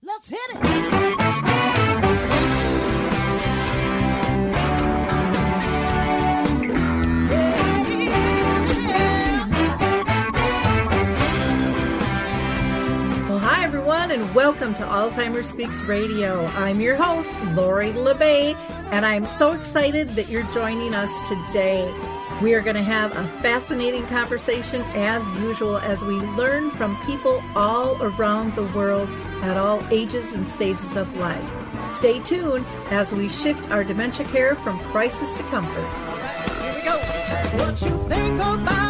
Let's 0.00 0.28
hit 0.28 0.38
it. 0.50 0.62
Well, 13.28 13.40
hi 13.40 13.64
everyone, 13.64 14.12
and 14.12 14.32
welcome 14.36 14.72
to 14.74 14.84
Alzheimer's 14.84 15.48
Speaks 15.50 15.80
Radio. 15.80 16.46
I'm 16.46 16.80
your 16.80 16.94
host, 16.94 17.32
Lori 17.54 17.92
La 17.92 18.14
Bey, 18.14 18.54
and 18.92 19.04
I'm 19.04 19.26
so 19.26 19.50
excited 19.50 20.10
that 20.10 20.28
you're 20.28 20.44
joining 20.52 20.94
us 20.94 21.10
today. 21.28 21.92
We 22.42 22.54
are 22.54 22.60
going 22.60 22.76
to 22.76 22.82
have 22.84 23.16
a 23.16 23.26
fascinating 23.42 24.06
conversation 24.06 24.82
as 24.94 25.26
usual 25.40 25.78
as 25.78 26.04
we 26.04 26.14
learn 26.14 26.70
from 26.70 26.96
people 27.04 27.42
all 27.56 28.00
around 28.00 28.54
the 28.54 28.62
world 28.78 29.08
at 29.42 29.56
all 29.56 29.82
ages 29.90 30.32
and 30.34 30.46
stages 30.46 30.94
of 30.94 31.12
life. 31.16 31.44
Stay 31.96 32.20
tuned 32.20 32.64
as 32.90 33.12
we 33.12 33.28
shift 33.28 33.68
our 33.72 33.82
dementia 33.82 34.24
care 34.26 34.54
from 34.54 34.78
crisis 34.90 35.34
to 35.34 35.42
comfort. 35.44 35.88
Here 36.62 36.74
we 36.74 36.82
go. 36.82 36.96
What 37.64 37.82
you 37.82 38.08
think 38.08 38.34
about, 38.34 38.87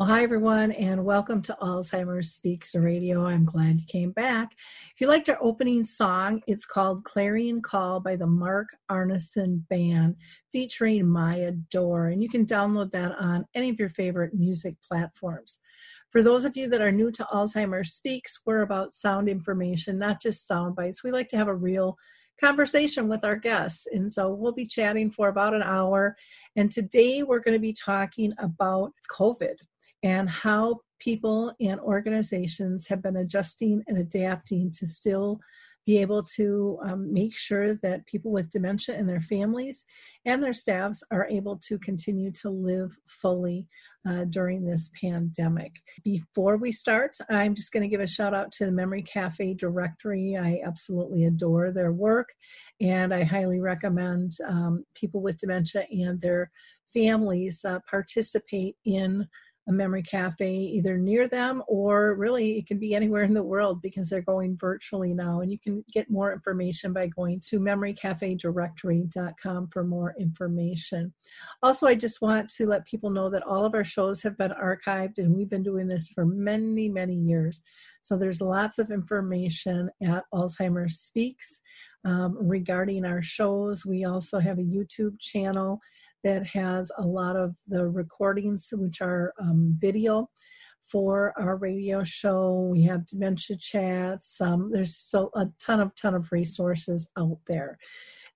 Well, 0.00 0.08
hi 0.08 0.22
everyone, 0.22 0.72
and 0.72 1.04
welcome 1.04 1.42
to 1.42 1.54
Alzheimer's 1.60 2.32
Speaks 2.32 2.74
Radio. 2.74 3.26
I'm 3.26 3.44
glad 3.44 3.76
you 3.76 3.84
came 3.86 4.12
back. 4.12 4.52
If 4.94 5.00
you 5.02 5.06
liked 5.06 5.28
our 5.28 5.36
opening 5.42 5.84
song, 5.84 6.40
it's 6.46 6.64
called 6.64 7.04
Clarion 7.04 7.60
Call 7.60 8.00
by 8.00 8.16
the 8.16 8.26
Mark 8.26 8.68
Arneson 8.90 9.68
Band, 9.68 10.16
featuring 10.52 11.06
Maya 11.06 11.52
Dore, 11.70 12.06
and 12.06 12.22
you 12.22 12.30
can 12.30 12.46
download 12.46 12.92
that 12.92 13.12
on 13.20 13.44
any 13.54 13.68
of 13.68 13.78
your 13.78 13.90
favorite 13.90 14.32
music 14.32 14.74
platforms. 14.80 15.60
For 16.08 16.22
those 16.22 16.46
of 16.46 16.56
you 16.56 16.70
that 16.70 16.80
are 16.80 16.90
new 16.90 17.12
to 17.12 17.28
Alzheimer's 17.30 17.92
Speaks, 17.92 18.40
we're 18.46 18.62
about 18.62 18.94
sound 18.94 19.28
information, 19.28 19.98
not 19.98 20.18
just 20.18 20.46
sound 20.46 20.76
bites. 20.76 21.04
We 21.04 21.10
like 21.10 21.28
to 21.28 21.36
have 21.36 21.48
a 21.48 21.54
real 21.54 21.98
conversation 22.40 23.06
with 23.06 23.22
our 23.22 23.36
guests, 23.36 23.86
and 23.92 24.10
so 24.10 24.30
we'll 24.30 24.52
be 24.52 24.64
chatting 24.64 25.10
for 25.10 25.28
about 25.28 25.52
an 25.52 25.62
hour. 25.62 26.16
And 26.56 26.72
today 26.72 27.22
we're 27.22 27.40
going 27.40 27.54
to 27.54 27.60
be 27.60 27.74
talking 27.74 28.32
about 28.38 28.92
COVID 29.12 29.56
and 30.02 30.28
how 30.28 30.80
people 30.98 31.52
and 31.60 31.80
organizations 31.80 32.86
have 32.86 33.02
been 33.02 33.16
adjusting 33.16 33.82
and 33.86 33.98
adapting 33.98 34.70
to 34.72 34.86
still 34.86 35.40
be 35.86 35.98
able 35.98 36.22
to 36.22 36.78
um, 36.84 37.12
make 37.12 37.34
sure 37.34 37.74
that 37.76 38.06
people 38.06 38.30
with 38.30 38.50
dementia 38.50 38.94
and 38.94 39.08
their 39.08 39.20
families 39.20 39.84
and 40.26 40.42
their 40.42 40.52
staffs 40.52 41.02
are 41.10 41.26
able 41.26 41.56
to 41.56 41.78
continue 41.78 42.30
to 42.30 42.50
live 42.50 42.96
fully 43.06 43.66
uh, 44.06 44.24
during 44.24 44.64
this 44.64 44.90
pandemic. 45.00 45.72
Before 46.04 46.56
we 46.58 46.70
start, 46.70 47.16
I'm 47.30 47.54
just 47.54 47.72
going 47.72 47.82
to 47.82 47.88
give 47.88 48.00
a 48.00 48.06
shout 48.06 48.34
out 48.34 48.52
to 48.52 48.66
the 48.66 48.72
Memory 48.72 49.02
Cafe 49.02 49.54
directory. 49.54 50.36
I 50.36 50.60
absolutely 50.64 51.24
adore 51.24 51.72
their 51.72 51.92
work, 51.92 52.28
and 52.80 53.12
I 53.12 53.24
highly 53.24 53.60
recommend 53.60 54.34
um, 54.46 54.84
people 54.94 55.22
with 55.22 55.38
dementia 55.38 55.86
and 55.90 56.20
their 56.20 56.50
families 56.92 57.64
uh, 57.64 57.78
participate 57.88 58.76
in 58.84 59.26
a 59.68 59.72
memory 59.72 60.02
cafe 60.02 60.52
either 60.52 60.96
near 60.96 61.28
them 61.28 61.62
or 61.68 62.14
really 62.14 62.56
it 62.58 62.66
can 62.66 62.78
be 62.78 62.94
anywhere 62.94 63.24
in 63.24 63.34
the 63.34 63.42
world 63.42 63.82
because 63.82 64.08
they're 64.08 64.22
going 64.22 64.56
virtually 64.58 65.12
now. 65.12 65.40
And 65.40 65.52
you 65.52 65.58
can 65.58 65.84
get 65.92 66.10
more 66.10 66.32
information 66.32 66.92
by 66.92 67.08
going 67.08 67.40
to 67.48 67.58
memorycafedirectory.com 67.60 69.68
for 69.68 69.84
more 69.84 70.14
information. 70.18 71.12
Also 71.62 71.86
i 71.86 71.94
just 71.94 72.22
want 72.22 72.48
to 72.50 72.66
let 72.66 72.86
people 72.86 73.10
know 73.10 73.30
that 73.30 73.42
all 73.42 73.64
of 73.64 73.74
our 73.74 73.84
shows 73.84 74.22
have 74.22 74.38
been 74.38 74.52
archived 74.52 75.18
and 75.18 75.34
we've 75.34 75.50
been 75.50 75.62
doing 75.62 75.86
this 75.86 76.08
for 76.08 76.24
many 76.24 76.88
many 76.88 77.14
years. 77.14 77.62
So 78.02 78.16
there's 78.16 78.40
lots 78.40 78.78
of 78.78 78.90
information 78.90 79.90
at 80.02 80.24
alzheimer's 80.32 81.00
speaks 81.00 81.60
um, 82.06 82.34
regarding 82.40 83.04
our 83.04 83.20
shows. 83.20 83.84
We 83.84 84.06
also 84.06 84.38
have 84.38 84.58
a 84.58 84.62
youtube 84.62 85.20
channel 85.20 85.82
that 86.24 86.46
has 86.46 86.90
a 86.98 87.06
lot 87.06 87.36
of 87.36 87.54
the 87.66 87.88
recordings, 87.88 88.68
which 88.72 89.00
are 89.00 89.32
um, 89.40 89.76
video 89.78 90.28
for 90.86 91.32
our 91.38 91.56
radio 91.56 92.02
show. 92.02 92.68
We 92.70 92.82
have 92.82 93.06
dementia 93.06 93.56
chats. 93.56 94.40
Um, 94.40 94.70
there's 94.72 94.96
so 94.96 95.30
a 95.34 95.48
ton 95.60 95.80
of 95.80 95.94
ton 95.94 96.14
of 96.14 96.32
resources 96.32 97.08
out 97.16 97.38
there. 97.46 97.78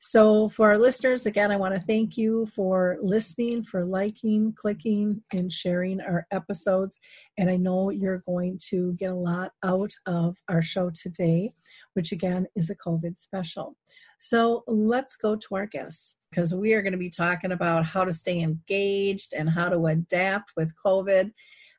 So 0.06 0.50
for 0.50 0.68
our 0.68 0.78
listeners, 0.78 1.24
again, 1.24 1.50
I 1.50 1.56
want 1.56 1.74
to 1.74 1.80
thank 1.80 2.18
you 2.18 2.46
for 2.54 2.98
listening, 3.00 3.62
for 3.62 3.86
liking, 3.86 4.52
clicking, 4.54 5.22
and 5.32 5.50
sharing 5.50 6.00
our 6.00 6.26
episodes. 6.30 6.98
And 7.38 7.48
I 7.48 7.56
know 7.56 7.90
you're 7.90 8.22
going 8.26 8.60
to 8.68 8.92
get 8.94 9.12
a 9.12 9.14
lot 9.14 9.52
out 9.64 9.92
of 10.04 10.36
our 10.50 10.60
show 10.60 10.90
today, 10.90 11.54
which 11.94 12.12
again 12.12 12.46
is 12.54 12.68
a 12.68 12.76
COVID 12.76 13.16
special. 13.16 13.76
So 14.18 14.64
let's 14.66 15.16
go 15.16 15.36
to 15.36 15.54
our 15.54 15.66
guests 15.66 16.16
because 16.30 16.54
we 16.54 16.72
are 16.72 16.82
going 16.82 16.92
to 16.92 16.98
be 16.98 17.10
talking 17.10 17.52
about 17.52 17.84
how 17.84 18.04
to 18.04 18.12
stay 18.12 18.40
engaged 18.40 19.34
and 19.34 19.48
how 19.48 19.68
to 19.68 19.86
adapt 19.86 20.52
with 20.56 20.72
COVID, 20.84 21.30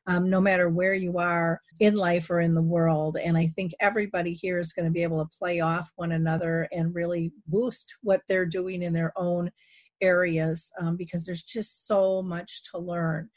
um, 0.06 0.30
no 0.30 0.40
matter 0.40 0.70
where 0.70 0.94
you 0.94 1.18
are 1.18 1.60
in 1.80 1.94
life 1.94 2.30
or 2.30 2.40
in 2.40 2.54
the 2.54 2.62
world. 2.62 3.18
And 3.22 3.36
I 3.36 3.48
think 3.48 3.72
everybody 3.80 4.32
here 4.32 4.58
is 4.58 4.72
going 4.72 4.86
to 4.86 4.92
be 4.92 5.02
able 5.02 5.22
to 5.22 5.36
play 5.38 5.60
off 5.60 5.90
one 5.96 6.12
another 6.12 6.68
and 6.72 6.94
really 6.94 7.32
boost 7.46 7.94
what 8.02 8.22
they're 8.28 8.46
doing 8.46 8.82
in 8.82 8.92
their 8.92 9.12
own 9.16 9.50
areas 10.00 10.70
um, 10.80 10.96
because 10.96 11.26
there's 11.26 11.42
just 11.42 11.86
so 11.86 12.22
much 12.22 12.62
to 12.70 12.78
learn. 12.78 13.28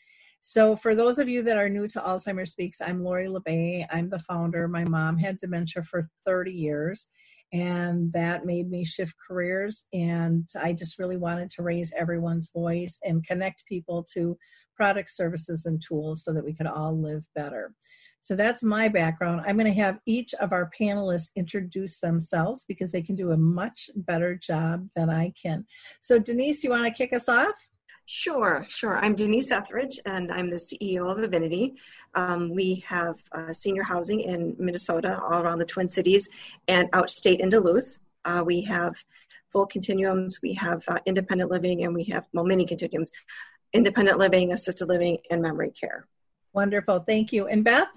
So, 0.42 0.74
for 0.74 0.96
those 0.96 1.20
of 1.20 1.28
you 1.28 1.44
that 1.44 1.58
are 1.58 1.68
new 1.68 1.86
to 1.90 2.00
Alzheimer's 2.00 2.52
Speaks, 2.52 2.80
I'm 2.80 3.04
Lori 3.04 3.28
La 3.28 3.40
Bey. 3.40 3.86
I'm 3.92 4.10
the 4.10 4.20
founder. 4.20 4.70
My 4.70 4.86
mom 4.86 5.18
had 5.18 5.38
dementia 5.38 5.84
for 5.84 6.02
30 6.26 6.54
years 6.54 7.10
and 7.52 8.12
that 8.14 8.46
made 8.46 8.70
me 8.70 8.86
shift 8.86 9.14
careers 9.28 9.86
and 9.94 10.48
i 10.62 10.72
just 10.72 11.00
really 11.00 11.18
wanted 11.18 11.50
to 11.50 11.64
raise 11.64 11.92
everyone's 11.98 12.52
voice 12.54 13.00
and 13.04 13.26
connect 13.26 13.66
people 13.66 14.06
to 14.14 14.38
products 14.80 15.18
services 15.18 15.66
and 15.66 15.82
tools 15.86 16.24
so 16.24 16.32
that 16.32 16.44
we 16.44 16.54
could 16.54 16.66
all 16.66 16.98
live 16.98 17.24
better. 17.36 17.74
So 18.22 18.36
that's 18.36 18.64
my 18.64 18.88
background. 18.88 19.42
I'm 19.46 19.58
going 19.58 19.74
to 19.74 19.82
have 19.82 20.00
each 20.06 20.34
of 20.36 20.54
our 20.54 20.70
panelists 20.80 21.30
introduce 21.36 22.00
themselves 22.00 22.66
because 22.68 22.92
they 22.92 23.02
can 23.02 23.16
do 23.16 23.32
a 23.32 23.38
much 23.38 23.90
better 23.96 24.36
job 24.36 24.88
than 24.96 25.10
i 25.10 25.34
can. 25.42 25.66
So 26.02 26.18
denyse 26.20 26.64
you 26.64 26.70
want 26.70 26.86
to 26.86 26.92
kick 26.92 27.14
us 27.14 27.30
off 27.30 27.56
Sure, 28.12 28.66
sure. 28.70 28.98
I'm 28.98 29.16
Denyse 29.16 29.52
Ethridge, 29.52 30.00
and 30.04 30.32
I'm 30.32 30.50
the 30.50 30.56
CEO 30.56 31.12
of 31.12 31.20
Avinity. 31.20 31.76
Um, 32.16 32.50
we 32.50 32.84
have 32.88 33.22
uh, 33.34 33.54
senior 33.54 33.84
housing 33.84 34.22
in 34.22 34.56
Minnesota, 34.58 35.22
all 35.22 35.44
around 35.44 35.60
the 35.60 35.66
Twin 35.66 35.88
Cities, 35.88 36.28
and 36.68 36.92
outstate 36.92 37.40
in 37.40 37.50
Duluth. 37.50 38.00
Uh, 38.26 38.42
we 38.44 38.62
have 38.62 38.96
full 39.52 39.68
continuums, 39.68 40.40
we 40.42 40.54
have 40.54 40.84
uh, 40.88 40.98
independent 41.06 41.52
living, 41.52 41.84
and 41.84 41.94
we 41.94 42.04
have, 42.06 42.26
well, 42.34 42.44
many 42.44 42.66
continuums 42.66 43.12
independent 43.74 44.18
living, 44.18 44.54
assisted 44.54 44.88
living, 44.88 45.20
and 45.30 45.44
memory 45.44 45.70
care. 45.70 46.08
wonderful 46.54 47.02
thank 47.02 47.32
you 47.32 47.46
and 47.46 47.64
beth 47.64 47.90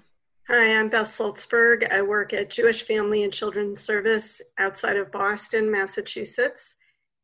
Hi, 0.47 0.77
I'm 0.77 0.89
Beth 0.89 1.17
Soltzberg. 1.17 1.91
I 1.91 2.03
work 2.03 2.33
at 2.33 2.51
Jewish 2.51 2.83
Family 2.83 3.23
and 3.23 3.33
Children's 3.33 3.81
Service 3.81 4.41
outside 4.59 4.97
of 4.97 5.11
Boston, 5.11 5.71
Massachusetts. 5.71 6.75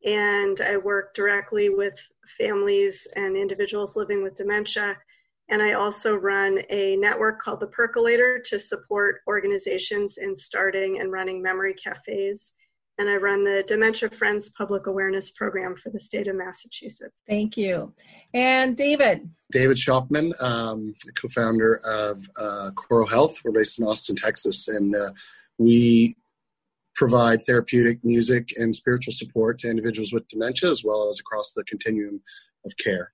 And 0.06 0.62
I 0.62 0.78
work 0.78 1.14
directly 1.14 1.70
with 1.70 2.00
families 2.38 3.08
and 3.16 3.36
individuals 3.36 3.96
living 3.96 4.24
with 4.24 4.36
dementia. 4.36 4.98
And 5.50 5.62
I 5.62 5.74
also 5.74 6.16
run 6.16 6.60
a 6.70 6.96
network 6.98 7.42
called 7.42 7.60
The 7.60 7.68
Percolator 7.68 8.40
to 8.46 8.60
support 8.60 9.22
organizations 9.28 10.18
in 10.18 10.36
starting 10.36 11.00
and 11.00 11.12
running 11.12 11.42
memory 11.42 11.74
cafes. 11.74 12.54
And 13.00 13.10
I 13.10 13.16
run 13.16 13.44
the 13.44 13.64
Dementia 13.66 14.10
Friends 14.10 14.50
Public 14.50 14.86
Awareness 14.88 15.32
Program 15.32 15.76
for 15.76 15.90
the 15.90 16.00
state 16.00 16.28
of 16.28 16.36
Massachusetts. 16.36 17.16
thank 17.28 17.56
you 17.56 17.94
and 18.34 18.76
david 18.76 19.30
David 19.52 19.78
Schofman, 19.78 20.40
um, 20.44 20.94
co-founder 21.16 21.82
of 21.84 22.30
uh, 22.40 22.70
Coro 22.76 23.06
Health. 23.06 23.42
We're 23.44 23.52
based 23.52 23.80
in 23.80 23.86
Austin, 23.86 24.16
Texas, 24.16 24.68
and 24.68 24.96
uh, 24.96 25.10
we 25.58 26.16
provide 27.00 27.40
therapeutic 27.44 27.98
music 28.04 28.50
and 28.58 28.76
spiritual 28.76 29.14
support 29.14 29.58
to 29.58 29.70
individuals 29.70 30.12
with 30.12 30.28
dementia, 30.28 30.70
as 30.70 30.84
well 30.84 31.08
as 31.08 31.18
across 31.20 31.54
the 31.54 31.64
continuum 31.64 32.22
of 32.66 32.72
care. 32.86 33.14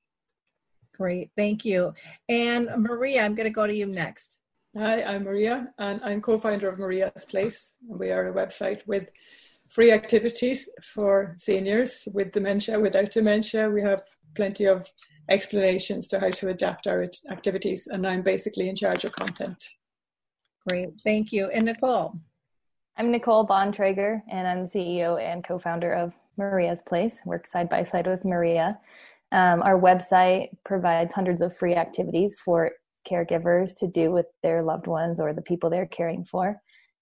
great 0.98 1.30
thank 1.38 1.64
you 1.64 1.94
and 2.28 2.64
maria 2.78 3.20
i'm 3.24 3.36
going 3.36 3.52
to 3.52 3.60
go 3.62 3.68
to 3.68 3.76
you 3.82 3.86
next 3.86 4.40
Hi, 4.78 5.04
I'm 5.04 5.24
Maria, 5.24 5.70
and 5.78 6.04
I'm 6.04 6.20
co-founder 6.22 6.68
of 6.68 6.78
Maria's 6.78 7.26
Place. 7.30 7.76
We 7.88 8.12
are 8.12 8.28
a 8.28 8.34
website 8.34 8.82
with 8.86 9.06
free 9.70 9.94
activities 9.94 10.68
for 10.94 11.38
seniors 11.40 12.06
with 12.12 12.34
dementia, 12.34 12.78
without 12.78 13.12
dementia. 13.12 13.70
We 13.70 13.81
have 13.84 14.02
plenty 14.36 14.66
of 14.66 14.86
explanations 15.30 16.10
to 16.10 16.20
how 16.20 16.30
to 16.31 16.50
adapt 16.50 16.88
our 16.88 17.10
activities, 17.31 17.88
and 17.90 18.06
I'm 18.06 18.22
basically 18.22 18.68
in 18.68 18.76
charge 18.76 19.06
of 19.06 19.14
content. 19.14 19.64
Great, 20.68 20.90
thank 21.06 21.31
you. 21.31 21.48
And 21.52 21.70
Nichole? 21.70 22.20
I'm 22.97 23.12
Nichole 23.12 23.45
Bontrager, 23.45 24.21
and 24.30 24.47
I'm 24.47 24.68
the 24.68 24.69
CEO 24.69 25.21
and 25.21 25.44
co 25.44 25.59
founder 25.59 25.92
of 25.92 26.13
Maria's 26.38 26.81
Place. 26.81 27.18
Work 27.25 27.45
side 27.45 27.68
by 27.68 27.83
side 27.83 28.07
with 28.07 28.24
Maria. 28.24 28.80
Um, 29.33 29.62
our 29.63 29.77
website 29.77 30.51
provides 30.63 31.13
hundreds 31.13 31.42
of 31.42 31.57
free 31.57 31.75
activities 31.75 32.39
for 32.39 32.71
caregivers 33.06 33.75
to 33.80 33.88
do 33.88 34.12
with 34.12 34.27
their 34.44 34.63
loved 34.63 34.88
ones 34.88 35.19
or 35.19 35.33
the 35.33 35.42
people 35.42 35.69
they're 35.69 35.88
caring 35.88 36.24
for. 36.24 36.56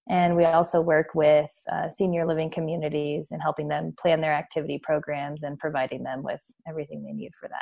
And 0.10 0.36
we 0.36 0.46
also 0.46 0.82
work 0.82 1.14
with 1.14 1.52
uh, 1.72 1.92
senior 1.92 2.26
living 2.26 2.50
communities 2.50 3.28
and 3.30 3.40
helping 3.40 3.68
them 3.68 3.94
plan 4.02 4.20
their 4.20 4.34
activity 4.34 4.80
programs 4.82 5.44
and 5.44 5.60
providing 5.60 6.02
them 6.02 6.24
with 6.24 6.42
everything 6.68 7.04
they 7.04 7.14
need 7.14 7.34
for 7.40 7.48
that. 7.50 7.62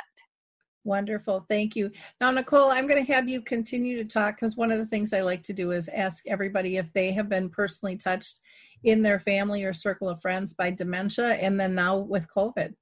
Wonderful. 0.84 1.46
Thank 1.48 1.76
you. 1.76 1.90
Now, 2.20 2.32
Nichole, 2.32 2.72
I'm 2.72 2.88
going 2.88 3.04
to 3.04 3.12
have 3.12 3.28
you 3.28 3.40
continue 3.40 3.96
to 3.96 4.04
talk 4.04 4.36
because 4.36 4.56
one 4.56 4.72
of 4.72 4.78
the 4.78 4.86
things 4.86 5.12
I 5.12 5.20
like 5.20 5.42
to 5.44 5.52
do 5.52 5.70
is 5.70 5.88
ask 5.88 6.24
everybody 6.26 6.76
if 6.76 6.92
they 6.92 7.12
have 7.12 7.28
been 7.28 7.48
personally 7.48 7.96
touched 7.96 8.40
in 8.82 9.02
their 9.02 9.20
family 9.20 9.62
or 9.62 9.72
circle 9.72 10.08
of 10.08 10.20
friends 10.20 10.54
by 10.54 10.70
dementia 10.70 11.34
and 11.34 11.58
then 11.58 11.74
now 11.74 11.98
with 11.98 12.26
COVID. 12.34 12.74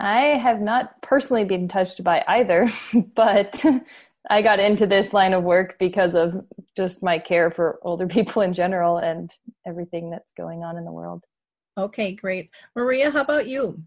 I 0.00 0.38
have 0.38 0.60
not 0.60 1.00
personally 1.02 1.44
been 1.44 1.68
touched 1.68 2.02
by 2.02 2.24
either, 2.26 2.72
but 3.14 3.62
I 4.30 4.40
got 4.40 4.60
into 4.60 4.86
this 4.86 5.12
line 5.12 5.34
of 5.34 5.42
work 5.42 5.78
because 5.78 6.14
of 6.14 6.44
just 6.76 7.02
my 7.02 7.18
care 7.18 7.50
for 7.50 7.78
older 7.82 8.06
people 8.08 8.42
in 8.42 8.52
general 8.52 8.98
and 8.98 9.30
everything 9.66 10.10
that's 10.10 10.32
going 10.32 10.64
on 10.64 10.76
in 10.78 10.84
the 10.84 10.92
world. 10.92 11.24
Okay, 11.76 12.12
great. 12.12 12.50
Maria, 12.76 13.10
how 13.10 13.20
about 13.20 13.46
you? 13.46 13.82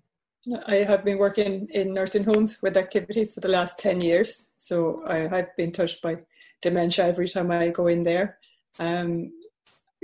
I 0.68 0.75
have 0.75 1.03
been 1.03 1.18
working 1.18 1.68
in 1.71 1.94
nursing 1.94 2.24
homes 2.24 2.62
with 2.62 2.77
activities 2.77 3.33
for 3.33 3.39
the 3.39 3.47
last 3.47 3.80
10 3.80 4.01
years. 4.01 4.47
So 4.57 5.03
I 5.07 5.27
have 5.27 5.56
been 5.56 5.71
touched 5.71 6.01
by 6.01 6.18
dementia 6.62 7.06
every 7.06 7.27
time 7.27 7.51
I 7.51 7.69
go 7.69 7.88
in 7.88 8.03
there. 8.03 8.38
Um, 8.80 9.31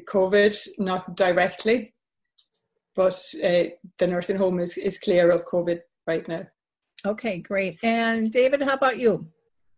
COVID, 0.04 0.56
not 0.80 1.16
directly, 1.16 1.94
but 2.96 3.14
uh, 3.44 3.64
the 3.98 4.08
nursing 4.08 4.38
home 4.38 4.60
is, 4.60 4.78
is 4.78 4.98
clear 4.98 5.30
of 5.32 5.46
COVID 5.46 5.82
right 6.08 6.28
now. 6.28 6.48
Okay, 7.06 7.40
great. 7.40 7.78
And 7.84 8.32
David, 8.32 8.62
how 8.62 8.74
about 8.74 9.00
you? 9.00 9.28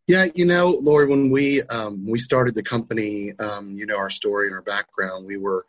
Yeah, 0.07 0.27
you 0.35 0.45
know, 0.45 0.79
Lori, 0.81 1.07
when 1.07 1.29
we 1.29 1.61
um, 1.63 2.05
we 2.05 2.19
started 2.19 2.55
the 2.55 2.63
company, 2.63 3.31
um, 3.39 3.71
you 3.71 3.85
know, 3.85 3.95
our 3.95 4.09
story 4.09 4.47
and 4.47 4.55
our 4.55 4.61
background, 4.61 5.25
we 5.25 5.37
were 5.37 5.65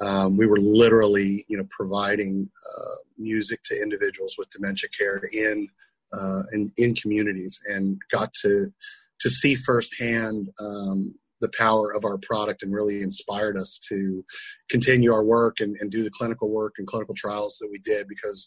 um, 0.00 0.36
we 0.36 0.46
were 0.46 0.58
literally, 0.58 1.44
you 1.48 1.56
know, 1.56 1.66
providing 1.70 2.48
uh, 2.78 2.96
music 3.18 3.62
to 3.64 3.80
individuals 3.80 4.36
with 4.38 4.50
dementia 4.50 4.88
care 4.98 5.22
in, 5.32 5.68
uh, 6.12 6.42
in 6.52 6.72
in 6.78 6.94
communities, 6.94 7.60
and 7.66 8.00
got 8.10 8.32
to 8.42 8.72
to 9.20 9.30
see 9.30 9.54
firsthand 9.54 10.48
um, 10.60 11.14
the 11.40 11.50
power 11.58 11.92
of 11.94 12.04
our 12.04 12.18
product, 12.18 12.62
and 12.62 12.72
really 12.72 13.02
inspired 13.02 13.56
us 13.56 13.78
to 13.88 14.24
continue 14.70 15.12
our 15.12 15.24
work 15.24 15.60
and, 15.60 15.76
and 15.80 15.90
do 15.90 16.02
the 16.02 16.10
clinical 16.10 16.50
work 16.50 16.74
and 16.78 16.86
clinical 16.86 17.14
trials 17.14 17.58
that 17.58 17.68
we 17.70 17.78
did 17.78 18.08
because 18.08 18.46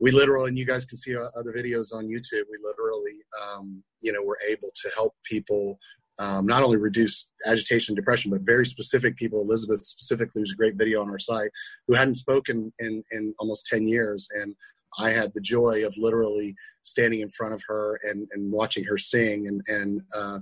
we 0.00 0.12
literally, 0.12 0.48
and 0.48 0.58
you 0.58 0.66
guys 0.66 0.84
can 0.84 0.96
see 0.98 1.16
other 1.16 1.52
videos 1.52 1.92
on 1.92 2.06
YouTube. 2.06 2.44
We 2.50 2.58
literally, 2.62 3.18
um, 3.42 3.82
you 4.00 4.12
know, 4.12 4.22
were 4.22 4.38
able 4.48 4.70
to 4.82 4.90
help 4.94 5.14
people 5.24 5.78
um, 6.18 6.46
not 6.46 6.62
only 6.62 6.76
reduce 6.76 7.30
agitation 7.46 7.94
depression, 7.94 8.30
but 8.30 8.40
very 8.42 8.66
specific 8.66 9.16
people. 9.16 9.40
Elizabeth 9.40 9.84
specifically, 9.84 10.42
who's 10.42 10.52
a 10.52 10.56
great 10.56 10.76
video 10.76 11.00
on 11.00 11.10
our 11.10 11.18
site, 11.18 11.50
who 11.86 11.94
hadn't 11.94 12.16
spoken 12.16 12.72
in, 12.80 13.04
in 13.12 13.34
almost 13.38 13.66
10 13.66 13.86
years. 13.86 14.28
And 14.34 14.54
I 14.98 15.10
had 15.10 15.32
the 15.34 15.40
joy 15.40 15.86
of 15.86 15.96
literally 15.96 16.56
standing 16.82 17.20
in 17.20 17.28
front 17.28 17.54
of 17.54 17.62
her 17.68 18.00
and, 18.02 18.26
and 18.32 18.50
watching 18.50 18.84
her 18.84 18.96
sing 18.96 19.46
and, 19.46 19.62
and, 19.68 20.02
uh, 20.16 20.40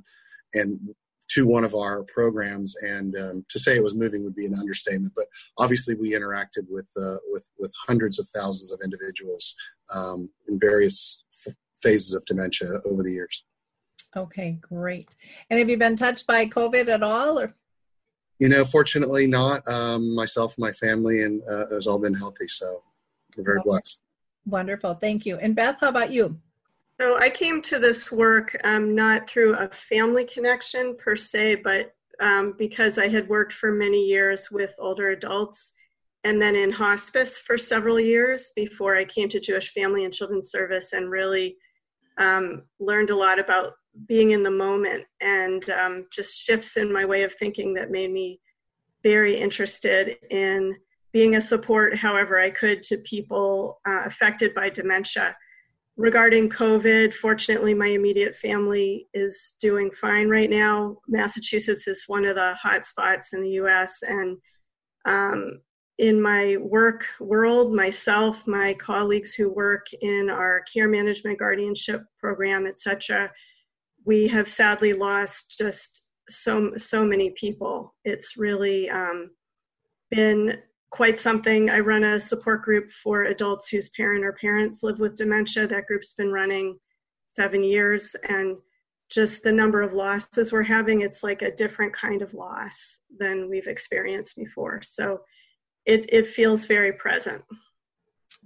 and 0.55 0.79
to 1.29 1.47
one 1.47 1.65
of 1.65 1.75
our 1.75 2.05
programs. 2.05 2.75
And 2.77 3.15
um, 3.19 3.45
to 3.49 3.59
say 3.59 3.77
it 3.77 3.83
was 3.83 3.97
moving 3.97 4.25
would 4.25 4.37
be 4.37 4.47
an 4.47 4.59
understatement. 4.59 5.13
But 5.15 5.27
obviously, 5.59 5.95
we 5.95 6.13
interacted 6.13 6.65
with, 6.71 6.89
uh, 6.97 7.17
with, 7.31 7.49
with 7.59 7.75
hundreds 7.87 8.19
of 8.19 8.29
thousands 8.29 8.73
of 8.73 8.81
individuals 8.83 9.55
um, 9.95 10.31
in 10.49 10.59
various 10.59 11.25
f- 11.47 11.55
phases 11.77 12.15
of 12.15 12.25
dementia 12.25 12.81
over 12.87 13.03
the 13.03 13.13
years. 13.13 13.45
Okay, 14.15 14.59
great. 14.61 15.15
And 15.51 15.59
have 15.59 15.69
you 15.69 15.77
been 15.77 15.97
touched 15.97 16.27
by 16.27 16.47
COVID 16.47 16.89
at 16.89 17.03
all? 17.03 17.39
Or? 17.39 17.53
You 18.39 18.49
know, 18.49 18.65
fortunately 18.65 19.27
not. 19.27 19.67
Um, 19.69 20.15
myself 20.15 20.55
my 20.59 20.73
family 20.73 21.23
and 21.23 21.43
uh, 21.49 21.67
has 21.71 21.87
all 21.87 21.99
been 21.99 22.15
healthy, 22.15 22.49
so 22.49 22.83
we're 23.37 23.45
very 23.45 23.59
okay. 23.59 23.69
blessed. 23.71 24.03
Wonderful, 24.47 24.95
thank 24.95 25.27
you. 25.27 25.39
And 25.39 25.57
Beth, 25.57 25.77
how 25.81 25.89
about 25.89 26.13
you? 26.13 26.39
So 27.01 27.19
I 27.19 27.29
came 27.29 27.61
to 27.63 27.79
this 27.79 28.11
work 28.11 28.59
um, 28.65 28.95
not 28.95 29.29
through 29.29 29.55
a 29.55 29.69
family 29.69 30.25
connection 30.25 30.97
per 30.97 31.17
se, 31.17 31.57
but 31.57 31.93
um, 32.21 32.55
because 32.57 32.97
I 32.97 33.09
had 33.09 33.29
worked 33.29 33.53
for 33.53 33.71
many 33.71 34.05
years 34.07 34.51
with 34.51 34.75
older 34.79 35.11
adults 35.11 35.73
and 36.25 36.41
then 36.41 36.57
in 36.57 36.73
hospice 36.73 37.39
for 37.39 37.59
several 37.59 38.01
years 38.01 38.51
before 38.57 38.97
I 38.97 39.05
came 39.05 39.29
to 39.29 39.41
Jewish 39.41 39.73
Family 39.73 40.05
and 40.05 40.15
Children's 40.15 40.51
Service 40.51 40.93
and 40.93 41.11
really 41.11 41.57
um, 42.19 42.65
learned 42.81 43.11
a 43.11 43.17
lot 43.17 43.39
about 43.39 43.75
being 44.07 44.33
in 44.33 44.43
the 44.43 44.51
moment 44.51 45.05
and 45.21 45.69
um, 45.71 46.07
just 46.13 46.39
shifts 46.39 46.77
in 46.77 46.93
my 46.93 47.05
way 47.05 47.23
of 47.23 47.35
thinking 47.35 47.75
that 47.75 47.91
made 47.91 48.13
me 48.13 48.41
very 49.03 49.39
interested 49.41 50.17
in 50.31 50.77
being 51.13 51.37
a 51.37 51.43
support 51.43 51.97
however 51.97 52.39
I 52.39 52.51
could 52.51 52.83
to 52.85 52.99
people 52.99 53.81
uh, 53.89 54.03
affected 54.05 54.53
by 54.55 54.69
dementia. 54.69 55.37
Regarding 55.97 56.51
COVID, 56.51 57.15
fortunately, 57.15 57.73
my 57.73 57.87
immediate 57.87 58.37
family 58.37 59.09
is 59.15 59.55
doing 59.61 59.91
fine 59.99 60.29
right 60.29 60.51
now. 60.51 60.99
Massachusetts 61.09 61.89
is 61.89 62.05
one 62.07 62.27
of 62.27 62.35
the 62.35 62.55
hot 62.55 62.85
spots 62.85 63.33
in 63.33 63.43
the 63.43 63.53
US, 63.53 64.03
and 64.03 64.37
um, 65.07 65.63
in 65.99 66.21
my 66.21 66.59
work 66.59 67.05
world, 67.19 67.73
myself, 67.73 68.37
my 68.47 68.75
colleagues 68.75 69.33
who 69.33 69.49
work 69.49 69.87
in 70.03 70.29
our 70.29 70.63
care 70.71 70.89
management 70.89 71.39
guardianship 71.39 72.05
program, 72.21 72.67
etc., 72.67 73.31
we 74.07 74.29
have 74.29 74.49
sadly 74.49 74.93
lost 74.93 75.57
just 75.59 76.03
so 76.31 76.73
so 76.77 77.05
many 77.05 77.31
people. 77.31 77.95
It's 78.05 78.37
really 78.37 78.89
um, 78.89 79.31
been 80.11 80.59
quite 80.91 81.21
something. 81.21 81.69
I 81.69 81.81
run 81.81 82.05
a 82.05 82.21
support 82.21 82.63
group 82.63 82.91
for 83.03 83.25
adults 83.25 83.69
whose 83.69 83.91
parent 83.91 84.25
or 84.25 84.33
parents 84.33 84.83
live 84.83 84.99
with 84.99 85.17
dementia. 85.17 85.67
That 85.67 85.87
group's 85.87 86.15
been 86.15 86.33
running 86.33 86.79
seven 87.35 87.63
years, 87.63 88.17
and 88.29 88.57
just 89.11 89.43
the 89.43 89.53
number 89.53 89.83
of 89.83 89.93
losses 89.93 90.53
we're 90.53 90.63
having, 90.63 91.03
it's 91.03 91.23
like 91.23 91.43
a 91.43 91.55
different 91.55 91.95
kind 91.95 92.23
of 92.23 92.35
loss 92.35 93.01
than 93.19 93.49
we've 93.49 93.69
experienced 93.69 94.35
before. 94.37 94.81
So 94.83 95.21
it, 95.85 96.13
it 96.13 96.29
feels 96.29 96.67
very 96.67 96.93
present. 96.93 97.43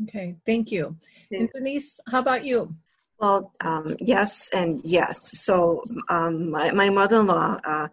Okay, 0.02 0.36
thank 0.44 0.70
you. 0.70 0.96
And 1.31 1.50
Denyse, 1.55 1.98
how 2.08 2.19
about 2.19 2.44
you? 2.44 2.74
Well, 3.20 3.53
um, 3.60 3.96
yes, 4.00 4.48
and 4.55 4.81
yes. 4.82 5.39
So, 5.39 5.84
um, 6.08 6.50
my, 6.50 6.70
my 6.70 6.89
mother 6.89 7.20
in 7.20 7.27
law 7.27 7.58
uh, 7.65 7.89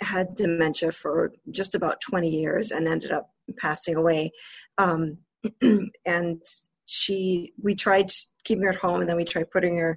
had 0.00 0.34
dementia 0.34 0.90
for 0.90 1.32
just 1.52 1.76
about 1.76 2.00
20 2.00 2.28
years 2.28 2.72
and 2.72 2.88
ended 2.88 3.12
up 3.12 3.30
passing 3.56 3.94
away. 3.94 4.32
Um, 4.76 5.18
and 6.04 6.42
she, 6.86 7.52
we 7.62 7.76
tried 7.76 8.10
keeping 8.42 8.64
her 8.64 8.70
at 8.70 8.76
home, 8.76 9.00
and 9.00 9.08
then 9.08 9.16
we 9.16 9.24
tried 9.24 9.52
putting 9.52 9.78
her 9.78 9.96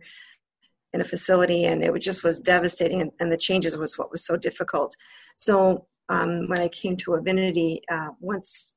in 0.93 1.01
a 1.01 1.03
facility, 1.05 1.65
and 1.65 1.83
it 1.83 1.99
just 1.99 2.23
was 2.23 2.39
devastating. 2.39 3.01
And, 3.01 3.11
and 3.19 3.31
the 3.31 3.37
changes 3.37 3.75
was 3.75 3.97
what 3.97 4.11
was 4.11 4.23
so 4.23 4.37
difficult. 4.37 4.95
So, 5.35 5.87
um, 6.09 6.47
when 6.49 6.59
I 6.59 6.67
came 6.67 6.95
to 6.97 7.15
Avinity, 7.15 7.79
uh, 7.89 8.09
once 8.19 8.75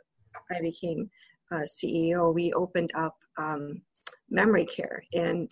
I 0.50 0.62
became 0.62 1.10
uh, 1.52 1.66
CEO, 1.66 2.32
we 2.34 2.54
opened 2.54 2.90
up 2.94 3.16
um, 3.36 3.82
memory 4.30 4.64
care 4.64 5.02
in 5.12 5.48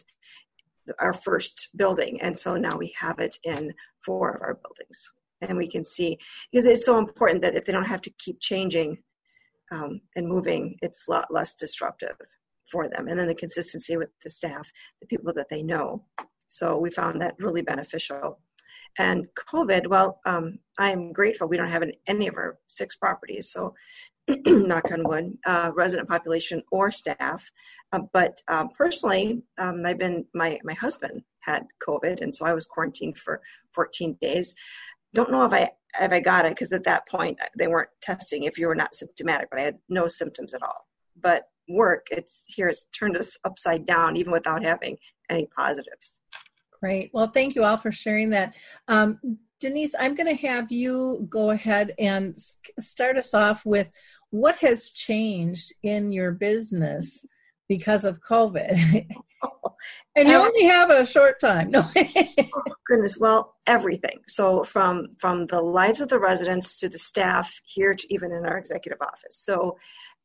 our 0.98 1.12
first 1.12 1.68
building. 1.76 2.20
And 2.20 2.38
so 2.38 2.56
now 2.56 2.76
we 2.76 2.94
have 2.98 3.18
it 3.18 3.38
in 3.44 3.74
four 4.04 4.30
of 4.30 4.42
our 4.42 4.54
buildings. 4.54 5.10
And 5.40 5.56
we 5.56 5.68
can 5.68 5.84
see, 5.84 6.18
because 6.50 6.66
it's 6.66 6.84
so 6.84 6.98
important 6.98 7.42
that 7.42 7.54
if 7.54 7.64
they 7.64 7.72
don't 7.72 7.84
have 7.84 8.02
to 8.02 8.10
keep 8.18 8.40
changing 8.40 8.98
um, 9.70 10.00
and 10.16 10.26
moving, 10.26 10.76
it's 10.82 11.06
a 11.06 11.10
lot 11.10 11.32
less 11.32 11.54
disruptive 11.54 12.16
for 12.70 12.88
them. 12.88 13.08
And 13.08 13.18
then 13.18 13.28
the 13.28 13.34
consistency 13.34 13.96
with 13.96 14.10
the 14.22 14.30
staff, 14.30 14.70
the 15.00 15.06
people 15.06 15.32
that 15.34 15.48
they 15.48 15.62
know. 15.62 16.04
So 16.48 16.78
we 16.78 16.90
found 16.90 17.20
that 17.20 17.36
really 17.38 17.62
beneficial. 17.62 18.40
And 18.98 19.28
COVID, 19.52 19.86
well, 19.86 20.20
um, 20.26 20.58
I'm 20.78 21.12
grateful 21.12 21.46
we 21.46 21.56
don't 21.56 21.68
have 21.68 21.84
any 22.06 22.26
of 22.26 22.34
our 22.36 22.58
six 22.66 22.96
properties. 22.96 23.52
So 23.52 23.74
knock 24.46 24.90
on 24.92 25.06
wood, 25.08 25.36
uh, 25.46 25.70
resident 25.74 26.08
population 26.08 26.62
or 26.70 26.90
staff. 26.92 27.50
Uh, 27.92 28.00
but 28.12 28.40
um, 28.48 28.68
personally, 28.76 29.42
um, 29.58 29.84
I've 29.86 29.98
been 29.98 30.24
my 30.34 30.58
my 30.64 30.74
husband 30.74 31.22
had 31.40 31.66
COVID, 31.86 32.20
and 32.20 32.34
so 32.34 32.46
I 32.46 32.52
was 32.52 32.66
quarantined 32.66 33.18
for 33.18 33.40
14 33.74 34.16
days. 34.20 34.54
Don't 35.14 35.30
know 35.30 35.44
if 35.44 35.52
I 35.52 35.70
if 36.00 36.12
I 36.12 36.20
got 36.20 36.44
it 36.44 36.52
because 36.52 36.72
at 36.72 36.84
that 36.84 37.08
point 37.08 37.38
they 37.58 37.66
weren't 37.66 37.88
testing 38.02 38.44
if 38.44 38.58
you 38.58 38.68
were 38.68 38.74
not 38.74 38.94
symptomatic, 38.94 39.48
but 39.50 39.58
I 39.58 39.62
had 39.62 39.78
no 39.88 40.06
symptoms 40.06 40.54
at 40.54 40.62
all. 40.62 40.86
But 41.20 41.44
work, 41.68 42.06
it's 42.10 42.44
here, 42.46 42.68
it's 42.68 42.86
turned 42.86 43.16
us 43.16 43.36
upside 43.44 43.86
down 43.86 44.16
even 44.16 44.32
without 44.32 44.62
having 44.62 44.96
any 45.28 45.48
positives. 45.56 46.20
Great. 46.80 47.10
Well, 47.12 47.28
thank 47.28 47.54
you 47.54 47.64
all 47.64 47.76
for 47.76 47.90
sharing 47.90 48.30
that. 48.30 48.54
Um, 48.86 49.18
Denyse, 49.60 49.94
I'm 49.98 50.14
going 50.14 50.28
to 50.28 50.46
have 50.46 50.70
you 50.70 51.26
go 51.28 51.50
ahead 51.50 51.92
and 51.98 52.38
start 52.78 53.16
us 53.16 53.34
off 53.34 53.66
with 53.66 53.90
what 54.30 54.56
has 54.56 54.90
changed 54.90 55.72
in 55.82 56.12
your 56.12 56.32
business 56.32 57.24
because 57.68 58.04
of 58.04 58.20
COVID? 58.20 59.06
and 60.16 60.28
you 60.28 60.34
only 60.34 60.64
have 60.64 60.90
a 60.90 61.06
short 61.06 61.40
time. 61.40 61.70
No. 61.78 61.90
oh, 61.96 62.62
goodness. 62.86 63.18
Well, 63.18 63.54
everything. 63.66 64.20
So 64.26 64.64
from 64.64 65.08
from 65.18 65.46
the 65.46 65.60
lives 65.60 66.00
of 66.00 66.08
the 66.08 66.18
residents 66.18 66.78
to 66.80 66.88
the 66.88 66.98
staff 66.98 67.60
here 67.64 67.94
to 67.94 68.14
even 68.14 68.32
in 68.32 68.44
our 68.46 68.58
executive 68.58 69.00
office. 69.00 69.36
So 69.36 69.76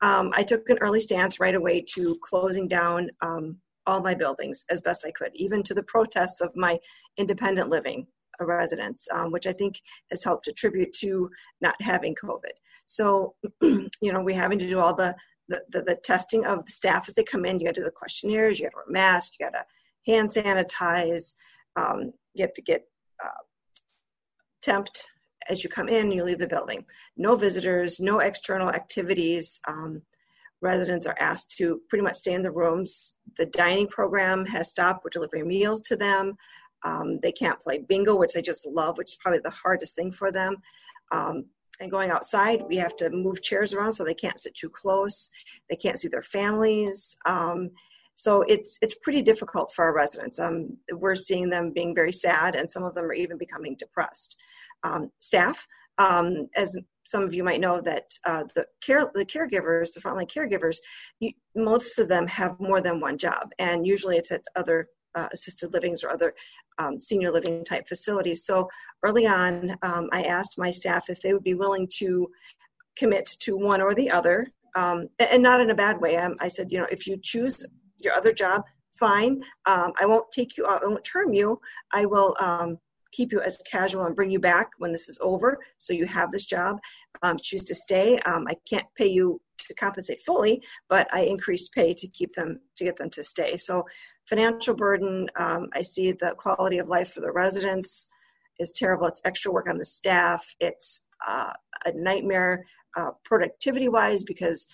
um, 0.02 0.32
I 0.34 0.44
took 0.44 0.70
an 0.70 0.80
early 0.80 1.00
stance 1.00 1.40
right 1.40 1.56
away 1.56 1.84
to 1.96 2.18
closing 2.24 2.68
down 2.68 3.10
um, 3.22 3.58
all 3.86 4.02
my 4.02 4.14
buildings 4.14 4.64
as 4.70 4.82
best 4.82 5.06
I 5.06 5.12
could, 5.12 5.32
even 5.36 5.64
to 5.64 5.74
the 5.74 5.84
protests 5.84 6.42
of 6.42 6.56
my 6.56 6.80
independent 7.18 7.70
living 7.70 8.08
residents, 8.40 9.08
um, 9.14 9.32
which 9.32 9.48
I 9.48 9.54
think 9.54 9.82
has 10.10 10.24
helped 10.24 10.48
attribute 10.48 10.94
to 10.94 11.30
not 11.62 11.76
having 11.82 12.16
COVID. 12.16 12.54
So, 12.86 13.36
you 13.62 13.90
know, 14.02 14.22
we're 14.22 14.36
having 14.36 14.60
to 14.60 14.68
do 14.68 14.80
all 14.80 14.94
the 14.94 15.16
the, 15.50 15.62
the, 15.70 15.82
the, 15.82 15.96
testing 15.96 16.46
of 16.46 16.66
the 16.66 16.72
staff 16.72 17.10
as 17.10 17.16
they 17.16 17.24
come 17.24 17.44
in. 17.44 17.60
You 17.60 17.66
got 17.66 17.76
to 17.76 17.82
do 17.82 17.86
the 17.86 17.92
questionnaires, 17.92 18.60
you 18.60 18.66
got 18.66 18.72
to 18.72 18.78
wear 18.78 18.86
masks, 18.88 19.36
you 19.38 19.46
got 19.46 19.52
to 19.52 19.66
hand 20.10 20.30
sanitize, 20.30 21.36
um, 21.76 22.14
you 22.34 22.44
have 22.44 22.54
to 22.54 22.62
get 22.62 22.88
uh, 23.22 23.28
temped 24.66 25.02
as 25.50 25.64
you 25.64 25.70
come 25.70 25.90
in 25.90 26.12
you 26.12 26.24
leave 26.24 26.40
the 26.40 26.48
building. 26.48 26.86
No 27.18 27.36
visitors, 27.36 28.00
no 28.00 28.20
external 28.20 28.70
activities. 28.70 29.60
Um, 29.68 30.02
residents 30.62 31.06
are 31.06 31.18
asked 31.20 31.52
to 31.58 31.82
pretty 31.90 32.04
much 32.04 32.16
stay 32.16 32.34
in 32.34 32.42
the 32.42 32.52
rooms. 32.52 33.16
The 33.38 33.46
dining 33.46 33.88
program 33.88 34.46
has 34.46 34.70
stopped. 34.70 35.04
We're 35.04 35.10
delivering 35.10 35.48
meals 35.48 35.82
to 35.82 35.96
them. 35.96 36.36
Um, 36.84 37.20
they 37.22 37.32
can't 37.32 37.60
play 37.60 37.80
bingo, 37.80 38.16
which 38.16 38.34
they 38.34 38.42
just 38.42 38.66
love, 38.66 38.98
which 38.98 39.12
is 39.12 39.16
probably 39.16 39.40
the 39.44 39.50
hardest 39.50 39.96
thing 39.96 40.12
for 40.12 40.32
them. 40.32 40.58
Um, 41.12 41.46
and 41.80 41.90
going 41.90 42.12
outside, 42.12 42.64
we 42.68 42.76
have 42.78 42.96
to 42.98 43.10
move 43.10 43.42
chairs 43.42 43.74
around 43.74 43.94
so 43.94 44.04
they 44.04 44.14
can't 44.14 44.40
sit 44.40 44.56
too 44.56 44.70
close. 44.70 45.32
They 45.70 45.76
can't 45.76 46.00
see 46.00 46.08
their 46.08 46.22
families. 46.22 47.18
Um, 47.26 47.72
so 48.16 48.44
it's 48.44 48.78
it's 48.82 48.96
pretty 49.02 49.22
difficult 49.22 49.72
for 49.74 49.86
our 49.86 49.94
residents. 49.94 50.40
Um, 50.40 50.78
we're 50.92 51.16
seeing 51.16 51.50
them 51.50 51.72
being 51.74 51.96
very 51.96 52.12
sad, 52.12 52.56
and 52.56 52.70
some 52.70 52.84
of 52.84 52.94
them 52.94 53.06
are 53.06 53.14
even 53.14 53.38
becoming 53.38 53.76
depressed. 53.78 54.38
Um, 54.84 55.12
staff, 55.18 55.68
um, 55.98 56.48
as 56.56 56.78
some 57.06 57.24
of 57.24 57.34
you 57.34 57.44
might 57.44 57.60
know, 57.60 57.82
that 57.82 58.06
uh, 58.26 58.44
the 58.56 58.66
care 58.82 59.10
the 59.16 59.26
caregivers, 59.26 59.94
the 59.94 60.00
frontline 60.00 60.30
caregivers, 60.30 60.78
you, 61.20 61.32
most 61.56 61.98
of 61.98 62.08
them 62.08 62.28
have 62.28 62.60
more 62.60 62.82
than 62.82 63.00
one 63.00 63.18
job, 63.18 63.50
and 63.58 63.88
usually 63.88 64.18
it's 64.18 64.32
at 64.32 64.44
other 64.56 64.90
uh, 65.16 65.28
assisted 65.34 65.74
livings 65.74 66.04
or 66.04 66.10
other 66.10 66.34
um, 66.80 67.00
senior 67.00 67.32
living 67.32 67.64
type 67.64 67.88
facilities. 67.88 68.46
So 68.46 68.70
early 69.04 69.26
on, 69.26 69.78
um, 69.82 70.10
I 70.12 70.24
asked 70.24 70.58
my 70.58 70.72
staff 70.72 71.10
if 71.10 71.22
they 71.22 71.34
would 71.34 71.44
be 71.44 71.54
willing 71.54 71.88
to 72.00 72.30
commit 72.98 73.26
to 73.40 73.58
one 73.58 73.82
or 73.82 73.96
the 73.96 74.10
other, 74.10 74.48
um, 74.76 75.08
and 75.20 75.44
not 75.44 75.62
in 75.62 75.70
a 75.70 75.76
bad 75.76 76.00
way. 76.00 76.18
Um, 76.18 76.36
I 76.40 76.48
said, 76.48 76.72
you 76.72 76.80
know, 76.80 76.88
if 76.92 77.08
you 77.08 77.18
choose 77.22 77.64
your 78.00 78.14
other 78.14 78.32
job, 78.32 78.64
fine. 78.94 79.42
Um, 79.66 79.92
I 80.00 80.06
won't 80.06 80.32
take 80.32 80.58
you 80.58 80.68
out. 80.68 80.84
I 80.84 80.88
won't 80.88 81.04
term 81.04 81.34
you. 81.34 81.60
I 81.92 82.06
will 82.06 82.36
um, 82.40 82.78
keep 83.12 83.32
you 83.32 83.42
as 83.42 83.58
casual 83.70 84.06
and 84.06 84.16
bring 84.16 84.32
you 84.32 84.40
back 84.40 84.70
when 84.78 84.92
this 84.92 85.10
is 85.10 85.20
over. 85.22 85.60
So 85.78 85.94
you 85.94 86.06
have 86.06 86.32
this 86.32 86.46
job. 86.46 86.80
Um, 87.22 87.38
choose 87.38 87.64
to 87.66 87.76
stay. 87.76 88.20
Um, 88.26 88.46
I 88.48 88.56
can't 88.70 88.88
pay 88.98 89.08
you 89.08 89.40
to 89.58 89.74
compensate 89.76 90.22
fully, 90.22 90.64
but 90.90 91.08
I 91.14 91.22
increased 91.22 91.74
pay 91.74 91.94
to 91.94 92.08
keep 92.08 92.34
them 92.34 92.60
to 92.78 92.84
get 92.84 92.98
them 92.98 93.10
to 93.12 93.24
stay. 93.24 93.58
So 93.58 93.86
financial 94.28 94.76
burden. 94.76 95.30
Um, 95.36 95.70
I 95.74 95.82
see 95.82 96.12
the 96.12 96.34
quality 96.38 96.78
of 96.78 96.88
life 96.88 97.12
for 97.12 97.22
the 97.22 97.32
residents 97.32 98.10
is 98.60 98.72
terrible. 98.72 99.08
It's 99.08 99.22
extra 99.26 99.52
work 99.52 99.68
on 99.70 99.78
the 99.78 99.86
staff. 99.86 100.56
It's 100.60 101.06
uh, 101.28 101.54
a 101.86 101.92
nightmare 101.94 102.66
uh, 102.96 103.12
productivity 103.26 103.90
wise 103.90 104.24
because 104.24 104.68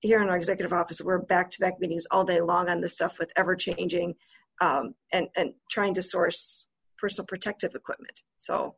here 0.00 0.22
in 0.22 0.28
our 0.28 0.36
executive 0.36 0.72
office 0.72 1.00
we're 1.00 1.18
back 1.18 1.50
to 1.50 1.60
back 1.60 1.80
meetings 1.80 2.06
all 2.10 2.24
day 2.24 2.40
long 2.40 2.68
on 2.68 2.80
this 2.80 2.92
stuff 2.92 3.18
with 3.18 3.30
ever 3.36 3.56
changing 3.56 4.14
um, 4.60 4.94
and 5.12 5.28
and 5.36 5.54
trying 5.70 5.94
to 5.94 6.02
source 6.02 6.68
personal 6.98 7.26
protective 7.26 7.74
equipment. 7.74 8.20
So 8.38 8.76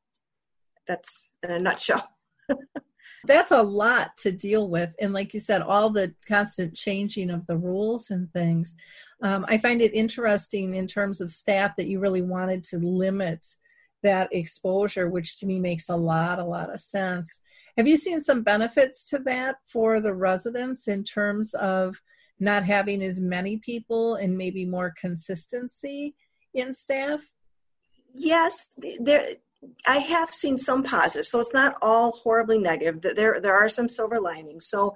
that's 0.86 1.30
in 1.42 1.50
a 1.50 1.58
nutshell. 1.58 2.08
that's 3.26 3.50
a 3.50 3.62
lot 3.62 4.16
to 4.18 4.32
deal 4.32 4.68
with. 4.68 4.90
And 5.00 5.12
like 5.12 5.34
you 5.34 5.40
said 5.40 5.62
all 5.62 5.90
the 5.90 6.14
constant 6.26 6.74
changing 6.74 7.30
of 7.30 7.46
the 7.46 7.56
rules 7.56 8.10
and 8.10 8.32
things. 8.32 8.74
Um, 9.22 9.46
i 9.48 9.56
find 9.56 9.80
it 9.80 9.94
interesting 9.94 10.74
in 10.74 10.86
terms 10.86 11.22
of 11.22 11.30
staff 11.30 11.74
that 11.76 11.86
you 11.86 12.00
really 12.00 12.20
wanted 12.20 12.62
to 12.64 12.78
limit 12.78 13.46
that 14.02 14.28
exposure 14.30 15.08
which 15.08 15.38
to 15.38 15.46
me 15.46 15.58
makes 15.58 15.88
a 15.88 15.96
lot 15.96 16.38
a 16.38 16.44
lot 16.44 16.72
of 16.72 16.80
sense. 16.80 17.40
Have 17.76 17.86
you 17.86 17.96
seen 17.96 18.20
some 18.20 18.42
benefits 18.42 19.08
to 19.10 19.18
that 19.20 19.56
for 19.66 20.00
the 20.00 20.14
residents 20.14 20.88
in 20.88 21.04
terms 21.04 21.54
of 21.54 22.00
not 22.38 22.62
having 22.62 23.02
as 23.02 23.20
many 23.20 23.56
people 23.58 24.16
and 24.16 24.36
maybe 24.36 24.64
more 24.64 24.94
consistency 25.00 26.14
in 26.54 26.74
staff? 26.74 27.24
Yes 28.14 28.66
there 28.98 29.36
I 29.86 29.98
have 29.98 30.32
seen 30.32 30.58
some 30.58 30.82
positive, 30.82 31.26
so 31.26 31.38
it's 31.38 31.52
not 31.52 31.76
all 31.82 32.12
horribly 32.12 32.58
negative. 32.58 33.00
There, 33.16 33.40
there 33.40 33.54
are 33.54 33.68
some 33.68 33.88
silver 33.88 34.20
linings. 34.20 34.66
So, 34.68 34.94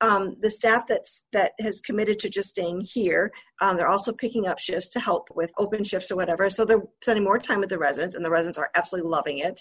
um, 0.00 0.36
the 0.40 0.50
staff 0.50 0.86
that's 0.88 1.22
that 1.32 1.52
has 1.60 1.78
committed 1.80 2.18
to 2.18 2.28
just 2.28 2.50
staying 2.50 2.80
here, 2.80 3.30
um, 3.60 3.76
they're 3.76 3.88
also 3.88 4.12
picking 4.12 4.48
up 4.48 4.58
shifts 4.58 4.90
to 4.90 5.00
help 5.00 5.28
with 5.32 5.52
open 5.58 5.84
shifts 5.84 6.10
or 6.10 6.16
whatever. 6.16 6.50
So 6.50 6.64
they're 6.64 6.82
spending 7.02 7.22
more 7.22 7.38
time 7.38 7.60
with 7.60 7.68
the 7.68 7.78
residents, 7.78 8.16
and 8.16 8.24
the 8.24 8.30
residents 8.30 8.58
are 8.58 8.70
absolutely 8.74 9.10
loving 9.10 9.38
it. 9.38 9.60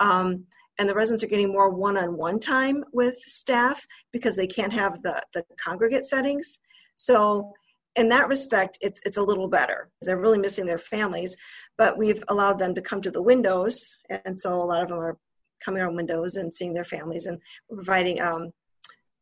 Um, 0.00 0.46
and 0.78 0.88
the 0.88 0.94
residents 0.94 1.22
are 1.22 1.28
getting 1.28 1.52
more 1.52 1.68
one-on-one 1.68 2.40
time 2.40 2.82
with 2.94 3.16
staff 3.16 3.86
because 4.12 4.34
they 4.34 4.46
can't 4.46 4.72
have 4.72 5.02
the 5.02 5.22
the 5.34 5.44
congregate 5.62 6.06
settings. 6.06 6.58
So 6.96 7.52
in 7.96 8.08
that 8.08 8.28
respect, 8.28 8.78
it's 8.80 9.00
it's 9.04 9.16
a 9.16 9.22
little 9.22 9.48
better. 9.48 9.90
They're 10.00 10.20
really 10.20 10.38
missing 10.38 10.66
their 10.66 10.78
families, 10.78 11.36
but 11.76 11.98
we've 11.98 12.22
allowed 12.28 12.58
them 12.58 12.74
to 12.74 12.82
come 12.82 13.02
to 13.02 13.10
the 13.10 13.22
windows, 13.22 13.96
and 14.24 14.38
so 14.38 14.62
a 14.62 14.64
lot 14.64 14.82
of 14.82 14.88
them 14.88 14.98
are 14.98 15.18
coming 15.64 15.82
on 15.82 15.94
windows 15.96 16.36
and 16.36 16.52
seeing 16.52 16.74
their 16.74 16.84
families, 16.84 17.26
and 17.26 17.38
providing 17.72 18.20
um, 18.20 18.50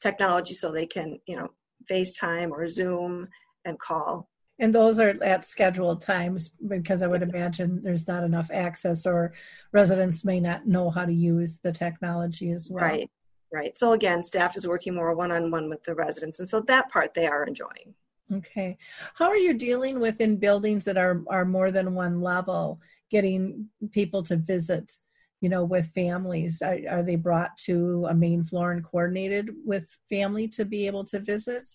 technology 0.00 0.55
so 0.55 0.71
they 0.71 0.87
can, 0.87 1.19
you 1.27 1.37
know, 1.37 1.49
FaceTime 1.91 2.50
or 2.50 2.67
Zoom 2.67 3.29
and 3.65 3.79
call. 3.79 4.29
And 4.59 4.75
those 4.75 5.00
are 5.00 5.15
at 5.23 5.45
scheduled 5.45 6.03
times 6.03 6.50
because 6.69 7.03
I 7.03 7.07
would 7.07 7.23
imagine 7.23 7.81
there's 7.83 8.07
not 8.07 8.25
enough 8.25 8.50
access, 8.53 9.07
or 9.07 9.33
residents 9.73 10.25
may 10.25 10.39
not 10.39 10.67
know 10.67 10.91
how 10.91 11.07
to 11.07 11.12
use 11.12 11.59
the 11.62 11.73
technology 11.73 12.53
as 12.53 12.69
well. 12.71 12.85
Right, 12.85 13.11
right. 13.53 13.77
So 13.77 13.95
again, 13.95 14.23
staff 14.23 14.57
is 14.57 14.67
working 14.69 14.95
more 14.95 15.15
one 15.15 15.33
on 15.33 15.50
one 15.50 15.69
with 15.71 15.83
the 15.85 15.95
residents, 15.95 16.39
and 16.39 16.49
so 16.49 16.61
that 16.61 16.91
part 16.91 17.15
they 17.15 17.27
are 17.27 17.45
enjoying. 17.45 17.95
Okay. 18.32 18.76
How 19.14 19.26
are 19.26 19.37
you 19.37 19.54
dealing 19.54 19.99
with 19.99 20.20
in 20.20 20.37
buildings 20.37 20.84
that 20.84 20.96
are, 20.96 21.22
are 21.28 21.44
more 21.44 21.70
than 21.70 21.94
one 21.94 22.20
level, 22.20 22.80
getting 23.10 23.68
people 23.90 24.22
to 24.25 24.37
visit, 24.37 24.92
you 25.40 25.49
know, 25.49 25.64
with 25.64 25.90
families? 25.94 26.62
Are, 26.62 26.78
are 26.88 27.02
they 27.02 27.16
brought 27.16 27.56
to 27.64 28.06
a 28.08 28.14
main 28.14 28.44
floor 28.44 28.72
and 28.72 28.84
coordinated 28.84 29.50
with 29.64 29.88
family 30.08 30.46
to 30.49 30.64
be 30.64 30.87
able 30.87 31.04
to 31.04 31.18
visit? 31.18 31.68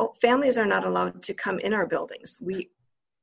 Oh, 0.00 0.14
families 0.20 0.58
are 0.58 0.66
not 0.66 0.84
allowed 0.84 1.22
to 1.24 1.34
come 1.34 1.58
in 1.60 1.72
our 1.72 1.86
buildings. 1.86 2.38
We 2.40 2.70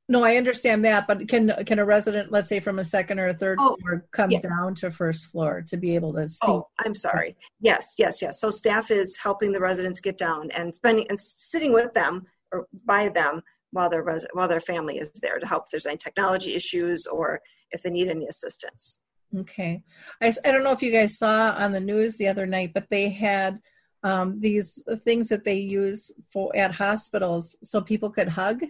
no, 0.08 0.22
I 0.22 0.36
understand 0.36 0.84
that, 0.84 1.08
but 1.08 1.26
can 1.26 1.52
can 1.66 1.80
a 1.80 1.84
resident, 1.84 2.30
let's 2.30 2.48
say 2.48 2.60
from 2.60 2.78
a 2.78 2.84
second 2.84 3.18
or 3.18 3.28
a 3.28 3.34
third 3.34 3.58
oh, 3.60 3.76
floor, 3.80 4.04
come 4.12 4.30
yeah. 4.30 4.38
down 4.38 4.76
to 4.76 4.90
first 4.92 5.26
floor 5.26 5.64
to 5.66 5.76
be 5.76 5.96
able 5.96 6.12
to 6.14 6.28
see? 6.28 6.46
Oh, 6.46 6.68
I'm 6.78 6.94
sorry. 6.94 7.36
Yes, 7.60 7.96
yes, 7.98 8.22
yes. 8.22 8.40
So 8.40 8.50
staff 8.50 8.92
is 8.92 9.16
helping 9.16 9.50
the 9.50 9.58
residents 9.58 10.00
get 10.00 10.16
down 10.16 10.52
and 10.52 10.72
spending 10.72 11.06
and 11.08 11.18
sitting 11.18 11.72
with 11.72 11.92
them 11.92 12.24
or 12.52 12.66
by 12.84 13.08
them 13.08 13.42
while 13.70 13.90
their 13.90 14.02
res- 14.02 14.26
while 14.32 14.48
their 14.48 14.60
family 14.60 14.98
is 14.98 15.10
there 15.22 15.38
to 15.38 15.46
help 15.46 15.64
if 15.64 15.70
there's 15.70 15.86
any 15.86 15.98
technology 15.98 16.54
issues 16.54 17.06
or 17.06 17.40
if 17.70 17.82
they 17.82 17.90
need 17.90 18.08
any 18.08 18.26
assistance. 18.26 19.00
Okay, 19.36 19.82
I, 20.22 20.32
I 20.44 20.50
don't 20.50 20.64
know 20.64 20.72
if 20.72 20.82
you 20.82 20.92
guys 20.92 21.18
saw 21.18 21.50
on 21.52 21.72
the 21.72 21.80
news 21.80 22.16
the 22.16 22.28
other 22.28 22.46
night, 22.46 22.72
but 22.72 22.88
they 22.90 23.08
had 23.10 23.60
um, 24.02 24.38
these 24.38 24.82
things 25.04 25.28
that 25.28 25.44
they 25.44 25.56
use 25.56 26.12
for 26.32 26.54
at 26.56 26.72
hospitals 26.72 27.56
so 27.62 27.80
people 27.80 28.08
could 28.08 28.28
hug. 28.28 28.62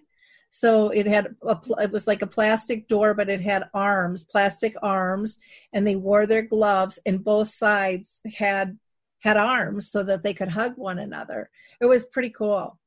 So 0.50 0.88
it 0.88 1.06
had 1.06 1.34
a, 1.46 1.58
it 1.78 1.92
was 1.92 2.06
like 2.06 2.22
a 2.22 2.26
plastic 2.26 2.88
door, 2.88 3.12
but 3.12 3.28
it 3.28 3.42
had 3.42 3.68
arms, 3.74 4.24
plastic 4.24 4.74
arms, 4.82 5.38
and 5.74 5.86
they 5.86 5.96
wore 5.96 6.26
their 6.26 6.42
gloves, 6.42 6.98
and 7.04 7.22
both 7.22 7.48
sides 7.48 8.22
had 8.36 8.78
had 9.20 9.36
arms 9.36 9.90
so 9.90 10.02
that 10.04 10.22
they 10.22 10.32
could 10.32 10.48
hug 10.48 10.72
one 10.76 11.00
another. 11.00 11.50
It 11.80 11.86
was 11.86 12.06
pretty 12.06 12.30
cool 12.30 12.78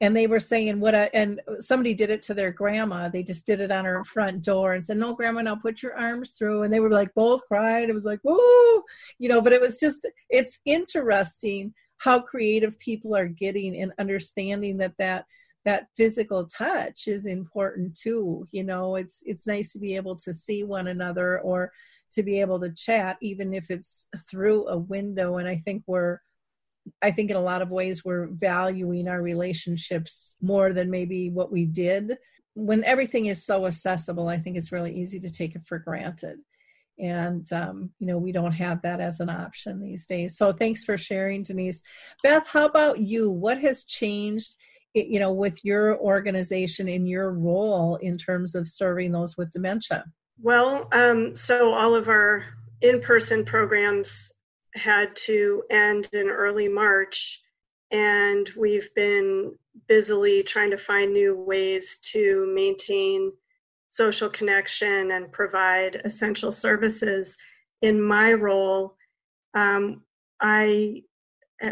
and 0.00 0.16
they 0.16 0.26
were 0.26 0.40
saying 0.40 0.80
what 0.80 0.94
a 0.94 1.14
and 1.14 1.40
somebody 1.60 1.94
did 1.94 2.10
it 2.10 2.22
to 2.22 2.34
their 2.34 2.52
grandma. 2.52 3.08
They 3.08 3.22
just 3.22 3.46
did 3.46 3.60
it 3.60 3.70
on 3.70 3.84
her 3.84 4.02
front 4.04 4.42
door 4.42 4.72
and 4.72 4.84
said 4.84 4.96
no 4.96 5.14
grandma 5.14 5.42
now 5.42 5.56
put 5.56 5.82
your 5.82 5.96
arms 5.96 6.32
through. 6.32 6.62
And 6.62 6.72
they 6.72 6.80
were 6.80 6.90
like 6.90 7.12
both 7.14 7.42
cried. 7.48 7.90
It 7.90 7.94
was 7.94 8.04
like 8.04 8.20
whoa 8.22 8.82
you 9.18 9.28
know 9.28 9.40
but 9.40 9.52
it 9.52 9.60
was 9.60 9.78
just 9.78 10.06
it's 10.30 10.58
interesting 10.64 11.74
how 11.98 12.20
creative 12.20 12.78
people 12.78 13.14
are 13.14 13.28
getting 13.28 13.80
and 13.80 13.92
understanding 13.98 14.78
that 14.78 14.94
that 14.98 15.26
that 15.66 15.88
physical 15.94 16.46
touch 16.46 17.06
is 17.06 17.26
important 17.26 17.94
too 17.94 18.48
you 18.52 18.64
know? 18.64 18.96
It's 18.96 19.22
it's 19.26 19.46
nice 19.46 19.72
to 19.74 19.78
be 19.78 19.96
able 19.96 20.16
to 20.16 20.32
see 20.32 20.64
one 20.64 20.88
another 20.88 21.40
or 21.40 21.72
to 22.12 22.22
be 22.22 22.40
able 22.40 22.58
to 22.60 22.70
chat 22.70 23.18
even 23.20 23.52
if 23.54 23.70
it's 23.70 24.06
through 24.30 24.68
a 24.68 24.78
window. 24.78 25.36
And 25.36 25.46
i 25.46 25.56
think 25.56 25.82
we're 25.86 26.20
I 27.02 27.10
think 27.10 27.30
in 27.30 27.36
a 27.36 27.40
lot 27.40 27.62
of 27.62 27.70
ways 27.70 28.04
we're 28.04 28.28
valuing 28.28 29.08
our 29.08 29.22
relationships 29.22 30.36
more 30.40 30.72
than 30.72 30.90
maybe 30.90 31.30
what 31.30 31.52
we 31.52 31.64
did. 31.64 32.18
When 32.54 32.84
everything 32.84 33.26
is 33.26 33.44
so 33.44 33.66
accessible, 33.66 34.28
I 34.28 34.38
think 34.38 34.56
it's 34.56 34.72
really 34.72 34.94
easy 34.94 35.20
to 35.20 35.30
take 35.30 35.54
it 35.54 35.62
for 35.66 35.78
granted. 35.78 36.38
And, 36.98 37.50
um, 37.52 37.90
you 37.98 38.06
know, 38.06 38.18
we 38.18 38.32
don't 38.32 38.52
have 38.52 38.82
that 38.82 39.00
as 39.00 39.20
an 39.20 39.30
option 39.30 39.80
these 39.80 40.04
days. 40.04 40.36
So 40.36 40.52
thanks 40.52 40.84
for 40.84 40.96
sharing, 40.98 41.42
Denyse. 41.42 41.80
Beth, 42.22 42.46
how 42.46 42.66
about 42.66 42.98
you? 42.98 43.30
What 43.30 43.58
has 43.58 43.84
changed, 43.84 44.56
you 44.92 45.18
know, 45.18 45.32
with 45.32 45.64
your 45.64 45.98
organization 45.98 46.88
in 46.88 47.06
your 47.06 47.32
role 47.32 47.96
in 47.96 48.18
terms 48.18 48.54
of 48.54 48.68
serving 48.68 49.12
those 49.12 49.36
with 49.38 49.50
dementia? 49.50 50.04
Well, 50.42 50.88
um, 50.92 51.36
so 51.36 51.72
all 51.72 51.94
of 51.94 52.08
our 52.08 52.44
in 52.82 53.00
person 53.00 53.44
programs 53.44 54.32
had 54.74 55.14
to 55.26 55.62
end 55.70 56.08
in 56.12 56.28
early 56.28 56.68
March, 56.68 57.40
and 57.90 58.50
we've 58.56 58.88
been 58.94 59.54
busily 59.88 60.42
trying 60.42 60.70
to 60.70 60.78
find 60.78 61.12
new 61.12 61.34
ways 61.36 61.98
to 62.02 62.50
maintain 62.54 63.32
social 63.90 64.30
connection 64.30 65.12
and 65.12 65.32
provide 65.32 66.00
essential 66.04 66.52
services. 66.52 67.36
In 67.82 68.00
my 68.00 68.32
role, 68.32 68.96
um, 69.54 70.02
I 70.40 71.02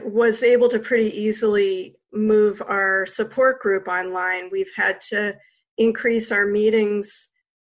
was 0.04 0.42
able 0.42 0.68
to 0.68 0.78
pretty 0.78 1.16
easily 1.18 1.96
move 2.12 2.60
our 2.66 3.06
support 3.06 3.60
group 3.60 3.88
online. 3.88 4.48
We've 4.50 4.72
had 4.76 5.00
to 5.10 5.36
increase 5.76 6.32
our 6.32 6.46
meetings 6.46 7.28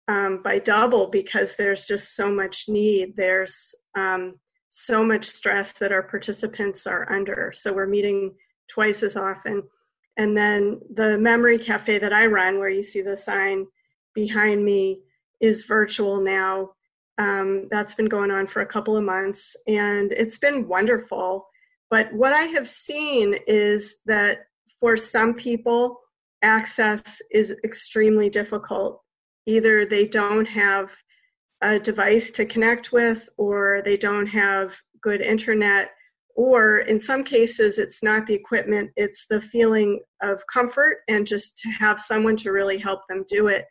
um, 0.08 0.42
by 0.44 0.60
double 0.60 1.08
because 1.08 1.56
there's 1.56 1.86
just 1.86 2.16
so 2.16 2.32
much 2.32 2.66
need. 2.68 3.16
There's 3.16 3.74
um, 3.98 4.36
so 4.78 5.06
much 5.06 5.26
stress 5.26 5.72
that 5.72 5.94
our 5.94 6.04
participants 6.04 6.86
are 6.86 7.10
under. 7.10 7.54
So 7.56 7.72
we're 7.72 7.88
meeting 7.88 8.36
twice 8.70 9.04
as 9.04 9.16
often. 9.16 9.64
And 10.18 10.36
then 10.36 10.82
the 10.94 11.18
memory 11.18 11.58
cafe 11.58 11.98
that 11.98 12.12
I 12.12 12.26
run, 12.26 12.60
where 12.60 12.68
you 12.68 12.84
see 12.84 13.02
the 13.02 13.16
sign 13.16 13.68
behind 14.14 14.66
me, 14.66 15.00
is 15.40 15.64
virtual 15.64 16.20
now. 16.20 16.72
Um, 17.18 17.70
that's 17.72 17.96
been 17.96 18.10
going 18.10 18.32
on 18.32 18.48
for 18.48 18.64
a 18.64 18.66
couple 18.66 18.98
of 18.98 19.06
months 19.06 19.56
and 19.66 20.12
it's 20.12 20.38
been 20.38 20.68
wonderful. 20.68 21.48
But 21.90 22.12
what 22.12 22.34
I 22.34 22.42
have 22.42 22.68
seen 22.68 23.34
is 23.48 23.96
that 24.06 24.48
for 24.82 24.98
some 24.98 25.36
people, 25.36 26.02
access 26.42 27.22
is 27.32 27.56
extremely 27.64 28.30
difficult. 28.30 29.02
Either 29.46 29.86
they 29.86 30.06
don't 30.06 30.46
have 30.46 30.90
a 31.62 31.80
device 31.80 32.32
to 32.32 32.46
connect 32.46 32.92
with 32.92 33.30
or 33.38 33.82
they 33.86 33.98
don't 33.98 34.28
have 34.28 34.72
good 35.02 35.22
internet 35.22 35.92
or 36.36 36.80
in 36.80 37.00
some 37.00 37.24
cases 37.24 37.78
it's 37.78 38.04
not 38.04 38.26
the 38.28 38.34
equipment 38.34 38.92
it's 38.98 39.26
the 39.30 39.42
feeling 39.42 40.00
of 40.22 40.42
comfort 40.52 40.98
and 41.08 41.26
just 41.26 41.58
to 41.58 41.70
have 41.70 42.02
someone 42.02 42.36
to 42.36 42.52
really 42.52 42.78
help 42.78 43.02
them 43.08 43.26
do 43.30 43.48
it. 43.48 43.66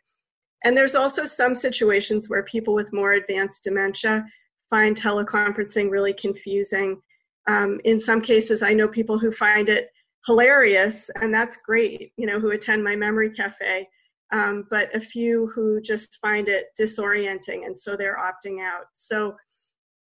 And 0.63 0.75
there's 0.75 0.95
also 0.95 1.25
some 1.25 1.53
situations 1.53 2.27
where 2.27 2.43
people 2.43 2.73
with 2.73 2.91
more 2.91 3.13
advanced 3.13 3.63
dementia 3.63 4.25
find 4.69 4.99
teleconferencing 4.99 5.91
really 5.91 6.13
confusing. 6.13 6.99
Um, 7.47 7.79
in 7.83 7.99
some 7.99 8.21
cases 8.21 8.63
i 8.63 8.73
know 8.73 8.87
people 8.87 9.19
who 9.19 9.31
find 9.31 9.69
it 9.69 9.89
hilarious 10.25 11.11
and 11.21 11.31
that's 11.31 11.57
great 11.57 12.11
you 12.17 12.25
know 12.25 12.39
who 12.39 12.49
attend 12.49 12.83
my 12.83 12.95
memory 12.95 13.29
cafe 13.29 13.87
um, 14.35 14.67
but 14.69 14.93
a 14.93 14.99
few 14.99 15.47
who 15.55 15.79
just 15.79 16.17
find 16.21 16.49
it 16.49 16.65
disorienting 16.79 17.65
and 17.65 17.77
so 17.77 17.95
they're 17.95 18.17
opting 18.17 18.61
out. 18.61 18.85
So, 18.93 19.35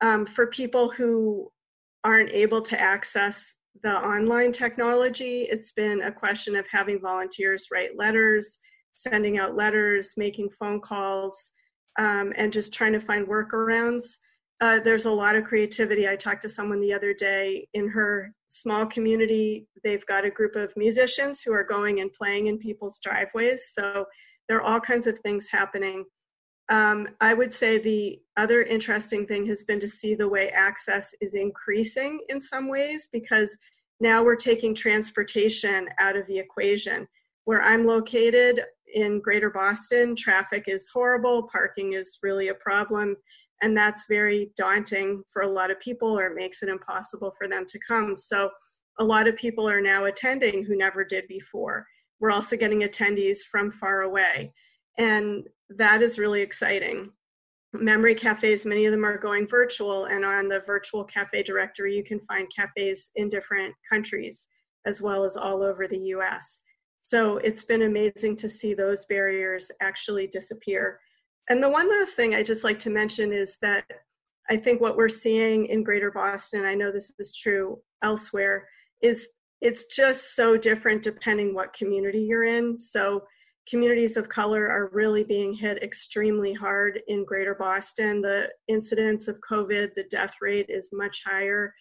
um, 0.01 0.25
for 0.27 0.48
people 0.48 0.91
who 0.91 1.51
aren't 2.03 2.29
able 2.29 2.62
to 2.62 2.79
access 2.79 3.55
the 3.81 3.91
online 3.91 4.53
technology, 4.53 5.48
it's 5.50 5.71
been 5.71 6.03
a 6.03 6.12
question 6.12 6.55
of 6.55 6.67
having 6.71 7.01
volunteers 7.01 7.67
write 7.71 7.98
letters, 7.98 8.59
sending 8.91 9.39
out 9.39 9.55
letters, 9.55 10.13
making 10.15 10.51
phone 10.51 10.79
calls, 10.79 11.51
um, 11.98 12.31
and 12.37 12.53
just 12.53 12.72
trying 12.72 12.94
to 12.94 13.00
find 13.00 13.27
workarounds. 13.27 14.05
Uh, 14.61 14.79
there's 14.79 15.05
a 15.05 15.11
lot 15.11 15.35
of 15.35 15.45
creativity. 15.45 16.07
I 16.07 16.17
talked 16.17 16.41
to 16.41 16.50
someone 16.50 16.81
the 16.81 16.93
other 16.93 17.13
day 17.13 17.67
in 17.74 17.87
her 17.87 18.33
small 18.50 18.85
community. 18.85 19.67
They've 19.83 20.05
got 20.05 20.25
a 20.25 20.29
group 20.29 20.55
of 20.55 20.75
musicians 20.75 21.41
who 21.41 21.53
are 21.53 21.63
going 21.63 22.01
and 22.01 22.11
playing 22.11 22.48
in 22.48 22.57
people's 22.57 23.00
driveways. 23.01 23.72
So 23.72 24.05
there 24.48 24.57
are 24.57 24.61
all 24.61 24.79
kinds 24.81 25.07
of 25.07 25.17
things 25.19 25.48
happening. 25.50 26.03
Um, 26.69 27.07
I 27.22 27.33
would 27.33 27.53
say 27.53 27.77
the 27.77 28.19
other 28.37 28.63
interesting 28.63 29.25
thing 29.25 29.45
has 29.48 29.63
been 29.63 29.79
to 29.79 29.89
see 29.89 30.13
the 30.13 30.27
way 30.27 30.50
access 30.50 31.15
is 31.22 31.35
increasing 31.35 32.19
in 32.29 32.41
some 32.41 32.67
ways 32.67 33.07
because 33.11 33.55
now 34.01 34.24
we're 34.24 34.35
taking 34.35 34.75
transportation 34.75 35.87
out 36.00 36.17
of 36.17 36.27
the 36.27 36.37
equation. 36.37 37.07
Where 37.45 37.61
I'm 37.61 37.85
located 37.85 38.61
in 38.93 39.22
greater 39.22 39.50
Boston, 39.50 40.15
traffic 40.15 40.65
is 40.67 40.89
horrible, 40.93 41.50
parking 41.51 41.93
is 41.93 42.19
really 42.22 42.50
a 42.50 42.53
problem 42.55 43.15
and 43.61 43.75
that's 43.75 44.05
very 44.07 44.51
daunting 44.57 45.24
for 45.31 45.41
a 45.41 45.50
lot 45.50 45.72
of 45.72 45.79
people 45.79 46.17
or 46.17 46.33
makes 46.33 46.63
it 46.63 46.69
impossible 46.69 47.33
for 47.37 47.48
them 47.48 47.65
to 47.67 47.79
come. 47.85 48.15
So 48.17 48.50
a 49.00 49.03
lot 49.03 49.27
of 49.27 49.35
people 49.35 49.67
are 49.69 49.81
now 49.81 50.05
attending 50.05 50.63
who 50.63 50.77
never 50.77 51.03
did 51.03 51.27
before. 51.27 51.85
We're 52.19 52.31
also 52.31 52.57
getting 52.57 52.81
attendees 52.81 53.39
from 53.50 53.72
far 53.72 54.01
away. 54.01 54.53
And 54.98 55.48
that 55.69 56.01
is 56.01 56.17
really 56.17 56.41
exciting. 56.41 57.11
Memory 57.74 58.15
cafes 58.15 58.65
many 58.65 58.85
of 58.85 58.91
them 58.91 59.05
are 59.05 59.17
going 59.17 59.48
virtual 59.48 60.05
and 60.05 60.25
on 60.25 60.48
the 60.48 60.61
virtual 60.61 61.03
cafe 61.03 61.43
directory 61.43 61.95
you 61.95 62.03
can 62.03 62.19
find 62.22 62.48
cafes 62.53 63.11
in 63.15 63.29
different 63.29 63.75
countries 63.87 64.48
as 64.87 65.03
well 65.03 65.24
as 65.24 65.37
all 65.37 65.61
over 65.61 65.87
the 65.87 65.98
us 65.98 66.61
so 66.98 67.37
it's 67.37 67.63
been 67.63 67.83
amazing 67.83 68.35
to 68.37 68.50
see 68.50 68.74
those 68.74 69.05
barriers 69.05 69.69
actually 69.81 70.25
disappear 70.25 71.00
and 71.50 71.62
the 71.62 71.70
one 71.70 71.90
last 71.90 72.14
thing 72.14 72.35
I 72.35 72.44
just 72.44 72.64
like 72.64 72.79
to 72.81 72.90
mention 72.90 73.33
is 73.33 73.57
that 73.62 73.85
I 74.50 74.57
think 74.57 74.81
what 74.81 74.98
we're 74.98 75.09
seeing 75.09 75.66
in 75.68 75.83
Greater 75.83 76.12
Boston, 76.12 76.66
I 76.66 76.74
know 76.75 76.92
this 76.92 77.12
is 77.20 77.35
true 77.35 77.79
elsewhere, 78.03 78.68
is 79.01 79.29
it's 79.62 79.85
just 79.85 80.35
so 80.35 80.57
different 80.57 81.03
depending 81.03 81.53
what 81.53 81.74
community 81.74 82.22
you're 82.22 82.46
in. 82.46 82.79
So 82.79 83.24
communities 83.70 84.18
of 84.18 84.29
color 84.29 84.68
are 84.68 84.90
really 84.94 85.24
being 85.24 85.53
hit 85.53 85.83
extremely 85.83 86.53
hard 86.53 87.01
in 87.07 87.25
Greater 87.25 87.55
Boston. 87.55 88.22
The 88.22 88.50
incidence 88.68 89.27
of 89.27 89.40
COVID, 89.48 89.94
the 89.96 90.05
death 90.09 90.35
rate 90.42 90.68
is 90.70 90.90
much 90.92 91.22
higher. 91.25 91.74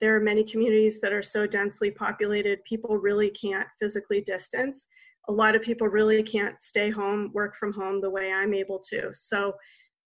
There 0.00 0.14
are 0.14 0.20
many 0.20 0.44
communities 0.44 1.00
that 1.00 1.12
are 1.12 1.22
so 1.22 1.46
densely 1.46 1.90
populated, 1.90 2.64
people 2.64 2.98
really 2.98 3.30
can't 3.30 3.68
physically 3.80 4.20
distance 4.20 4.86
a 5.28 5.32
lot 5.32 5.54
of 5.54 5.62
people 5.62 5.86
really 5.86 6.22
can't 6.22 6.56
stay 6.60 6.90
home, 6.90 7.30
work 7.32 7.56
from 7.56 7.72
home 7.72 8.00
the 8.00 8.10
way 8.10 8.32
I'm 8.32 8.54
able 8.54 8.80
to. 8.90 9.10
So 9.14 9.54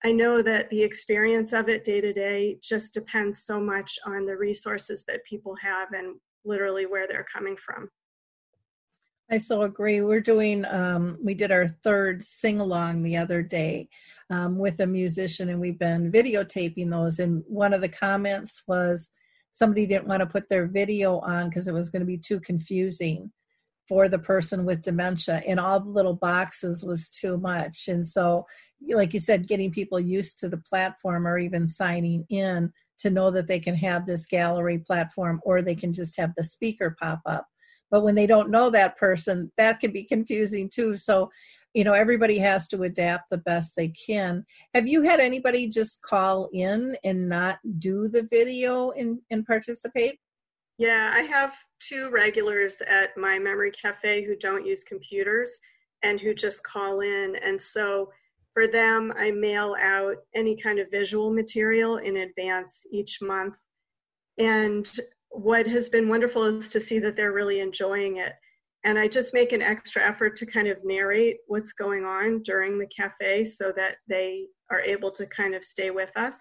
I 0.04 0.12
know 0.12 0.42
that 0.42 0.68
the 0.70 0.82
experience 0.82 1.52
of 1.52 1.68
it 1.68 1.84
day 1.84 2.00
to 2.00 2.12
day 2.12 2.58
just 2.62 2.92
depends 2.92 3.44
so 3.44 3.60
much 3.60 3.98
on 4.04 4.26
the 4.26 4.36
resources 4.36 5.04
that 5.08 5.24
people 5.24 5.54
have 5.62 5.92
and 5.92 6.16
literally 6.44 6.86
where 6.86 7.08
they're 7.08 7.26
coming 7.32 7.56
from. 7.56 7.88
I 9.30 9.38
so 9.38 9.62
agree. 9.62 10.02
We're 10.02 10.20
doing, 10.20 10.64
um, 10.66 11.18
we 11.24 11.34
did 11.34 11.50
our 11.50 11.66
third 11.66 12.22
sing 12.22 12.60
along 12.60 13.02
the 13.02 13.16
other 13.16 13.42
day 13.42 13.88
um, 14.30 14.56
with 14.56 14.78
a 14.80 14.86
musician, 14.86 15.48
and 15.48 15.60
we've 15.60 15.78
been 15.78 16.12
videotaping 16.12 16.90
those. 16.90 17.18
And 17.18 17.42
one 17.48 17.72
of 17.72 17.80
the 17.80 17.88
comments 17.88 18.62
was 18.68 19.08
somebody 19.50 19.86
didn't 19.86 20.06
want 20.06 20.20
to 20.20 20.26
put 20.26 20.48
their 20.48 20.66
video 20.66 21.18
on 21.20 21.48
because 21.48 21.66
it 21.66 21.74
was 21.74 21.90
going 21.90 22.00
to 22.00 22.06
be 22.06 22.18
too 22.18 22.38
confusing 22.38 23.32
for 23.88 24.08
the 24.08 24.18
person 24.18 24.64
with 24.64 24.82
dementia 24.82 25.42
and 25.46 25.60
all 25.60 25.80
the 25.80 25.88
little 25.88 26.14
boxes 26.14 26.84
was 26.84 27.08
too 27.08 27.38
much. 27.38 27.88
And 27.88 28.06
so 28.06 28.46
like 28.90 29.14
you 29.14 29.20
said 29.20 29.48
getting 29.48 29.70
people 29.70 29.98
used 29.98 30.38
to 30.40 30.48
the 30.48 30.58
platform 30.58 31.26
or 31.26 31.38
even 31.38 31.66
signing 31.66 32.24
in 32.28 32.72
to 32.98 33.10
know 33.10 33.30
that 33.30 33.46
they 33.46 33.60
can 33.60 33.74
have 33.74 34.06
this 34.06 34.26
gallery 34.26 34.78
platform 34.78 35.40
or 35.44 35.62
they 35.62 35.74
can 35.74 35.92
just 35.92 36.16
have 36.16 36.32
the 36.36 36.44
speaker 36.44 36.96
pop 37.00 37.20
up. 37.26 37.46
But 37.90 38.02
when 38.02 38.14
they 38.14 38.26
don't 38.26 38.50
know 38.50 38.70
that 38.70 38.96
person 38.96 39.52
that 39.56 39.80
can 39.80 39.92
be 39.92 40.04
confusing 40.04 40.68
too. 40.68 40.96
So 40.96 41.30
you 41.74 41.84
know 41.84 41.92
everybody 41.92 42.38
has 42.38 42.68
to 42.68 42.82
adapt 42.84 43.30
the 43.30 43.38
best 43.38 43.76
they 43.76 43.88
can. 43.88 44.44
Have 44.74 44.86
you 44.88 45.02
had 45.02 45.20
anybody 45.20 45.68
just 45.68 46.02
call 46.02 46.48
in 46.52 46.96
and 47.04 47.28
not 47.28 47.58
do 47.78 48.08
the 48.08 48.26
video 48.30 48.92
and, 48.92 49.18
and 49.30 49.44
participate 49.44 50.18
yeah 50.78 51.12
i 51.14 51.20
have 51.20 51.52
two 51.80 52.10
regulars 52.10 52.76
at 52.88 53.16
my 53.16 53.38
memory 53.38 53.70
cafe 53.70 54.24
who 54.24 54.36
don't 54.36 54.66
use 54.66 54.82
computers 54.84 55.58
and 56.02 56.20
who 56.20 56.34
just 56.34 56.62
call 56.62 57.00
in. 57.00 57.36
And 57.44 57.60
so 57.60 58.10
for 58.54 58.66
them, 58.66 59.12
I 59.18 59.30
mail 59.30 59.76
out 59.80 60.16
any 60.34 60.56
kind 60.56 60.78
of 60.78 60.90
visual 60.90 61.32
material 61.32 61.98
in 61.98 62.18
advance 62.18 62.86
each 62.92 63.18
month. 63.20 63.54
And 64.38 64.90
what 65.30 65.66
has 65.66 65.88
been 65.88 66.08
wonderful 66.08 66.44
is 66.44 66.68
to 66.70 66.80
see 66.80 66.98
that 67.00 67.16
they're 67.16 67.32
really 67.32 67.60
enjoying 67.60 68.18
it. 68.18 68.32
And 68.84 68.98
I 68.98 69.08
just 69.08 69.34
make 69.34 69.52
an 69.52 69.62
extra 69.62 70.06
effort 70.06 70.36
to 70.36 70.46
kind 70.46 70.68
of 70.68 70.84
narrate 70.84 71.38
what's 71.48 71.72
going 71.72 72.04
on 72.04 72.42
during 72.44 72.78
the 72.78 72.86
cafe 72.86 73.44
so 73.44 73.72
that 73.76 73.96
they 74.08 74.46
are 74.70 74.80
able 74.80 75.10
to 75.12 75.26
kind 75.26 75.54
of 75.54 75.64
stay 75.64 75.90
with 75.90 76.10
us. 76.16 76.36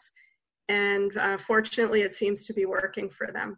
And 0.70 1.16
uh, 1.18 1.38
fortunately, 1.46 2.02
it 2.02 2.14
seems 2.14 2.46
to 2.46 2.54
be 2.54 2.66
working 2.66 3.10
for 3.10 3.32
them. 3.32 3.58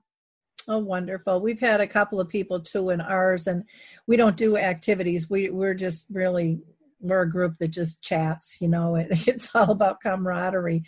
Oh, 0.69 0.79
wonderful. 0.79 1.39
We've 1.39 1.59
had 1.59 1.79
a 1.79 1.87
couple 1.87 2.19
of 2.19 2.27
people 2.27 2.59
too 2.59 2.89
in 2.89 2.99
ours, 2.99 3.47
and 3.47 3.63
we 4.05 4.17
don't 4.17 4.35
do 4.35 4.57
activities. 4.57 5.29
We, 5.29 5.49
we're 5.49 5.73
just 5.73 6.07
really, 6.11 6.59
we're 6.99 7.21
a 7.21 7.29
group 7.29 7.55
that 7.59 7.69
just 7.69 8.01
chats, 8.01 8.57
you 8.59 8.67
know, 8.67 8.95
it, 8.95 9.07
it's 9.27 9.49
all 9.55 9.71
about 9.71 10.01
camaraderie. 10.01 10.83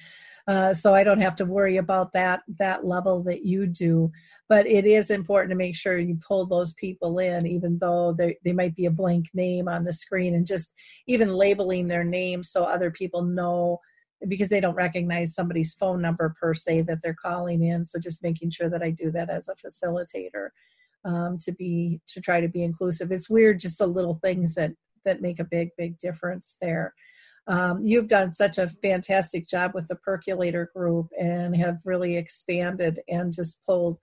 Uh, 0.47 0.73
so 0.73 0.93
I 0.95 1.03
don't 1.03 1.21
have 1.21 1.35
to 1.37 1.45
worry 1.45 1.77
about 1.77 2.11
that, 2.13 2.41
that 2.57 2.83
level 2.85 3.23
that 3.23 3.45
you 3.45 3.67
do. 3.67 4.11
But 4.49 4.65
it 4.65 4.85
is 4.85 5.11
important 5.11 5.51
to 5.51 5.55
make 5.55 5.75
sure 5.75 5.97
you 5.97 6.17
pull 6.27 6.45
those 6.45 6.73
people 6.73 7.19
in, 7.19 7.45
even 7.45 7.77
though 7.77 8.13
they, 8.13 8.37
they 8.43 8.51
might 8.51 8.75
be 8.75 8.87
a 8.87 8.91
blank 8.91 9.27
name 9.33 9.67
on 9.69 9.83
the 9.85 9.93
screen 9.93 10.33
and 10.33 10.45
just 10.45 10.73
even 11.07 11.35
labeling 11.35 11.87
their 11.87 12.03
name 12.03 12.43
so 12.43 12.63
other 12.63 12.89
people 12.89 13.21
know 13.21 13.79
because 14.27 14.49
they 14.49 14.59
don't 14.59 14.75
recognize 14.75 15.33
somebody's 15.33 15.73
phone 15.73 16.01
number 16.01 16.35
per 16.39 16.53
se 16.53 16.81
that 16.83 17.01
they're 17.01 17.15
calling 17.21 17.63
in. 17.63 17.85
So 17.85 17.99
just 17.99 18.23
making 18.23 18.49
sure 18.49 18.69
that 18.69 18.83
I 18.83 18.91
do 18.91 19.11
that 19.11 19.29
as 19.29 19.47
a 19.47 19.55
facilitator 19.55 20.49
um, 21.05 21.37
to 21.39 21.51
be 21.53 22.01
to 22.07 22.21
try 22.21 22.41
to 22.41 22.49
be 22.49 22.63
inclusive. 22.63 23.11
It's 23.11 23.29
weird, 23.29 23.59
just 23.59 23.77
the 23.77 23.87
little 23.87 24.19
things 24.23 24.55
that 24.55 24.71
that 25.05 25.21
make 25.21 25.39
a 25.39 25.45
big 25.45 25.69
big 25.77 25.97
difference 25.99 26.57
there. 26.61 26.93
Um, 27.47 27.83
you've 27.83 28.07
done 28.07 28.31
such 28.31 28.57
a 28.57 28.69
fantastic 28.83 29.47
job 29.47 29.71
with 29.73 29.87
the 29.87 29.95
percolator 29.95 30.69
group 30.75 31.07
and 31.19 31.55
have 31.55 31.79
really 31.83 32.15
expanded 32.15 32.99
and 33.07 33.33
just 33.33 33.59
pulled 33.65 33.97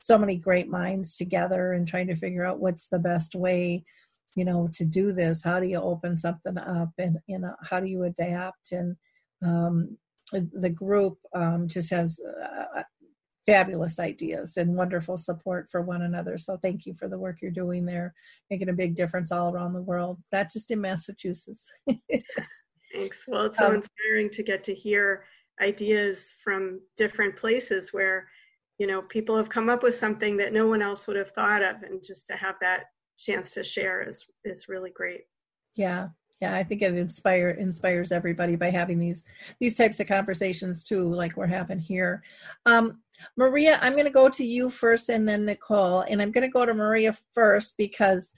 so 0.00 0.16
many 0.16 0.36
great 0.36 0.68
minds 0.68 1.16
together 1.16 1.72
and 1.72 1.86
trying 1.86 2.06
to 2.06 2.16
figure 2.16 2.46
out 2.46 2.60
what's 2.60 2.86
the 2.86 2.98
best 2.98 3.34
way 3.34 3.84
you 4.36 4.44
know 4.44 4.68
to 4.72 4.84
do 4.84 5.12
this 5.12 5.42
how 5.42 5.58
do 5.58 5.66
you 5.66 5.80
open 5.80 6.16
something 6.16 6.56
up 6.58 6.90
and 6.98 7.18
you 7.26 7.38
know 7.38 7.54
how 7.62 7.80
do 7.80 7.86
you 7.86 8.04
adapt 8.04 8.72
and 8.72 8.96
um, 9.44 9.96
the 10.32 10.70
group 10.70 11.18
um, 11.34 11.68
just 11.68 11.90
has 11.90 12.20
uh, 12.20 12.82
fabulous 13.48 13.98
ideas 13.98 14.58
and 14.58 14.76
wonderful 14.76 15.16
support 15.16 15.68
for 15.70 15.80
one 15.80 16.02
another. 16.02 16.36
So 16.36 16.58
thank 16.58 16.84
you 16.84 16.94
for 16.98 17.08
the 17.08 17.18
work 17.18 17.38
you're 17.40 17.50
doing 17.50 17.86
there, 17.86 18.12
making 18.50 18.68
a 18.68 18.74
big 18.74 18.94
difference 18.94 19.32
all 19.32 19.50
around 19.50 19.72
the 19.72 19.80
world, 19.80 20.18
not 20.32 20.50
just 20.52 20.70
in 20.70 20.82
Massachusetts. 20.82 21.70
Thanks. 22.92 23.18
Well, 23.26 23.46
it's 23.46 23.58
so 23.58 23.68
um, 23.68 23.76
inspiring 23.76 24.28
to 24.32 24.42
get 24.42 24.62
to 24.64 24.74
hear 24.74 25.24
ideas 25.62 26.34
from 26.44 26.80
different 26.98 27.36
places 27.36 27.90
where, 27.92 28.28
you 28.78 28.86
know, 28.86 29.00
people 29.00 29.36
have 29.36 29.48
come 29.48 29.70
up 29.70 29.82
with 29.82 29.94
something 29.94 30.36
that 30.36 30.52
no 30.52 30.66
one 30.66 30.82
else 30.82 31.06
would 31.06 31.16
have 31.16 31.30
thought 31.30 31.62
of, 31.62 31.82
and 31.82 32.04
just 32.04 32.26
to 32.26 32.34
have 32.34 32.56
that 32.60 32.84
chance 33.18 33.52
to 33.52 33.64
share 33.64 34.02
is 34.02 34.26
is 34.44 34.68
really 34.68 34.90
great. 34.90 35.22
Yeah, 35.74 36.08
yeah 36.40 36.54
i 36.54 36.62
think 36.62 36.82
it 36.82 36.94
inspire 36.94 37.50
inspires 37.50 38.12
everybody 38.12 38.56
by 38.56 38.70
having 38.70 38.98
these 38.98 39.24
these 39.60 39.76
types 39.76 40.00
of 40.00 40.08
conversations 40.08 40.84
too 40.84 41.12
like 41.12 41.36
we're 41.36 41.46
having 41.46 41.78
here. 41.78 42.22
Um, 42.66 43.00
maria 43.36 43.78
i'm 43.82 43.92
going 43.92 44.04
to 44.04 44.10
go 44.10 44.28
to 44.28 44.44
you 44.44 44.70
first 44.70 45.08
and 45.08 45.28
then 45.28 45.46
nichole 45.46 46.04
and 46.08 46.22
i'm 46.22 46.30
going 46.30 46.46
to 46.46 46.52
go 46.52 46.64
to 46.64 46.74
maria 46.74 47.16
first 47.32 47.76
because 47.76 48.32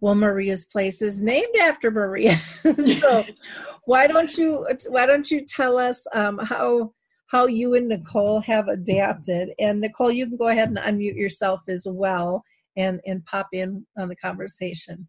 well 0.00 0.14
maria's 0.14 0.64
place 0.66 1.00
is 1.02 1.22
named 1.22 1.56
after 1.60 1.90
maria. 1.90 2.38
So 3.00 3.24
why 3.84 4.06
don't 4.06 4.36
you 4.36 4.66
why 4.88 5.06
don't 5.06 5.30
you 5.30 5.44
tell 5.44 5.78
us 5.78 6.06
um, 6.12 6.38
how 6.38 6.92
how 7.26 7.46
you 7.46 7.74
and 7.74 7.90
nichole 7.90 8.44
have 8.44 8.68
adapted? 8.68 9.50
And 9.58 9.82
nichole 9.82 10.14
you 10.14 10.26
can 10.26 10.36
go 10.36 10.48
ahead 10.48 10.68
and 10.68 10.78
unmute 10.78 11.16
yourself 11.16 11.60
as 11.68 11.86
well 11.88 12.42
and 12.76 13.00
and 13.06 13.24
pop 13.24 13.48
in 13.52 13.86
on 13.98 14.08
the 14.08 14.16
conversation 14.16 15.08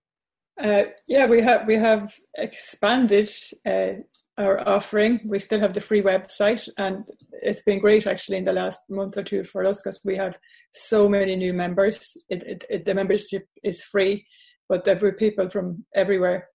uh, 0.62 0.84
yeah, 1.08 1.26
we 1.26 1.42
have 1.42 1.66
we 1.68 1.76
have 1.76 2.14
expanded 2.38 3.30
uh, 3.66 3.94
our 4.38 4.68
offering. 4.68 5.20
We 5.26 5.40
still 5.40 5.60
have 5.60 5.74
the 5.74 5.82
free 5.82 6.02
website, 6.02 6.68
and 6.78 7.04
it's 7.32 7.64
been 7.64 7.80
great 7.80 8.06
actually 8.08 8.38
in 8.38 8.44
the 8.44 8.54
last 8.54 8.80
month 8.90 9.18
or 9.18 9.24
two 9.24 9.44
for 9.44 9.66
us 9.66 9.82
because 9.82 10.00
we 10.06 10.16
have 10.16 10.38
so 10.74 11.10
many 11.10 11.36
new 11.36 11.54
members. 11.54 12.16
It, 12.30 12.44
it, 12.44 12.66
it, 12.70 12.86
the 12.86 12.94
membership 12.94 13.48
is 13.64 13.84
free, 13.84 14.26
but 14.70 14.86
there 14.86 14.98
were 14.98 15.14
people 15.14 15.50
from 15.50 15.86
everywhere 15.96 16.48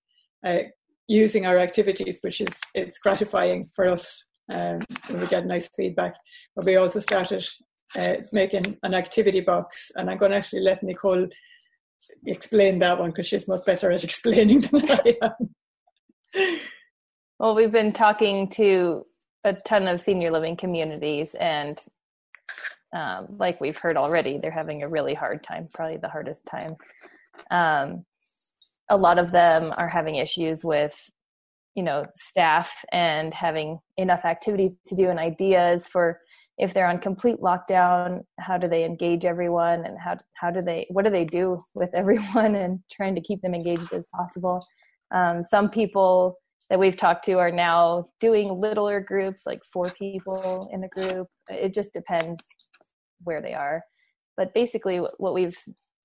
uh, 0.46 0.60
using 1.08 1.46
our 1.46 1.58
activities, 1.58 2.18
which 2.22 2.40
is 2.40 2.60
it's 2.74 2.98
gratifying 2.98 3.68
for 3.74 3.88
us. 3.88 4.24
Um, 4.50 4.80
we 5.10 5.26
get 5.26 5.46
nice 5.46 5.68
feedback. 5.76 6.14
But 6.54 6.64
we 6.64 6.76
also 6.76 7.00
started 7.00 7.46
uh, 7.96 8.16
making 8.32 8.78
an 8.82 8.94
activity 8.94 9.40
box, 9.40 9.90
and 9.96 10.08
I'm 10.08 10.18
going 10.18 10.32
to 10.32 10.38
actually 10.38 10.62
let 10.62 10.82
Nichole 10.82 11.30
explain 12.26 12.78
that 12.80 12.98
one 12.98 13.10
because 13.10 13.26
she's 13.26 13.48
much 13.48 13.64
better 13.64 13.90
at 13.90 14.04
explaining 14.08 14.60
than 14.60 14.90
I 14.90 15.16
am. 15.22 16.56
Well, 17.38 17.54
we've 17.54 17.72
been 17.72 17.92
talking 17.92 18.48
to 18.50 19.04
a 19.44 19.52
ton 19.54 19.86
of 19.86 20.00
senior 20.00 20.30
living 20.30 20.56
communities, 20.56 21.34
and 21.38 21.78
um, 22.92 23.26
like 23.38 23.60
we've 23.60 23.76
heard 23.76 23.96
already, 23.96 24.38
they're 24.38 24.50
having 24.50 24.82
a 24.82 24.88
really 24.88 25.14
hard 25.14 25.42
time, 25.42 25.68
probably 25.72 25.98
the 25.98 26.08
hardest 26.08 26.44
time. 26.46 26.76
Um, 27.50 28.04
a 28.90 28.96
lot 28.96 29.18
of 29.18 29.30
them 29.30 29.72
are 29.76 29.88
having 29.88 30.16
issues 30.16 30.64
with, 30.64 30.98
you 31.74 31.82
know, 31.82 32.06
staff 32.14 32.72
and 32.90 33.32
having 33.34 33.78
enough 33.96 34.24
activities 34.24 34.76
to 34.86 34.96
do 34.96 35.10
and 35.10 35.18
ideas 35.18 35.86
for 35.86 36.20
if 36.58 36.74
they're 36.74 36.88
on 36.88 36.98
complete 36.98 37.38
lockdown 37.38 38.20
how 38.40 38.58
do 38.58 38.68
they 38.68 38.84
engage 38.84 39.24
everyone 39.24 39.86
and 39.86 39.96
how 39.98 40.16
how 40.34 40.50
do 40.50 40.60
they 40.60 40.86
what 40.90 41.04
do 41.04 41.10
they 41.10 41.24
do 41.24 41.58
with 41.74 41.90
everyone 41.94 42.56
and 42.56 42.80
trying 42.90 43.14
to 43.14 43.20
keep 43.20 43.40
them 43.42 43.54
engaged 43.54 43.92
as 43.92 44.04
possible? 44.14 44.64
Um, 45.10 45.42
some 45.42 45.70
people 45.70 46.36
that 46.68 46.78
we've 46.78 46.96
talked 46.96 47.24
to 47.24 47.34
are 47.38 47.50
now 47.50 48.08
doing 48.20 48.60
littler 48.60 49.00
groups 49.00 49.46
like 49.46 49.60
four 49.72 49.88
people 49.90 50.68
in 50.72 50.84
a 50.84 50.88
group. 50.88 51.26
It 51.48 51.74
just 51.74 51.94
depends 51.94 52.44
where 53.22 53.40
they 53.40 53.54
are. 53.54 53.82
But 54.36 54.52
basically 54.54 54.98
what 54.98 55.34
we've 55.34 55.56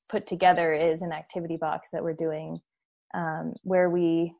put 0.09 0.25
together 0.25 0.73
is 0.73 1.01
an 1.01 1.11
activity 1.11 1.57
box 1.57 1.89
that 1.91 2.03
we're 2.03 2.13
doing 2.13 2.57
um, 3.13 3.53
where 3.63 3.89
we 3.89 4.33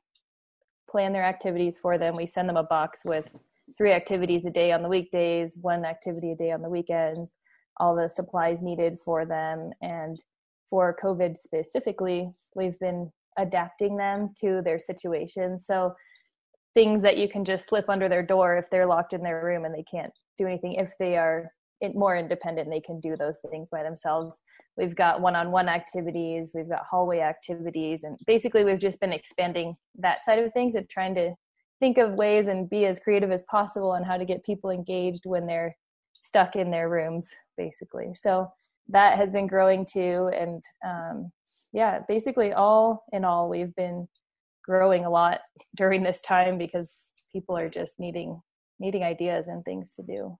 plan 0.89 1.12
their 1.12 1.23
activities 1.23 1.78
for 1.82 1.97
them. 1.97 2.15
We 2.15 2.28
send 2.28 2.47
them 2.47 2.58
a 2.58 2.63
box 2.63 3.02
with 3.04 3.36
three 3.78 3.92
activities 3.92 4.46
a 4.46 4.52
day 4.52 4.72
on 4.72 4.84
the 4.84 4.90
weekdays, 4.90 5.58
one 5.62 5.86
activity 5.86 6.32
a 6.32 6.36
day 6.36 6.52
on 6.52 6.62
the 6.62 6.70
weekends, 6.70 7.34
all 7.78 7.96
the 7.96 8.08
supplies 8.08 8.60
needed 8.62 8.98
for 9.04 9.26
them. 9.26 9.72
And 9.82 10.20
for 10.70 10.96
COVID 11.02 11.38
specifically, 11.38 12.32
we've 12.56 12.80
been 12.80 13.12
adapting 13.38 13.98
them 13.98 14.34
to 14.42 14.62
their 14.64 14.80
situation. 14.80 15.60
So 15.60 15.94
things 16.74 17.02
that 17.02 17.18
you 17.18 17.30
can 17.30 17.46
just 17.46 17.68
slip 17.68 17.90
under 17.90 18.10
their 18.10 18.24
door 18.24 18.58
if 18.58 18.66
they're 18.70 18.88
locked 18.88 19.14
in 19.14 19.22
their 19.22 19.44
room 19.44 19.66
and 19.66 19.74
they 19.74 19.86
can't 19.90 20.14
do 20.38 20.48
anything. 20.48 20.74
If 20.74 20.94
they 21.00 21.18
are 21.18 21.52
more 21.94 22.16
independent, 22.16 22.70
they 22.70 22.80
can 22.80 23.00
do 23.00 23.16
those 23.18 23.40
things 23.52 23.70
by 23.70 23.84
themselves. 23.84 24.40
We've 24.78 24.96
got 24.96 25.22
one-on-one 25.22 25.70
activities, 25.70 26.52
we've 26.56 26.70
got 26.70 26.84
hallway 26.90 27.20
activities, 27.20 28.04
and 28.04 28.18
basically 28.26 28.64
we've 28.64 28.80
just 28.80 29.00
been 29.00 29.14
expanding 29.14 29.76
that 30.00 30.26
side 30.26 30.40
of 30.40 30.52
things 30.54 30.76
and 30.76 30.90
trying 30.90 31.14
to 31.16 31.34
think 31.84 31.98
of 31.98 32.13
ways 32.13 32.48
and 32.48 32.69
be 32.69 32.86
as 32.86 32.98
creative 32.98 33.30
as 33.30 33.43
possible 33.52 33.91
on 33.91 34.06
how 34.06 34.15
to 34.15 34.24
get 34.24 34.46
people 34.46 34.69
engaged 34.69 35.26
when 35.26 35.46
they're 35.46 35.76
stuck 36.24 36.56
in 36.56 36.72
their 36.72 36.88
rooms 36.88 37.28
basically. 37.58 38.15
So 38.15 38.48
that 38.88 39.17
has 39.17 39.34
been 39.34 39.48
growing 39.48 39.86
too 39.86 40.32
and 40.34 40.63
um, 40.88 41.30
yeah 41.74 42.00
basically 42.08 42.54
all 42.54 43.04
in 43.12 43.26
all 43.26 43.50
we've 43.50 43.76
been 43.76 44.08
growing 44.63 45.04
a 45.04 45.10
lot 45.10 45.41
during 45.76 46.04
this 46.04 46.22
time 46.22 46.58
because 46.58 46.89
people 47.34 47.58
are 47.58 47.69
just 47.69 47.96
needing 48.00 48.41
needing 48.80 49.04
ideas 49.04 49.48
and 49.50 49.65
things 49.65 49.91
to 49.98 50.04
do. 50.04 50.38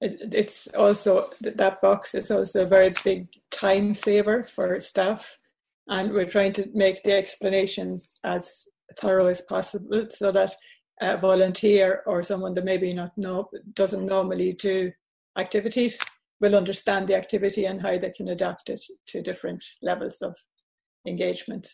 It's 0.00 0.66
also 0.76 1.30
that 1.40 1.80
box 1.80 2.16
is 2.16 2.32
also 2.32 2.64
a 2.64 2.68
very 2.68 2.92
big 3.04 3.28
time 3.52 3.94
saver 3.94 4.42
for 4.42 4.80
staff 4.80 5.38
and 5.86 6.10
we're 6.10 6.32
trying 6.36 6.52
to 6.54 6.68
make 6.74 7.04
the 7.04 7.12
explanations 7.12 8.08
as 8.24 8.64
thorough 8.98 9.26
as 9.26 9.42
possible 9.42 10.06
so 10.10 10.32
that 10.32 10.54
a 11.00 11.16
volunteer 11.16 12.02
or 12.06 12.22
someone 12.22 12.54
that 12.54 12.64
maybe 12.64 12.92
not 12.92 13.16
know 13.18 13.48
doesn't 13.74 14.06
normally 14.06 14.52
do 14.54 14.90
activities 15.36 15.98
will 16.40 16.56
understand 16.56 17.06
the 17.06 17.14
activity 17.14 17.64
and 17.64 17.82
how 17.82 17.98
they 17.98 18.10
can 18.10 18.28
adapt 18.28 18.70
it 18.70 18.80
to 19.06 19.22
different 19.22 19.62
levels 19.82 20.22
of 20.22 20.34
engagement. 21.06 21.68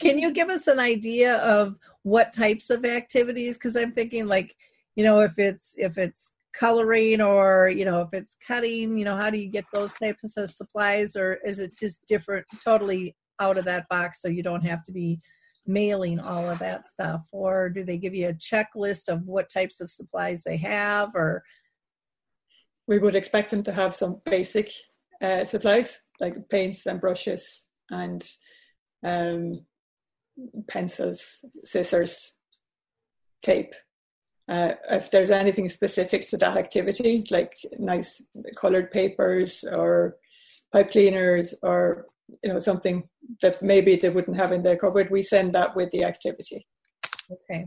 Can 0.00 0.18
you 0.18 0.32
give 0.32 0.48
us 0.48 0.66
an 0.66 0.80
idea 0.80 1.36
of 1.36 1.76
what 2.02 2.32
types 2.32 2.70
of 2.70 2.84
activities? 2.84 3.56
Because 3.56 3.76
I'm 3.76 3.92
thinking 3.92 4.26
like, 4.26 4.54
you 4.96 5.04
know, 5.04 5.20
if 5.20 5.38
it's 5.38 5.74
if 5.76 5.98
it's 5.98 6.32
coloring 6.54 7.20
or 7.20 7.68
you 7.68 7.84
know 7.84 8.00
if 8.00 8.08
it's 8.12 8.36
cutting, 8.46 8.98
you 8.98 9.04
know, 9.04 9.16
how 9.16 9.30
do 9.30 9.38
you 9.38 9.48
get 9.48 9.64
those 9.72 9.92
types 9.94 10.36
of 10.36 10.50
supplies, 10.50 11.16
or 11.16 11.38
is 11.46 11.60
it 11.60 11.78
just 11.78 12.06
different, 12.08 12.44
totally 12.64 13.14
out 13.40 13.56
of 13.56 13.64
that 13.64 13.88
box, 13.88 14.20
so 14.20 14.28
you 14.28 14.42
don't 14.42 14.66
have 14.66 14.82
to 14.82 14.92
be 14.92 15.20
mailing 15.68 16.18
all 16.18 16.48
of 16.48 16.58
that 16.58 16.86
stuff 16.86 17.26
or 17.30 17.68
do 17.68 17.84
they 17.84 17.98
give 17.98 18.14
you 18.14 18.28
a 18.28 18.32
checklist 18.34 19.08
of 19.08 19.22
what 19.26 19.50
types 19.50 19.80
of 19.80 19.90
supplies 19.90 20.42
they 20.42 20.56
have 20.56 21.10
or? 21.14 21.42
We 22.86 22.98
would 22.98 23.14
expect 23.14 23.50
them 23.50 23.62
to 23.64 23.72
have 23.72 23.94
some 23.94 24.20
basic 24.24 24.72
uh, 25.22 25.44
supplies 25.44 26.00
like 26.20 26.48
paints 26.48 26.86
and 26.86 27.00
brushes 27.00 27.64
and 27.90 28.26
um, 29.04 29.64
pencils 30.68 31.38
scissors 31.64 32.34
tape. 33.42 33.74
Uh, 34.48 34.72
if 34.90 35.10
there's 35.10 35.30
anything 35.30 35.68
specific 35.68 36.26
to 36.26 36.38
that 36.38 36.56
activity 36.56 37.22
like 37.30 37.54
nice 37.78 38.22
colored 38.56 38.90
papers 38.90 39.62
or 39.70 40.16
pipe 40.72 40.90
cleaners 40.90 41.54
or 41.62 42.06
you 42.42 42.52
know 42.52 42.58
something 42.58 43.08
that 43.42 43.62
maybe 43.62 43.96
they 43.96 44.10
wouldn't 44.10 44.36
have 44.36 44.52
in 44.52 44.62
their 44.62 44.76
cupboard 44.76 45.10
we 45.10 45.22
send 45.22 45.52
that 45.52 45.74
with 45.74 45.90
the 45.90 46.04
activity 46.04 46.66
okay 47.32 47.66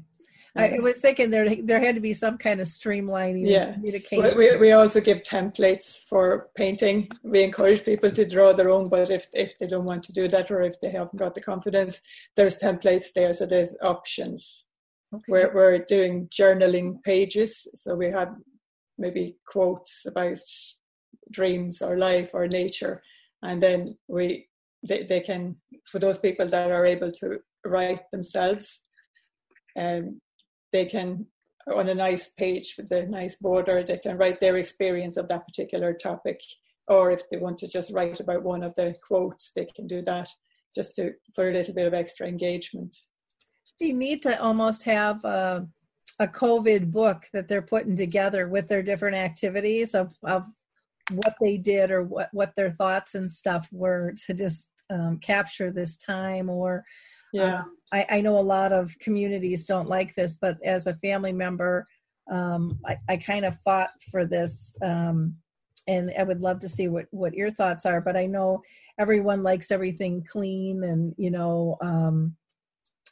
I 0.56 0.80
was 0.80 1.00
thinking 1.00 1.30
there 1.30 1.56
there 1.64 1.80
had 1.80 1.96
to 1.96 2.02
be 2.02 2.14
some 2.14 2.38
kind 2.38 2.60
of 2.60 2.68
streamlining 2.68 3.50
yeah 3.50 3.74
communication. 3.74 4.38
We, 4.38 4.58
we 4.58 4.72
also 4.74 5.00
give 5.00 5.24
templates 5.24 6.00
for 6.10 6.50
painting. 6.56 7.10
We 7.24 7.44
encourage 7.44 7.86
people 7.86 8.12
to 8.12 8.26
draw 8.26 8.52
their 8.52 8.70
own, 8.70 8.90
but 8.90 9.10
if 9.10 9.28
if 9.34 9.58
they 9.60 9.68
don't 9.68 9.86
want 9.86 10.04
to 10.04 10.14
do 10.14 10.28
that 10.28 10.52
or 10.52 10.62
if 10.62 10.80
they 10.82 10.92
haven't 10.92 11.18
got 11.18 11.36
the 11.36 11.42
confidence, 11.42 12.02
there's 12.36 12.58
templates 12.58 13.14
there, 13.16 13.32
so 13.34 13.46
there's 13.46 13.76
options. 13.82 14.66
Okay. 15.14 15.24
We're 15.30 15.54
we're 15.54 15.80
doing 15.80 16.28
journaling 16.28 17.02
pages, 17.04 17.68
so 17.76 17.96
we 17.96 18.12
have 18.12 18.36
maybe 18.98 19.38
quotes 19.48 20.06
about 20.06 20.40
dreams 21.32 21.82
or 21.82 21.98
life 21.98 22.32
or 22.34 22.48
nature, 22.48 23.02
and 23.42 23.64
then 23.64 23.98
we 24.10 24.48
they, 24.84 25.04
they 25.04 25.20
can 25.20 25.56
for 25.86 26.00
those 26.00 26.18
people 26.18 26.48
that 26.48 26.72
are 26.72 26.86
able 26.86 27.12
to 27.12 27.40
write 27.66 28.02
themselves 28.12 28.80
um, 29.78 30.20
they 30.74 30.86
can 30.86 31.26
on 31.74 31.90
a 31.90 31.96
nice 31.96 32.30
page 32.30 32.76
with 32.78 32.92
a 32.92 33.06
nice 33.08 33.36
border 33.36 33.84
they 33.84 33.98
can 33.98 34.18
write 34.18 34.40
their 34.40 34.58
experience 34.58 35.18
of 35.18 35.28
that 35.28 35.46
particular 35.46 35.94
topic. 35.94 36.42
Or 36.88 37.12
if 37.12 37.22
they 37.30 37.38
want 37.38 37.58
to 37.60 37.68
just 37.68 37.94
write 37.94 38.20
about 38.20 38.44
one 38.44 38.64
of 38.64 38.74
the 38.76 38.96
quotes 39.08 39.52
they 39.56 39.66
can 39.76 39.88
do 39.88 40.02
that 40.04 40.28
just 40.76 40.96
to 40.96 41.14
for 41.36 41.50
a 41.50 41.54
little 41.54 41.74
bit 41.74 41.88
of 41.88 41.94
extra 41.94 42.28
engagement. 42.28 42.96
You 43.80 43.94
need 43.94 44.22
to 44.24 44.40
almost 44.42 44.84
have 44.84 45.24
a, 45.26 45.68
a 46.20 46.28
covid 46.28 46.92
book 46.92 47.24
that 47.34 47.48
they're 47.48 47.62
putting 47.62 47.96
together 47.96 48.48
with 48.48 48.68
their 48.68 48.84
different 48.84 49.18
activities 49.18 49.96
of, 49.96 50.16
of 50.24 50.46
what 51.12 51.36
they 51.42 51.58
did 51.58 51.92
or 51.92 52.04
what, 52.04 52.30
what 52.32 52.54
their 52.56 52.72
thoughts 52.72 53.16
and 53.16 53.32
stuff 53.32 53.68
were 53.72 54.14
to 54.26 54.34
just 54.34 54.70
um, 54.90 55.20
capture 55.20 55.72
this 55.72 55.98
time 55.98 56.50
or 56.50 56.84
yeah. 57.34 57.60
um, 57.60 57.78
I, 57.94 58.06
I, 58.10 58.22
know 58.22 58.38
a 58.38 58.42
lot 58.42 58.74
of 58.74 58.98
communities 59.00 59.64
don't 59.64 59.88
like 59.88 60.14
this 60.16 60.38
but 60.38 60.58
as 60.64 60.88
a 60.88 60.96
family 60.96 61.32
member 61.32 61.88
um, 62.30 62.78
I, 62.86 62.98
I, 63.10 63.18
kind 63.18 63.46
of 63.46 63.58
fought 63.64 63.92
for 64.12 64.26
this 64.26 64.76
um, 64.82 65.36
and 65.88 66.12
i 66.20 66.24
would 66.24 66.42
love 66.42 66.60
to 66.60 66.70
see 66.70 66.88
what 66.88 67.06
what 67.12 67.34
your 67.34 67.52
thoughts 67.52 67.86
are 67.86 68.02
but 68.02 68.18
i 68.18 68.26
know 68.26 68.62
everyone 69.00 69.44
likes 69.44 69.72
everything 69.72 70.26
clean 70.30 70.84
and 70.84 71.16
you 71.18 71.32
know 71.32 71.78
um, 71.82 72.36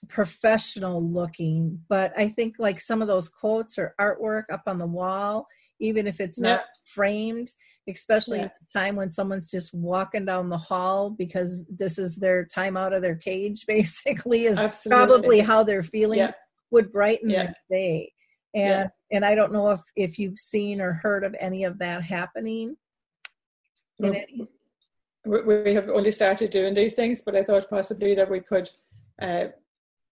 professional 0.08 1.02
looking 1.02 1.80
but 1.88 2.14
i 2.18 2.28
think 2.28 2.56
like 2.60 2.80
some 2.80 3.02
of 3.02 3.08
those 3.08 3.30
quotes 3.30 3.78
or 3.78 3.96
artwork 4.00 4.44
up 4.52 4.64
on 4.68 4.78
the 4.78 4.86
wall 4.86 5.48
even 5.80 6.08
if 6.08 6.20
it's 6.20 6.40
not 6.40 6.64
framed 6.94 7.52
especially 7.88 8.38
yeah. 8.38 8.44
in 8.44 8.52
this 8.60 8.72
time 8.72 8.96
when 8.96 9.10
someone's 9.10 9.50
just 9.50 9.74
walking 9.74 10.26
down 10.26 10.50
the 10.50 10.58
hall 10.58 11.10
because 11.10 11.66
this 11.70 11.98
is 11.98 12.16
their 12.16 12.46
time 12.46 12.78
out 12.78 12.94
of 12.94 13.02
their 13.02 13.16
cage 13.16 13.66
basically 13.68 14.46
is 14.46 14.58
Absolutely. 14.58 15.06
probably 15.06 15.40
how 15.40 15.64
they're 15.64 15.84
feeling 15.84 16.20
yeah. 16.20 16.32
would 16.72 16.92
brighten 16.92 17.30
yeah. 17.30 17.44
their 17.44 17.56
day 17.70 18.12
and 18.56 18.90
and 19.12 19.24
i 19.24 19.36
don't 19.36 19.54
know 19.54 19.70
if 19.70 19.82
if 19.96 20.18
you've 20.18 20.40
seen 20.40 20.82
or 20.82 20.94
heard 20.94 21.24
of 21.24 21.36
any 21.40 21.64
of 21.64 21.78
that 21.78 22.02
happening 22.02 22.76
well, 24.00 24.14
any... 24.14 24.48
we 25.26 25.74
have 25.74 25.90
only 25.90 26.12
started 26.12 26.50
doing 26.50 26.74
these 26.74 26.94
things 26.94 27.22
but 27.24 27.36
i 27.36 27.44
thought 27.44 27.70
possibly 27.70 28.16
that 28.16 28.30
we 28.30 28.40
could 28.40 28.70
uh, 29.22 29.46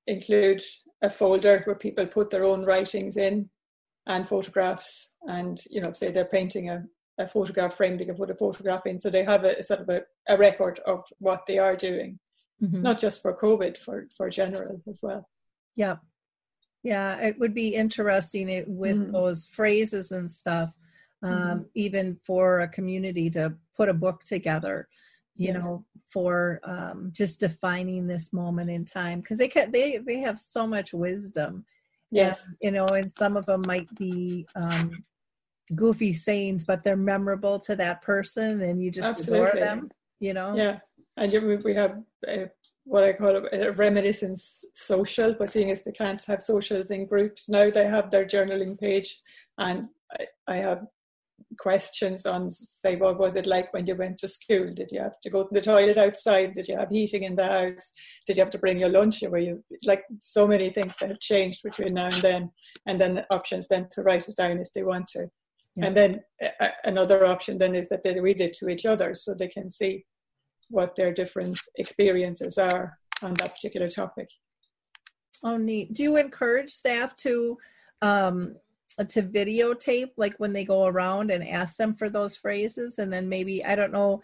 include 0.06 0.62
a 1.02 1.10
folder 1.10 1.62
where 1.64 1.76
people 1.76 2.06
put 2.06 2.30
their 2.30 2.44
own 2.44 2.64
writings 2.64 3.18
in 3.18 3.50
and 4.08 4.28
photographs 4.28 5.10
and 5.28 5.62
you 5.70 5.82
know 5.82 5.92
say 5.92 6.12
they're 6.12 6.26
painting 6.26 6.70
a 6.70 6.84
a 7.20 7.28
photograph 7.28 7.76
frame 7.76 7.98
they 7.98 8.06
can 8.06 8.16
put 8.16 8.30
a 8.30 8.36
photograph 8.36 8.86
in 8.86 9.00
so 9.00 9.10
they 9.10 9.24
have 9.24 9.44
a 9.44 9.62
sort 9.64 9.82
of 9.82 9.90
a, 9.90 10.02
a 10.28 10.38
record 10.38 10.80
of 10.86 11.04
what 11.20 11.46
they 11.48 11.58
are 11.58 11.76
doing 11.76 12.20
mm-hmm. 12.62 12.82
not 12.82 13.00
just 13.00 13.22
for 13.22 13.36
covid 13.36 13.78
for 13.78 14.08
for 14.16 14.30
general 14.30 14.82
as 14.90 15.00
well 15.02 15.28
yeah 15.76 15.96
yeah 16.84 17.18
it 17.18 17.38
would 17.40 17.54
be 17.54 17.70
interesting 17.70 18.50
it, 18.50 18.68
with 18.68 18.98
mm. 18.98 19.12
those 19.12 19.48
phrases 19.48 20.12
and 20.12 20.30
stuff 20.30 20.72
um, 21.24 21.32
mm. 21.32 21.66
even 21.74 22.16
for 22.24 22.60
a 22.60 22.68
community 22.68 23.30
to 23.30 23.54
put 23.76 23.90
a 23.90 23.94
book 23.94 24.24
together 24.24 24.88
you 25.36 25.48
yeah. 25.48 25.58
know 25.58 25.86
for 26.12 26.60
um, 26.64 27.10
just 27.12 27.40
defining 27.40 28.06
this 28.06 28.32
moment 28.32 28.70
in 28.70 28.86
time 28.86 29.22
because 29.22 29.38
they 29.38 29.48
can 29.48 29.72
they 29.72 29.98
they 29.98 30.20
have 30.20 30.40
so 30.40 30.68
much 30.68 30.94
wisdom 30.94 31.66
yes 32.12 32.46
and, 32.46 32.56
you 32.62 32.72
know 32.72 32.86
and 32.86 33.12
some 33.12 33.36
of 33.36 33.46
them 33.48 33.62
might 33.66 33.94
be 33.96 34.46
um, 34.56 35.04
goofy 35.76 36.14
sayings, 36.14 36.64
but 36.64 36.84
they're 36.84 36.96
memorable 36.96 37.60
to 37.62 37.76
that 37.76 38.02
person, 38.02 38.62
and 38.62 38.82
you 38.82 38.92
just 38.92 39.10
Absolutely. 39.10 39.50
adore 39.50 39.60
them. 39.60 39.90
You 40.20 40.34
know. 40.34 40.56
Yeah, 40.56 40.80
and 41.18 41.64
we 41.64 41.74
have 41.74 42.02
uh, 42.28 42.46
what 42.84 43.04
I 43.04 43.14
call 43.14 43.48
a 43.52 43.72
reminiscence 43.72 44.64
social, 44.74 45.36
but 45.38 45.52
seeing 45.52 45.72
as 45.72 45.84
they 45.84 45.92
can't 45.92 46.24
have 46.26 46.42
socials 46.42 46.92
in 46.92 47.06
groups 47.06 47.50
now, 47.50 47.70
they 47.70 47.86
have 47.86 48.10
their 48.10 48.26
journaling 48.26 48.80
page, 48.80 49.20
and 49.58 49.88
I, 50.12 50.26
I 50.48 50.56
have 50.58 50.88
questions 51.60 52.26
on 52.26 52.52
say 52.52 52.96
what 52.96 53.18
was 53.18 53.36
it 53.36 53.46
like 53.46 53.74
when 53.74 53.86
you 53.86 53.96
went 53.96 54.18
to 54.18 54.28
school 54.28 54.68
did 54.74 54.90
you 54.92 55.00
have 55.00 55.20
to 55.22 55.30
go 55.30 55.44
to 55.44 55.50
the 55.52 55.62
toilet 55.62 55.98
outside 55.98 56.54
did 56.54 56.68
you 56.68 56.78
have 56.78 56.90
heating 56.90 57.24
in 57.24 57.36
the 57.36 57.46
house 57.46 57.92
did 58.26 58.36
you 58.36 58.44
have 58.44 58.52
to 58.52 58.58
bring 58.58 58.80
your 58.80 58.90
lunch 58.90 59.24
or 59.24 59.30
were 59.30 59.38
you 59.38 59.64
like 59.86 60.04
so 60.20 60.48
many 60.48 60.70
things 60.70 60.94
that 61.00 61.10
have 61.10 61.20
changed 61.20 61.62
between 61.64 61.94
now 61.94 62.08
and 62.08 62.22
then 62.22 62.52
and 62.86 63.00
then 63.00 63.24
options 63.30 63.68
then 63.68 63.88
to 63.92 64.02
write 64.02 64.28
it 64.28 64.36
down 64.36 64.60
if 64.60 64.72
they 64.74 64.84
want 64.84 65.08
to 65.08 65.28
and 65.82 65.96
then 65.96 66.22
uh, 66.60 66.70
another 66.86 67.26
option 67.26 67.58
then 67.58 67.76
is 67.76 67.88
that 67.90 68.04
they 68.04 68.20
read 68.20 68.42
it 68.42 68.56
to 68.58 68.70
each 68.70 68.86
other 68.86 69.14
so 69.14 69.34
they 69.34 69.48
can 69.48 69.70
see 69.70 70.06
what 70.70 70.96
their 70.96 71.14
different 71.14 71.60
experiences 71.78 72.58
are 72.58 72.98
on 73.22 73.34
that 73.36 73.56
particular 73.56 73.90
topic. 73.90 74.28
Oh, 75.44 75.58
neat. 75.58 75.94
Do 75.94 76.04
you 76.04 76.18
encourage 76.18 76.70
staff 76.70 77.16
to 77.18 77.58
um, 78.02 78.56
to 79.10 79.22
videotape 79.22 80.12
like 80.18 80.36
when 80.38 80.54
they 80.54 80.66
go 80.66 80.86
around 80.86 81.30
and 81.30 81.48
ask 81.48 81.78
them 81.78 81.94
for 81.94 82.10
those 82.10 82.36
phrases, 82.36 83.00
and 83.00 83.14
then 83.14 83.30
maybe 83.30 83.64
I 83.64 83.76
don't 83.76 83.92
know. 83.92 84.22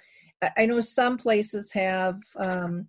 I 0.58 0.66
know 0.66 0.82
some 0.82 1.18
places 1.18 1.72
have 1.72 2.20
um, 2.38 2.88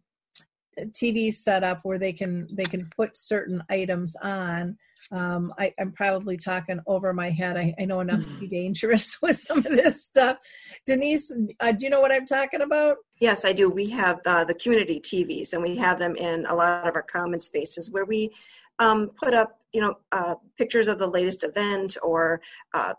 TV 0.79 1.33
set 1.33 1.63
up 1.63 1.81
where 1.85 1.99
they 1.99 2.13
can 2.13 2.49
they 2.51 2.65
can 2.65 2.89
put 2.97 3.17
certain 3.17 3.63
items 3.69 4.17
on 4.23 4.77
um, 5.11 5.53
I, 5.59 5.73
am 5.79 5.93
probably 5.93 6.37
talking 6.37 6.81
over 6.87 7.13
my 7.13 7.31
head. 7.31 7.57
I, 7.57 7.75
I, 7.79 7.85
know 7.85 8.01
enough 8.01 8.25
to 8.25 8.33
be 8.41 8.47
dangerous 8.47 9.19
with 9.23 9.39
some 9.39 9.59
of 9.59 9.65
this 9.65 10.05
stuff. 10.05 10.39
Denyse, 10.89 11.31
uh, 11.61 11.73
do 11.73 11.87
you 11.87 11.91
know 11.91 12.01
what 12.01 12.13
I'm 12.13 12.27
talking 12.27 12.63
about? 12.63 12.97
Yes, 13.21 13.45
I 13.45 13.53
do. 13.53 13.69
We 13.69 13.91
have 13.91 14.21
uh, 14.25 14.45
the 14.45 14.55
community 14.55 15.01
TVs, 15.01 15.53
and 15.53 15.63
we 15.63 15.77
have 15.77 15.99
them 15.99 16.17
in 16.17 16.47
a 16.47 16.55
lot 16.55 16.89
of 16.89 16.97
our 16.97 17.03
common 17.03 17.41
spaces 17.41 17.91
where 17.91 18.05
we 18.05 18.31
um, 18.79 19.11
put 19.23 19.35
up, 19.35 19.61
you 19.73 19.81
know, 19.81 19.95
uh, 20.13 20.35
pictures 20.57 20.89
of 20.89 20.99
the 20.99 21.07
latest 21.07 21.45
event 21.45 21.97
or 22.03 22.41
uh, 22.73 22.95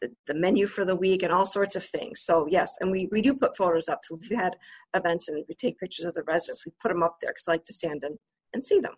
the, 0.00 0.10
the, 0.26 0.34
menu 0.34 0.66
for 0.66 0.84
the 0.84 0.96
week 0.96 1.22
and 1.22 1.32
all 1.32 1.44
sorts 1.44 1.76
of 1.76 1.84
things. 1.84 2.20
So 2.20 2.46
yes, 2.48 2.76
and 2.80 2.90
we, 2.90 3.08
we 3.12 3.20
do 3.20 3.34
put 3.34 3.56
photos 3.56 3.88
up. 3.88 4.00
So 4.04 4.18
we've 4.20 4.38
had 4.38 4.56
events 4.94 5.28
and 5.28 5.44
we 5.46 5.54
take 5.54 5.78
pictures 5.78 6.06
of 6.06 6.14
the 6.14 6.22
residents. 6.22 6.64
We 6.64 6.72
put 6.80 6.88
them 6.88 7.02
up 7.02 7.18
there 7.20 7.30
because 7.30 7.48
I 7.48 7.52
like 7.52 7.64
to 7.66 7.74
stand 7.74 8.02
and, 8.02 8.18
and 8.54 8.64
see 8.64 8.80
them. 8.80 8.94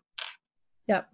Yep. 0.86 1.08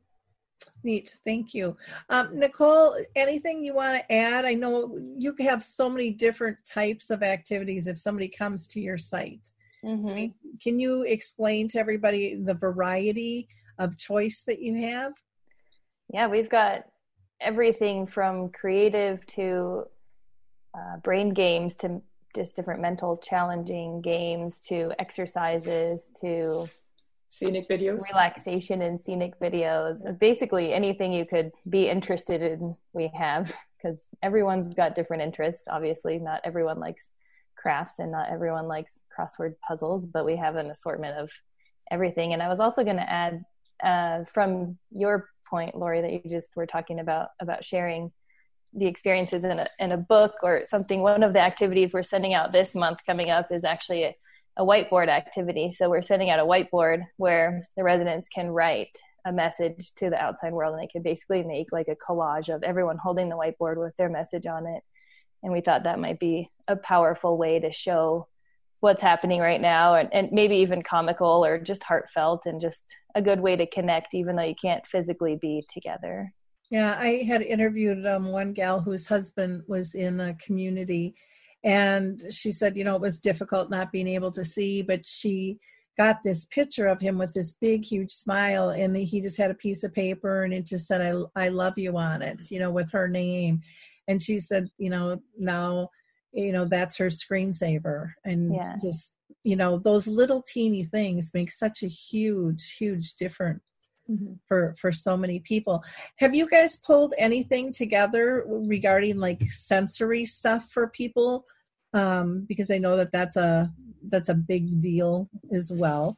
Neat. 0.84 1.16
Thank 1.24 1.54
you. 1.54 1.76
Um, 2.08 2.28
Nichole, 2.34 3.04
anything 3.16 3.64
you 3.64 3.74
want 3.74 3.96
to 3.96 4.12
add? 4.12 4.44
I 4.44 4.54
know 4.54 4.98
you 5.16 5.34
have 5.40 5.62
so 5.62 5.88
many 5.88 6.10
different 6.10 6.56
types 6.64 7.10
of 7.10 7.22
activities 7.22 7.86
if 7.86 7.98
somebody 7.98 8.28
comes 8.28 8.66
to 8.68 8.80
your 8.80 8.98
site. 8.98 9.50
Mm-hmm. 9.84 10.26
Can 10.62 10.78
you 10.78 11.02
explain 11.02 11.68
to 11.68 11.78
everybody 11.78 12.36
the 12.36 12.54
variety 12.54 13.48
of 13.78 13.98
choice 13.98 14.42
that 14.46 14.60
you 14.60 14.80
have? 14.86 15.12
Yeah, 16.12 16.26
we've 16.26 16.48
got 16.48 16.86
everything 17.40 18.06
from 18.06 18.50
creative 18.50 19.24
to 19.26 19.84
uh, 20.74 20.96
brain 21.02 21.30
games 21.30 21.74
to 21.76 22.00
just 22.34 22.56
different 22.56 22.80
mental 22.80 23.16
challenging 23.16 24.00
games 24.00 24.60
to 24.60 24.92
exercises 24.98 26.10
to 26.20 26.68
scenic 27.28 27.68
videos? 27.68 28.00
Relaxation 28.10 28.82
and 28.82 29.00
scenic 29.00 29.38
videos. 29.40 30.18
Basically 30.18 30.72
anything 30.72 31.12
you 31.12 31.24
could 31.24 31.52
be 31.68 31.88
interested 31.88 32.42
in 32.42 32.76
we 32.92 33.10
have 33.14 33.52
because 33.76 34.06
everyone's 34.22 34.74
got 34.74 34.94
different 34.94 35.22
interests. 35.22 35.64
Obviously 35.68 36.18
not 36.18 36.40
everyone 36.44 36.78
likes 36.78 37.10
crafts 37.56 37.98
and 37.98 38.12
not 38.12 38.30
everyone 38.30 38.68
likes 38.68 38.98
crossword 39.16 39.54
puzzles 39.66 40.06
but 40.06 40.24
we 40.24 40.36
have 40.36 40.56
an 40.56 40.70
assortment 40.70 41.18
of 41.18 41.30
everything. 41.90 42.32
And 42.32 42.42
i 42.42 42.48
was 42.48 42.60
also 42.60 42.84
going 42.84 42.96
to 42.96 43.10
add 43.10 43.44
uh, 43.82 44.24
from 44.24 44.78
your 44.90 45.28
point 45.48 45.74
lori 45.74 46.00
that 46.00 46.12
you 46.12 46.20
just 46.28 46.54
were 46.56 46.66
talking 46.66 47.00
about 47.00 47.30
about 47.40 47.64
sharing 47.64 48.12
the 48.74 48.86
experiences 48.86 49.44
in 49.44 49.60
a, 49.60 49.66
in 49.78 49.92
a 49.92 49.96
book 49.96 50.34
or 50.42 50.62
something 50.64 51.00
one 51.00 51.22
of 51.22 51.32
the 51.32 51.40
activities 51.40 51.92
we're 51.94 52.02
sending 52.02 52.34
out 52.34 52.52
this 52.52 52.74
month 52.74 53.00
coming 53.06 53.30
up 53.30 53.50
is 53.50 53.64
actually 53.64 54.04
a, 54.04 54.16
a 54.58 54.64
whiteboard 54.64 55.08
activity. 55.08 55.72
So 55.72 55.88
we're 55.88 56.02
sending 56.02 56.30
out 56.30 56.40
a 56.40 56.44
whiteboard 56.44 57.02
where 57.16 57.66
the 57.76 57.84
residents 57.84 58.28
can 58.28 58.48
write 58.48 58.98
a 59.24 59.32
message 59.32 59.92
to 59.96 60.10
the 60.10 60.20
outside 60.20 60.52
world 60.52 60.74
and 60.74 60.82
they 60.82 60.90
could 60.92 61.04
basically 61.04 61.42
make 61.42 61.72
like 61.72 61.88
a 61.88 61.96
collage 61.96 62.52
of 62.52 62.62
everyone 62.62 62.98
holding 62.98 63.28
the 63.28 63.36
whiteboard 63.36 63.76
with 63.76 63.96
their 63.96 64.08
message 64.08 64.46
on 64.46 64.66
it. 64.66 64.82
And 65.42 65.52
we 65.52 65.60
thought 65.60 65.84
that 65.84 66.00
might 66.00 66.18
be 66.18 66.50
a 66.66 66.76
powerful 66.76 67.38
way 67.38 67.60
to 67.60 67.72
show 67.72 68.26
what's 68.80 69.02
happening 69.02 69.40
right 69.40 69.60
now 69.60 69.94
and, 69.94 70.12
and 70.12 70.30
maybe 70.32 70.56
even 70.56 70.82
comical 70.82 71.44
or 71.44 71.58
just 71.58 71.82
heartfelt 71.82 72.42
and 72.46 72.60
just 72.60 72.82
a 73.14 73.22
good 73.22 73.40
way 73.40 73.56
to 73.56 73.66
connect 73.66 74.14
even 74.14 74.36
though 74.36 74.42
you 74.42 74.54
can't 74.54 74.86
physically 74.86 75.36
be 75.36 75.64
together 75.68 76.32
yeah 76.70 76.96
i 77.00 77.24
had 77.26 77.42
interviewed 77.42 78.06
um, 78.06 78.26
one 78.26 78.52
gal 78.52 78.80
whose 78.80 79.06
husband 79.06 79.62
was 79.66 79.94
in 79.94 80.20
a 80.20 80.34
community 80.34 81.14
and 81.64 82.22
she 82.30 82.52
said 82.52 82.76
you 82.76 82.84
know 82.84 82.94
it 82.94 83.00
was 83.00 83.20
difficult 83.20 83.70
not 83.70 83.92
being 83.92 84.08
able 84.08 84.30
to 84.30 84.44
see 84.44 84.82
but 84.82 85.06
she 85.06 85.58
got 85.98 86.22
this 86.22 86.44
picture 86.46 86.86
of 86.86 87.00
him 87.00 87.18
with 87.18 87.34
this 87.34 87.54
big 87.60 87.84
huge 87.84 88.12
smile 88.12 88.70
and 88.70 88.96
he 88.96 89.20
just 89.20 89.36
had 89.36 89.50
a 89.50 89.54
piece 89.54 89.82
of 89.82 89.92
paper 89.92 90.44
and 90.44 90.54
it 90.54 90.64
just 90.64 90.86
said 90.86 91.00
i 91.00 91.44
i 91.44 91.48
love 91.48 91.76
you 91.76 91.96
on 91.96 92.22
it 92.22 92.50
you 92.50 92.58
know 92.58 92.70
with 92.70 92.90
her 92.92 93.08
name. 93.08 93.60
And 94.06 94.22
she 94.22 94.40
said 94.40 94.68
you 94.78 94.90
know 94.90 95.20
now 95.38 95.90
you 96.32 96.52
know 96.52 96.64
that's 96.64 96.96
her 96.96 97.08
screensaver. 97.08 98.12
And 98.24 98.54
yeah. 98.54 98.76
just 98.80 99.14
you 99.44 99.56
know 99.56 99.78
those 99.78 100.06
little 100.06 100.42
teeny 100.42 100.84
things 100.84 101.30
make 101.34 101.50
such 101.50 101.82
a 101.82 101.88
huge 101.88 102.76
huge 102.78 103.14
difference 103.14 103.60
mm-hmm. 104.10 104.32
for 104.46 104.74
for 104.78 104.92
so 104.92 105.16
many 105.16 105.40
people 105.40 105.82
have 106.16 106.34
you 106.34 106.48
guys 106.48 106.76
pulled 106.76 107.14
anything 107.18 107.72
together 107.72 108.44
regarding 108.46 109.18
like 109.18 109.42
sensory 109.50 110.24
stuff 110.24 110.68
for 110.70 110.88
people 110.88 111.44
um 111.94 112.44
because 112.48 112.70
i 112.70 112.78
know 112.78 112.96
that 112.96 113.12
that's 113.12 113.36
a 113.36 113.70
that's 114.08 114.28
a 114.28 114.34
big 114.34 114.80
deal 114.80 115.28
as 115.52 115.72
well 115.72 116.16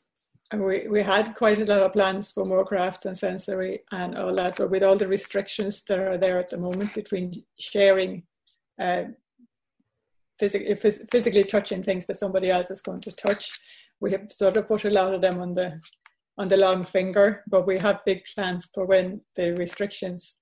we, 0.53 0.89
we 0.89 1.03
had 1.03 1.35
quite 1.35 1.61
a 1.61 1.65
lot 1.65 1.83
of 1.83 1.93
plans 1.93 2.33
for 2.33 2.45
more 2.45 2.65
crafts 2.65 3.07
and 3.07 3.17
sensory 3.17 3.81
and 3.93 4.19
all 4.19 4.35
that, 4.35 4.57
but 4.57 4.71
with 4.71 4.83
all 4.83 4.97
the 4.97 5.07
restrictions 5.07 5.83
that 5.89 5.99
are 5.99 6.19
there 6.19 6.39
at 6.39 6.51
the 6.51 6.59
moment 6.59 6.93
between 6.93 7.45
sharing 7.59 8.25
uh, 8.81 9.05
physically, 10.41 10.75
physically 10.75 11.45
touching 11.45 11.85
things 11.85 12.07
that 12.07 12.19
somebody 12.19 12.51
else 12.51 12.71
is 12.71 12.81
going 12.81 13.01
to 13.03 13.13
touch. 13.13 13.61
We 14.01 14.11
have 14.13 14.33
sort 14.33 14.57
of 14.57 14.67
put 14.67 14.85
a 14.85 14.91
lot 14.91 15.15
of 15.15 15.21
them 15.21 15.41
on 15.41 15.55
the 15.55 15.81
on 16.41 16.49
the 16.49 16.57
long 16.57 16.85
finger, 16.87 17.43
but 17.47 17.67
we 17.67 17.79
have 17.79 18.05
big 18.07 18.23
plans 18.35 18.67
for 18.73 18.87
when 18.87 19.21
the 19.37 19.53
restrictions 19.53 20.37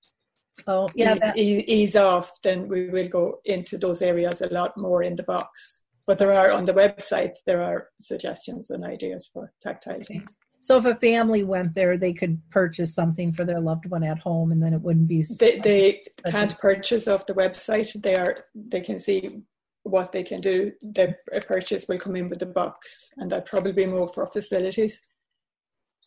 oh 0.69 0.89
yeah 0.95 1.33
ease, 1.35 1.35
ease, 1.37 1.65
ease 1.67 1.97
off. 1.97 2.31
Then 2.45 2.69
we 2.69 2.89
will 2.89 3.09
go 3.09 3.41
into 3.45 3.77
those 3.77 4.01
areas 4.01 4.41
a 4.41 4.53
lot 4.55 4.77
more 4.77 5.03
in 5.03 5.17
the 5.17 5.25
box. 5.25 5.83
But 6.07 6.19
there 6.19 6.33
are 6.33 6.53
on 6.53 6.67
the 6.67 6.73
website 6.73 7.35
there 7.47 7.63
are 7.63 7.89
suggestions 8.01 8.71
and 8.71 8.85
ideas 8.85 9.29
for 9.33 9.53
tactile 9.61 10.05
things. 10.05 10.37
So 10.61 10.77
if 10.77 10.85
a 10.85 10.95
family 10.95 11.43
went 11.43 11.75
there, 11.75 11.97
they 11.97 12.13
could 12.13 12.41
purchase 12.51 12.95
something 12.95 13.33
for 13.33 13.45
their 13.45 13.61
loved 13.61 13.87
one 13.87 14.05
at 14.05 14.19
home, 14.19 14.51
and 14.53 14.63
then 14.63 14.75
it 14.75 14.81
wouldn't 14.81 15.09
be. 15.09 15.25
They, 15.39 15.59
they 15.59 16.03
can't 16.31 16.59
purchase 16.59 17.07
off 17.07 17.27
the 17.27 17.35
website. 17.35 17.91
They 18.03 18.17
are. 18.17 18.45
They 18.55 18.81
can 18.81 18.99
see 18.99 19.43
what 19.85 20.13
they 20.13 20.23
can 20.23 20.41
do, 20.41 20.73
the 20.83 21.15
purchase 21.47 21.87
will 21.89 21.99
come 21.99 22.17
in 22.17 22.29
with 22.29 22.41
the 22.41 22.47
box, 22.47 23.11
and 23.17 23.31
that 23.33 23.47
probably 23.47 23.73
be 23.73 23.87
more 23.87 24.09
for 24.09 24.27
facilities 24.27 25.01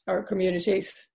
or 0.07 0.23
communities 0.23 1.07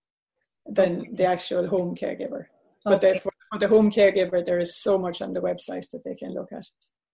than 0.65 1.15
the 1.15 1.25
actual 1.25 1.67
home 1.67 1.95
caregiver. 1.95 2.45
But 2.83 3.03
okay. 3.03 3.19
for, 3.19 3.31
for 3.51 3.59
the 3.59 3.67
home 3.67 3.91
caregiver, 3.91 4.45
there 4.45 4.59
is 4.59 4.77
so 4.77 4.97
much 4.97 5.21
on 5.21 5.33
the 5.33 5.41
website 5.41 5.89
that 5.91 6.03
they 6.03 6.15
can 6.15 6.33
look 6.33 6.51
at. 6.51 6.65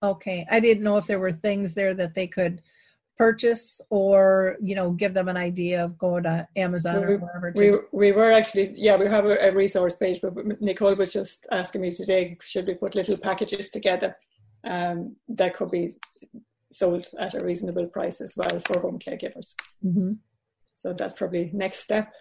Okay, 0.01 0.45
I 0.49 0.59
didn't 0.59 0.83
know 0.83 0.97
if 0.97 1.07
there 1.07 1.19
were 1.19 1.31
things 1.31 1.73
there 1.73 1.93
that 1.93 2.13
they 2.13 2.27
could 2.27 2.61
purchase 3.15 3.79
or 3.91 4.57
you 4.59 4.73
know 4.73 4.89
give 4.89 5.13
them 5.13 5.27
an 5.27 5.37
idea 5.37 5.85
of 5.85 5.95
going 5.99 6.23
to 6.23 6.47
amazon 6.55 6.95
we, 6.95 7.13
or 7.13 7.17
wherever 7.19 7.51
to... 7.51 7.85
we, 7.91 8.07
we 8.07 8.11
were 8.11 8.31
actually 8.31 8.73
yeah 8.75 8.95
we 8.95 9.05
have 9.05 9.23
a, 9.25 9.37
a, 9.49 9.51
resource 9.51 9.95
page 9.95 10.19
but 10.19 10.33
nichole 10.59 10.97
was 10.97 11.13
just 11.13 11.45
asking 11.51 11.81
me 11.81 11.91
today 11.91 12.35
should 12.41 12.65
we 12.65 12.73
put 12.73 12.95
little 12.95 13.15
packages 13.15 13.69
together 13.69 14.15
um, 14.63 15.15
that 15.27 15.55
could 15.55 15.71
be 15.71 15.95
sold 16.73 17.07
at 17.19 17.33
a 17.33 17.43
reasonable 17.43 17.85
price 17.87 18.21
as 18.21 18.35
well 18.35 18.61
for 18.65 18.79
home 18.79 18.99
caregivers. 18.99 19.53
Mm-hmm. 19.85 20.13
So 20.83 20.91
that's 20.91 21.13
probably 21.13 21.49
next 21.53 21.79
step. 21.79 22.11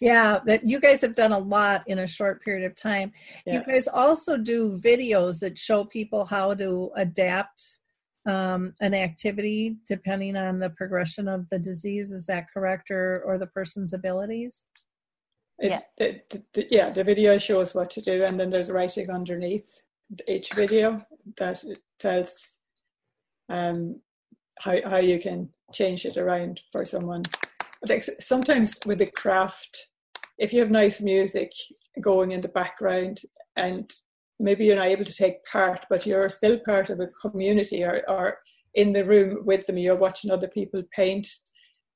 Yeah, 0.00 0.40
that 0.46 0.66
you 0.66 0.80
guys 0.80 1.02
have 1.02 1.14
done 1.14 1.32
a 1.32 1.38
lot 1.38 1.84
in 1.86 1.98
a 1.98 2.06
short 2.06 2.42
period 2.42 2.64
of 2.64 2.74
time. 2.74 3.12
Yeah. 3.44 3.52
You 3.52 3.64
guys 3.64 3.86
also 3.86 4.38
do 4.38 4.80
videos 4.82 5.40
that 5.40 5.58
show 5.58 5.84
people 5.84 6.24
how 6.24 6.54
to 6.54 6.90
adapt 6.96 7.78
um, 8.26 8.72
an 8.80 8.94
activity 8.94 9.76
depending 9.86 10.36
on 10.36 10.58
the 10.58 10.70
progression 10.70 11.28
of 11.28 11.46
the 11.50 11.58
disease. 11.58 12.12
Is 12.12 12.24
that 12.26 12.46
correct, 12.50 12.90
or 12.90 13.22
or 13.26 13.36
the 13.36 13.48
person's 13.48 13.92
abilities? 13.92 14.64
yeah. 15.60 15.80
It, 15.98 16.30
the, 16.30 16.42
the, 16.54 16.66
yeah, 16.70 16.88
the 16.88 17.04
video 17.04 17.36
shows 17.36 17.74
what 17.74 17.90
to 17.90 18.00
do, 18.00 18.24
and 18.24 18.40
then 18.40 18.48
there's 18.48 18.70
writing 18.70 19.10
underneath 19.10 19.82
each 20.26 20.54
video 20.54 20.98
that 21.36 21.62
tells 22.00 22.32
um, 23.50 24.00
how, 24.58 24.78
how 24.88 24.96
you 24.96 25.20
can 25.20 25.50
change 25.72 26.06
it 26.06 26.16
around 26.16 26.60
for 26.72 26.86
someone. 26.86 27.22
Like 27.88 28.04
sometimes 28.20 28.78
with 28.86 28.98
the 28.98 29.06
craft, 29.06 29.76
if 30.38 30.52
you 30.52 30.60
have 30.60 30.70
nice 30.70 31.00
music 31.00 31.52
going 32.00 32.32
in 32.32 32.40
the 32.40 32.48
background 32.48 33.20
and 33.56 33.92
maybe 34.38 34.64
you're 34.64 34.76
not 34.76 34.86
able 34.86 35.04
to 35.04 35.14
take 35.14 35.44
part, 35.44 35.84
but 35.90 36.06
you're 36.06 36.28
still 36.28 36.58
part 36.64 36.90
of 36.90 37.00
a 37.00 37.08
community 37.20 37.84
or, 37.84 38.02
or 38.08 38.38
in 38.74 38.92
the 38.92 39.04
room 39.04 39.44
with 39.44 39.66
them, 39.66 39.78
you're 39.78 39.96
watching 39.96 40.30
other 40.30 40.48
people 40.48 40.82
paint, 40.94 41.28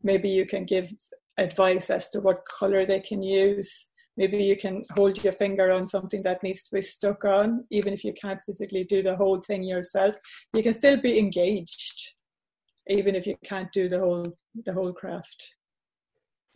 maybe 0.02 0.28
you 0.28 0.46
can 0.46 0.64
give 0.64 0.92
advice 1.38 1.90
as 1.90 2.08
to 2.10 2.20
what 2.20 2.46
color 2.46 2.84
they 2.84 3.00
can 3.00 3.22
use. 3.22 3.88
Maybe 4.16 4.38
you 4.38 4.56
can 4.56 4.82
hold 4.96 5.22
your 5.22 5.34
finger 5.34 5.70
on 5.72 5.86
something 5.86 6.22
that 6.22 6.42
needs 6.42 6.62
to 6.64 6.70
be 6.74 6.80
stuck 6.80 7.24
on 7.24 7.64
even 7.70 7.92
if 7.92 8.02
you 8.02 8.14
can't 8.14 8.40
physically 8.46 8.84
do 8.84 9.02
the 9.02 9.16
whole 9.16 9.40
thing 9.40 9.62
yourself. 9.62 10.14
You 10.54 10.62
can 10.62 10.72
still 10.72 10.96
be 10.96 11.18
engaged 11.18 12.14
even 12.88 13.14
if 13.14 13.26
you 13.26 13.36
can't 13.44 13.70
do 13.72 13.88
the 13.88 13.98
whole 13.98 14.24
the 14.64 14.72
whole 14.72 14.92
craft 14.92 15.55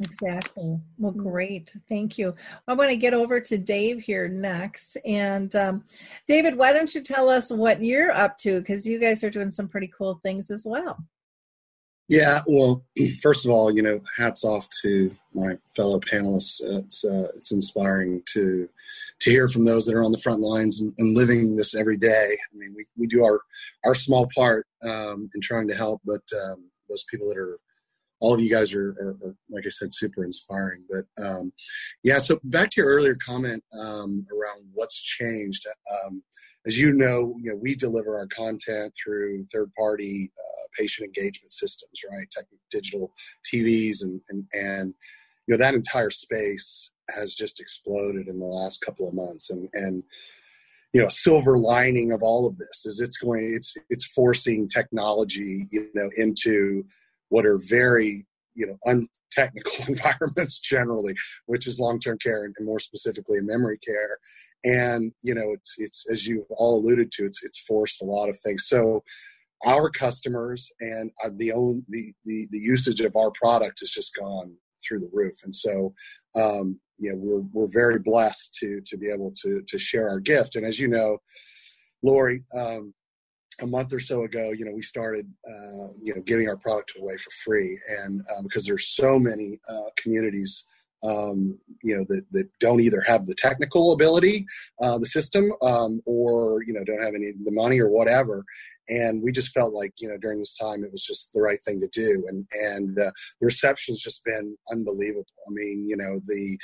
exactly 0.00 0.78
well 0.98 1.12
mm. 1.12 1.22
great 1.22 1.74
thank 1.88 2.16
you 2.16 2.34
i 2.68 2.72
want 2.72 2.90
to 2.90 2.96
get 2.96 3.14
over 3.14 3.40
to 3.40 3.58
dave 3.58 4.00
here 4.00 4.28
next 4.28 4.96
and 5.04 5.54
um, 5.56 5.84
david 6.26 6.56
why 6.56 6.72
don't 6.72 6.94
you 6.94 7.02
tell 7.02 7.28
us 7.28 7.50
what 7.50 7.82
you're 7.82 8.12
up 8.12 8.36
to 8.38 8.60
because 8.60 8.86
you 8.86 8.98
guys 8.98 9.22
are 9.22 9.30
doing 9.30 9.50
some 9.50 9.68
pretty 9.68 9.90
cool 9.96 10.20
things 10.22 10.50
as 10.50 10.64
well 10.64 10.98
yeah, 12.10 12.40
well, 12.48 12.84
first 13.22 13.44
of 13.44 13.52
all, 13.52 13.72
you 13.72 13.82
know, 13.82 14.00
hats 14.16 14.44
off 14.44 14.68
to 14.82 15.14
my 15.32 15.56
fellow 15.76 16.00
panelists. 16.00 16.60
It's 16.60 17.04
uh, 17.04 17.28
it's 17.36 17.52
inspiring 17.52 18.22
to 18.32 18.68
to 19.20 19.30
hear 19.30 19.46
from 19.46 19.64
those 19.64 19.86
that 19.86 19.94
are 19.94 20.02
on 20.02 20.10
the 20.10 20.18
front 20.18 20.40
lines 20.40 20.80
and, 20.80 20.92
and 20.98 21.16
living 21.16 21.54
this 21.54 21.72
every 21.72 21.96
day. 21.96 22.36
I 22.36 22.56
mean, 22.56 22.74
we, 22.76 22.84
we 22.96 23.06
do 23.06 23.24
our 23.24 23.40
our 23.84 23.94
small 23.94 24.26
part 24.34 24.66
um, 24.82 25.30
in 25.36 25.40
trying 25.40 25.68
to 25.68 25.74
help, 25.76 26.00
but 26.04 26.22
um, 26.44 26.68
those 26.88 27.04
people 27.08 27.28
that 27.28 27.38
are 27.38 27.60
all 28.20 28.34
of 28.34 28.40
you 28.40 28.50
guys 28.50 28.74
are, 28.74 28.90
are, 29.00 29.16
are, 29.28 29.34
like 29.50 29.64
I 29.66 29.70
said, 29.70 29.92
super 29.92 30.24
inspiring. 30.24 30.84
But 30.88 31.24
um, 31.24 31.52
yeah, 32.02 32.18
so 32.18 32.38
back 32.44 32.70
to 32.70 32.82
your 32.82 32.90
earlier 32.90 33.16
comment 33.24 33.64
um, 33.78 34.26
around 34.30 34.66
what's 34.74 35.00
changed. 35.00 35.64
Um, 36.04 36.22
as 36.66 36.78
you 36.78 36.92
know, 36.92 37.34
you 37.42 37.50
know, 37.50 37.56
we 37.56 37.74
deliver 37.74 38.18
our 38.18 38.26
content 38.26 38.92
through 39.02 39.46
third-party 39.46 40.30
uh, 40.38 40.66
patient 40.78 41.06
engagement 41.06 41.52
systems, 41.52 42.00
right? 42.10 42.30
Tech, 42.30 42.44
digital 42.70 43.12
TVs, 43.52 44.02
and, 44.02 44.20
and 44.28 44.44
and 44.52 44.94
you 45.46 45.54
know 45.54 45.58
that 45.58 45.74
entire 45.74 46.10
space 46.10 46.92
has 47.08 47.34
just 47.34 47.60
exploded 47.60 48.28
in 48.28 48.38
the 48.38 48.46
last 48.46 48.82
couple 48.82 49.08
of 49.08 49.14
months, 49.14 49.48
and 49.48 49.70
and 49.72 50.02
you 50.92 51.00
know 51.00 51.08
silver 51.08 51.56
lining 51.56 52.12
of 52.12 52.22
all 52.22 52.46
of 52.46 52.58
this 52.58 52.84
is 52.84 53.00
it's 53.00 53.16
going 53.16 53.52
it's 53.54 53.74
it's 53.88 54.04
forcing 54.04 54.68
technology 54.68 55.66
you 55.70 55.88
know 55.94 56.10
into 56.16 56.84
what 57.30 57.46
are 57.46 57.58
very 57.68 58.26
you 58.54 58.66
know 58.66 58.76
untechnical 58.84 59.84
environments 59.88 60.60
generally 60.60 61.14
which 61.46 61.66
is 61.66 61.80
long-term 61.80 62.18
care 62.18 62.44
and 62.44 62.54
more 62.60 62.78
specifically 62.78 63.38
in 63.38 63.46
memory 63.46 63.78
care. 63.78 64.18
And 64.64 65.12
you 65.22 65.34
know 65.34 65.52
it's 65.52 65.74
it's 65.78 66.04
as 66.10 66.26
you 66.26 66.46
all 66.50 66.78
alluded 66.78 67.10
to 67.12 67.24
it's 67.24 67.42
it's 67.42 67.62
forced 67.62 68.02
a 68.02 68.06
lot 68.06 68.28
of 68.28 68.38
things. 68.40 68.66
So 68.68 69.02
our 69.66 69.90
customers 69.90 70.70
and 70.80 71.10
the 71.36 71.52
own 71.52 71.84
the, 71.88 72.12
the 72.24 72.46
the 72.50 72.58
usage 72.58 73.00
of 73.00 73.16
our 73.16 73.30
product 73.30 73.80
has 73.80 73.90
just 73.90 74.12
gone 74.18 74.56
through 74.86 75.00
the 75.00 75.10
roof. 75.12 75.36
And 75.44 75.54
so 75.54 75.94
um 76.36 76.78
you 76.98 77.10
know 77.10 77.16
we're 77.18 77.44
we're 77.52 77.72
very 77.72 77.98
blessed 77.98 78.54
to 78.60 78.80
to 78.86 78.96
be 78.98 79.10
able 79.10 79.32
to 79.42 79.62
to 79.66 79.78
share 79.78 80.08
our 80.08 80.20
gift. 80.20 80.56
And 80.56 80.66
as 80.66 80.78
you 80.78 80.88
know 80.88 81.18
lori 82.02 82.44
um 82.58 82.94
a 83.62 83.66
month 83.66 83.92
or 83.92 84.00
so 84.00 84.24
ago, 84.24 84.52
you 84.52 84.64
know, 84.64 84.72
we 84.72 84.82
started, 84.82 85.26
uh, 85.48 85.88
you 86.02 86.14
know, 86.14 86.22
giving 86.22 86.48
our 86.48 86.56
product 86.56 86.92
away 86.98 87.16
for 87.16 87.30
free, 87.44 87.78
and 87.88 88.22
uh, 88.30 88.42
because 88.42 88.64
there's 88.64 88.88
so 88.88 89.18
many 89.18 89.58
uh, 89.68 89.90
communities, 89.96 90.66
um, 91.02 91.58
you 91.82 91.96
know, 91.96 92.04
that, 92.08 92.24
that 92.32 92.48
don't 92.60 92.80
either 92.80 93.02
have 93.06 93.24
the 93.24 93.34
technical 93.34 93.92
ability, 93.92 94.46
uh, 94.82 94.98
the 94.98 95.06
system, 95.06 95.52
um, 95.62 96.00
or 96.04 96.62
you 96.66 96.72
know, 96.72 96.84
don't 96.84 97.02
have 97.02 97.14
any 97.14 97.32
the 97.44 97.50
money 97.50 97.80
or 97.80 97.88
whatever, 97.88 98.44
and 98.90 99.22
we 99.22 99.30
just 99.30 99.52
felt 99.52 99.72
like, 99.72 99.92
you 100.00 100.08
know, 100.08 100.18
during 100.18 100.40
this 100.40 100.54
time, 100.54 100.82
it 100.82 100.90
was 100.90 101.04
just 101.04 101.32
the 101.32 101.40
right 101.40 101.60
thing 101.62 101.80
to 101.80 101.88
do, 101.88 102.26
and 102.28 102.46
and 102.52 102.98
uh, 102.98 103.10
the 103.40 103.46
reception's 103.46 104.00
just 104.00 104.24
been 104.24 104.56
unbelievable. 104.70 105.26
I 105.48 105.52
mean, 105.52 105.86
you 105.88 105.96
know, 105.96 106.20
the 106.26 106.58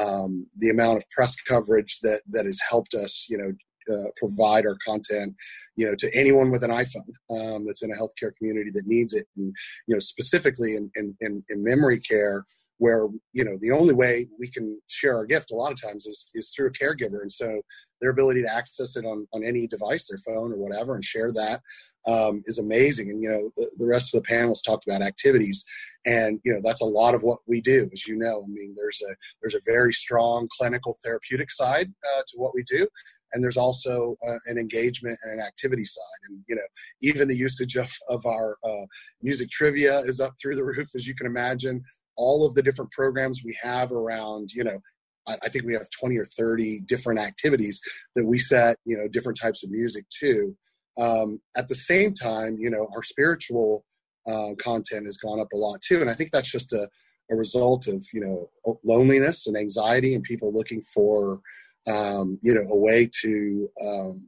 um, 0.00 0.46
the 0.58 0.70
amount 0.70 0.98
of 0.98 1.10
press 1.10 1.34
coverage 1.48 1.98
that 2.02 2.20
that 2.30 2.44
has 2.44 2.60
helped 2.68 2.94
us, 2.94 3.26
you 3.28 3.38
know, 3.38 3.52
uh, 3.90 4.10
provide 4.16 4.66
our 4.66 4.76
content, 4.86 5.34
you 5.76 5.86
know, 5.86 5.94
to 5.96 6.14
anyone 6.14 6.50
with 6.50 6.62
an 6.62 6.70
iPhone 6.70 7.12
um, 7.30 7.66
that's 7.66 7.82
in 7.82 7.90
a 7.90 7.96
healthcare 7.96 8.34
community 8.36 8.70
that 8.74 8.86
needs 8.86 9.12
it, 9.12 9.26
and 9.36 9.54
you 9.86 9.94
know, 9.94 9.98
specifically 9.98 10.74
in 10.74 10.90
in, 10.94 11.16
in, 11.20 11.44
in 11.48 11.62
memory 11.62 12.00
care 12.00 12.44
where 12.82 13.06
you 13.32 13.44
know 13.44 13.56
the 13.60 13.70
only 13.70 13.94
way 13.94 14.26
we 14.40 14.50
can 14.50 14.80
share 14.88 15.16
our 15.16 15.24
gift 15.24 15.52
a 15.52 15.54
lot 15.54 15.70
of 15.70 15.80
times 15.80 16.04
is, 16.04 16.28
is 16.34 16.50
through 16.50 16.66
a 16.66 16.72
caregiver. 16.72 17.22
And 17.22 17.30
so 17.30 17.60
their 18.00 18.10
ability 18.10 18.42
to 18.42 18.52
access 18.52 18.96
it 18.96 19.04
on, 19.04 19.24
on 19.32 19.44
any 19.44 19.68
device 19.68 20.08
their 20.08 20.18
phone 20.26 20.52
or 20.52 20.56
whatever 20.56 20.96
and 20.96 21.04
share 21.04 21.32
that 21.32 21.60
um, 22.08 22.42
is 22.46 22.58
amazing. 22.58 23.08
And 23.10 23.22
you 23.22 23.30
know 23.30 23.50
the, 23.56 23.70
the 23.78 23.86
rest 23.86 24.12
of 24.12 24.20
the 24.20 24.28
panelists 24.28 24.64
talked 24.66 24.84
about 24.84 25.00
activities. 25.00 25.64
And 26.06 26.40
you 26.44 26.52
know 26.52 26.60
that's 26.64 26.80
a 26.80 26.86
lot 27.00 27.14
of 27.14 27.22
what 27.22 27.38
we 27.46 27.60
do 27.60 27.88
as 27.92 28.08
you 28.08 28.16
know. 28.16 28.42
I 28.42 28.48
mean 28.48 28.74
there's 28.76 29.00
a 29.08 29.14
there's 29.40 29.54
a 29.54 29.64
very 29.64 29.92
strong 29.92 30.48
clinical 30.50 30.98
therapeutic 31.04 31.52
side 31.52 31.92
uh, 32.04 32.22
to 32.26 32.36
what 32.36 32.52
we 32.52 32.64
do 32.64 32.88
and 33.32 33.42
there's 33.42 33.56
also 33.56 34.16
uh, 34.26 34.36
an 34.46 34.58
engagement 34.58 35.18
and 35.22 35.32
an 35.32 35.40
activity 35.40 35.84
side 35.84 36.20
and 36.28 36.44
you 36.48 36.54
know 36.54 36.62
even 37.00 37.28
the 37.28 37.36
usage 37.36 37.76
of, 37.76 37.90
of 38.08 38.24
our 38.26 38.56
uh, 38.64 38.86
music 39.22 39.50
trivia 39.50 39.98
is 40.00 40.20
up 40.20 40.34
through 40.40 40.54
the 40.54 40.64
roof 40.72 40.88
as 40.94 41.06
you 41.06 41.14
can 41.14 41.26
imagine 41.26 41.82
all 42.16 42.44
of 42.44 42.54
the 42.54 42.62
different 42.62 42.90
programs 42.90 43.42
we 43.44 43.56
have 43.62 43.92
around, 43.92 44.52
you 44.52 44.64
know, 44.64 44.80
I 45.28 45.48
think 45.48 45.64
we 45.64 45.74
have 45.74 45.88
20 46.00 46.18
or 46.18 46.24
30 46.24 46.80
different 46.80 47.20
activities 47.20 47.80
that 48.16 48.26
we 48.26 48.40
set, 48.40 48.76
you 48.84 48.96
know, 48.96 49.06
different 49.06 49.38
types 49.40 49.62
of 49.62 49.70
music 49.70 50.04
to. 50.20 50.56
Um, 51.00 51.40
at 51.56 51.68
the 51.68 51.76
same 51.76 52.12
time, 52.12 52.56
you 52.58 52.70
know, 52.70 52.88
our 52.94 53.04
spiritual 53.04 53.84
uh, 54.26 54.50
content 54.60 55.04
has 55.04 55.18
gone 55.18 55.38
up 55.38 55.52
a 55.54 55.56
lot 55.56 55.80
too. 55.80 56.00
And 56.00 56.10
I 56.10 56.14
think 56.14 56.32
that's 56.32 56.50
just 56.50 56.72
a, 56.72 56.88
a 57.30 57.36
result 57.36 57.86
of, 57.86 58.04
you 58.12 58.20
know, 58.20 58.76
loneliness 58.84 59.46
and 59.46 59.56
anxiety 59.56 60.14
and 60.14 60.24
people 60.24 60.52
looking 60.52 60.82
for, 60.92 61.40
um, 61.88 62.38
you 62.42 62.54
know, 62.54 62.62
a 62.70 62.78
way 62.78 63.08
to, 63.22 63.68
um, 63.84 64.22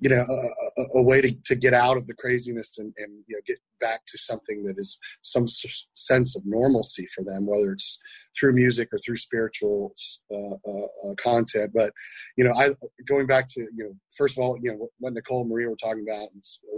you 0.00 0.08
know 0.08 0.24
a, 0.78 0.98
a, 0.98 1.02
way 1.02 1.20
to, 1.20 1.32
to 1.44 1.54
get 1.54 1.74
out 1.74 1.96
of 1.96 2.06
the 2.06 2.14
craziness 2.14 2.78
and, 2.78 2.92
and 2.96 3.12
you 3.28 3.36
know 3.36 3.40
get 3.46 3.58
back 3.80 4.00
to 4.06 4.18
something 4.18 4.62
that 4.64 4.78
is 4.78 4.98
some 5.22 5.46
sense 5.46 6.34
of 6.36 6.42
normalcy 6.46 7.06
for 7.14 7.22
them 7.22 7.46
whether 7.46 7.72
it's 7.72 8.00
through 8.38 8.52
music 8.52 8.88
or 8.92 8.98
through 8.98 9.16
spiritual 9.16 9.92
uh, 10.32 10.54
uh, 10.66 10.86
uh, 11.04 11.14
content. 11.22 11.70
But 11.74 11.92
you 12.36 12.44
know 12.44 12.52
i 12.56 12.70
going 13.06 13.26
back 13.26 13.46
to 13.48 13.60
you 13.60 13.84
know 13.84 13.92
first 14.16 14.36
of 14.36 14.42
all 14.42 14.56
you 14.60 14.70
know 14.72 14.88
what 14.98 15.14
nichole 15.14 15.42
and 15.42 15.50
maria 15.50 15.68
were 15.68 15.76
talking 15.76 16.06
about 16.08 16.28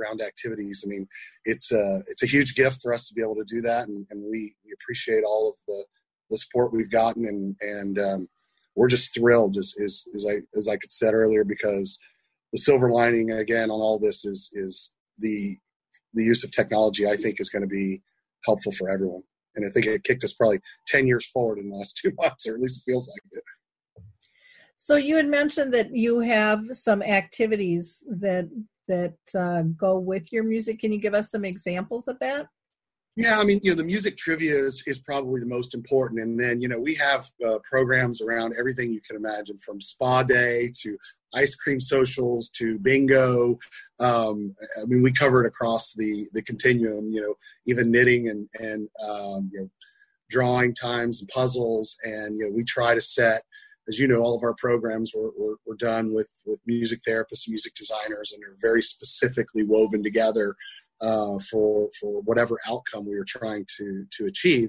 around 0.00 0.20
activities 0.20 0.82
i 0.84 0.88
mean 0.88 1.06
it's 1.44 1.72
a 1.72 2.02
it's 2.08 2.22
a 2.22 2.26
huge 2.26 2.54
gift 2.54 2.82
for 2.82 2.92
us 2.92 3.08
to 3.08 3.14
be 3.14 3.22
able 3.22 3.36
to 3.36 3.44
do 3.46 3.60
that. 3.62 3.88
And, 3.88 4.06
and 4.10 4.22
we, 4.22 4.54
we 4.64 4.72
appreciate 4.74 5.24
all 5.24 5.50
of 5.50 5.54
the 5.66 5.84
the 6.30 6.38
support 6.38 6.72
we've 6.72 6.90
gotten 6.90 7.26
and 7.26 7.56
and 7.60 7.98
um, 7.98 8.28
we're 8.74 8.88
just 8.88 9.14
thrilled 9.14 9.56
as, 9.56 9.74
as, 9.82 10.06
as 10.14 10.26
i 10.28 10.40
as 10.56 10.68
i 10.68 10.76
said 10.88 11.14
earlier 11.14 11.44
because 11.44 11.98
the 12.52 12.58
silver 12.58 12.90
lining 12.90 13.32
again 13.32 13.70
on 13.70 13.80
all 13.80 13.98
this 13.98 14.24
is 14.24 14.50
is 14.54 14.94
the 15.18 15.56
the 16.14 16.24
use 16.24 16.44
of 16.44 16.50
technology. 16.50 17.06
I 17.06 17.16
think 17.16 17.40
is 17.40 17.48
going 17.48 17.62
to 17.62 17.68
be 17.68 18.02
helpful 18.44 18.72
for 18.72 18.90
everyone, 18.90 19.22
and 19.56 19.66
I 19.66 19.70
think 19.70 19.86
it 19.86 20.04
kicked 20.04 20.24
us 20.24 20.34
probably 20.34 20.60
ten 20.86 21.06
years 21.06 21.26
forward 21.26 21.58
in 21.58 21.70
the 21.70 21.76
last 21.76 21.96
two 22.02 22.12
months, 22.20 22.46
or 22.46 22.54
at 22.54 22.60
least 22.60 22.82
it 22.82 22.90
feels 22.90 23.08
like 23.08 23.32
it. 23.32 23.44
So 24.76 24.96
you 24.96 25.16
had 25.16 25.28
mentioned 25.28 25.72
that 25.74 25.94
you 25.94 26.20
have 26.20 26.60
some 26.72 27.02
activities 27.02 28.06
that 28.10 28.48
that 28.88 29.14
uh, 29.34 29.62
go 29.76 29.98
with 29.98 30.32
your 30.32 30.44
music. 30.44 30.80
Can 30.80 30.92
you 30.92 30.98
give 30.98 31.14
us 31.14 31.30
some 31.30 31.44
examples 31.44 32.08
of 32.08 32.18
that? 32.20 32.46
Yeah, 33.14 33.38
I 33.38 33.44
mean, 33.44 33.60
you 33.62 33.70
know, 33.72 33.76
the 33.76 33.84
music 33.84 34.16
trivia 34.16 34.54
is, 34.54 34.82
is 34.86 34.98
probably 34.98 35.40
the 35.40 35.46
most 35.46 35.74
important. 35.74 36.22
And 36.22 36.40
then, 36.40 36.62
you 36.62 36.68
know, 36.68 36.80
we 36.80 36.94
have 36.94 37.28
uh, 37.46 37.58
programs 37.62 38.22
around 38.22 38.54
everything 38.58 38.90
you 38.90 39.02
can 39.02 39.16
imagine 39.16 39.58
from 39.58 39.82
spa 39.82 40.22
day 40.22 40.72
to 40.80 40.96
ice 41.34 41.54
cream 41.54 41.78
socials 41.78 42.48
to 42.50 42.78
bingo. 42.78 43.58
Um, 44.00 44.56
I 44.80 44.86
mean, 44.86 45.02
we 45.02 45.12
cover 45.12 45.44
it 45.44 45.48
across 45.48 45.92
the, 45.92 46.26
the 46.32 46.42
continuum, 46.42 47.12
you 47.12 47.20
know, 47.20 47.34
even 47.66 47.90
knitting 47.90 48.30
and, 48.30 48.48
and 48.58 48.88
um, 49.06 49.50
you 49.52 49.60
know, 49.60 49.70
drawing 50.30 50.72
times 50.72 51.20
and 51.20 51.28
puzzles. 51.28 51.98
And, 52.04 52.38
you 52.38 52.46
know, 52.46 52.56
we 52.56 52.64
try 52.64 52.94
to 52.94 53.00
set 53.00 53.42
as 53.88 53.98
you 53.98 54.06
know, 54.06 54.20
all 54.20 54.36
of 54.36 54.42
our 54.42 54.54
programs 54.54 55.12
were, 55.14 55.30
were, 55.36 55.56
were, 55.66 55.76
done 55.76 56.14
with, 56.14 56.28
with 56.46 56.60
music 56.66 57.00
therapists, 57.06 57.48
music 57.48 57.74
designers, 57.74 58.32
and 58.32 58.42
they're 58.42 58.56
very 58.60 58.82
specifically 58.82 59.64
woven 59.64 60.02
together 60.02 60.54
uh, 61.00 61.38
for 61.50 61.88
for 62.00 62.22
whatever 62.22 62.58
outcome 62.68 63.04
we 63.04 63.16
were 63.16 63.26
trying 63.26 63.66
to 63.78 64.04
to 64.12 64.26
achieve. 64.26 64.68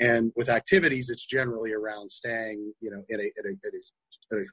And 0.00 0.32
with 0.36 0.48
activities, 0.48 1.08
it's 1.08 1.26
generally 1.26 1.72
around 1.72 2.10
staying, 2.10 2.72
you 2.80 2.90
know, 2.90 3.04
at 3.12 3.20
a, 3.20 3.30
at 3.38 3.44
a, 3.44 3.50
at 3.64 3.72
a, 3.72 4.36
at 4.36 4.42
a 4.42 4.44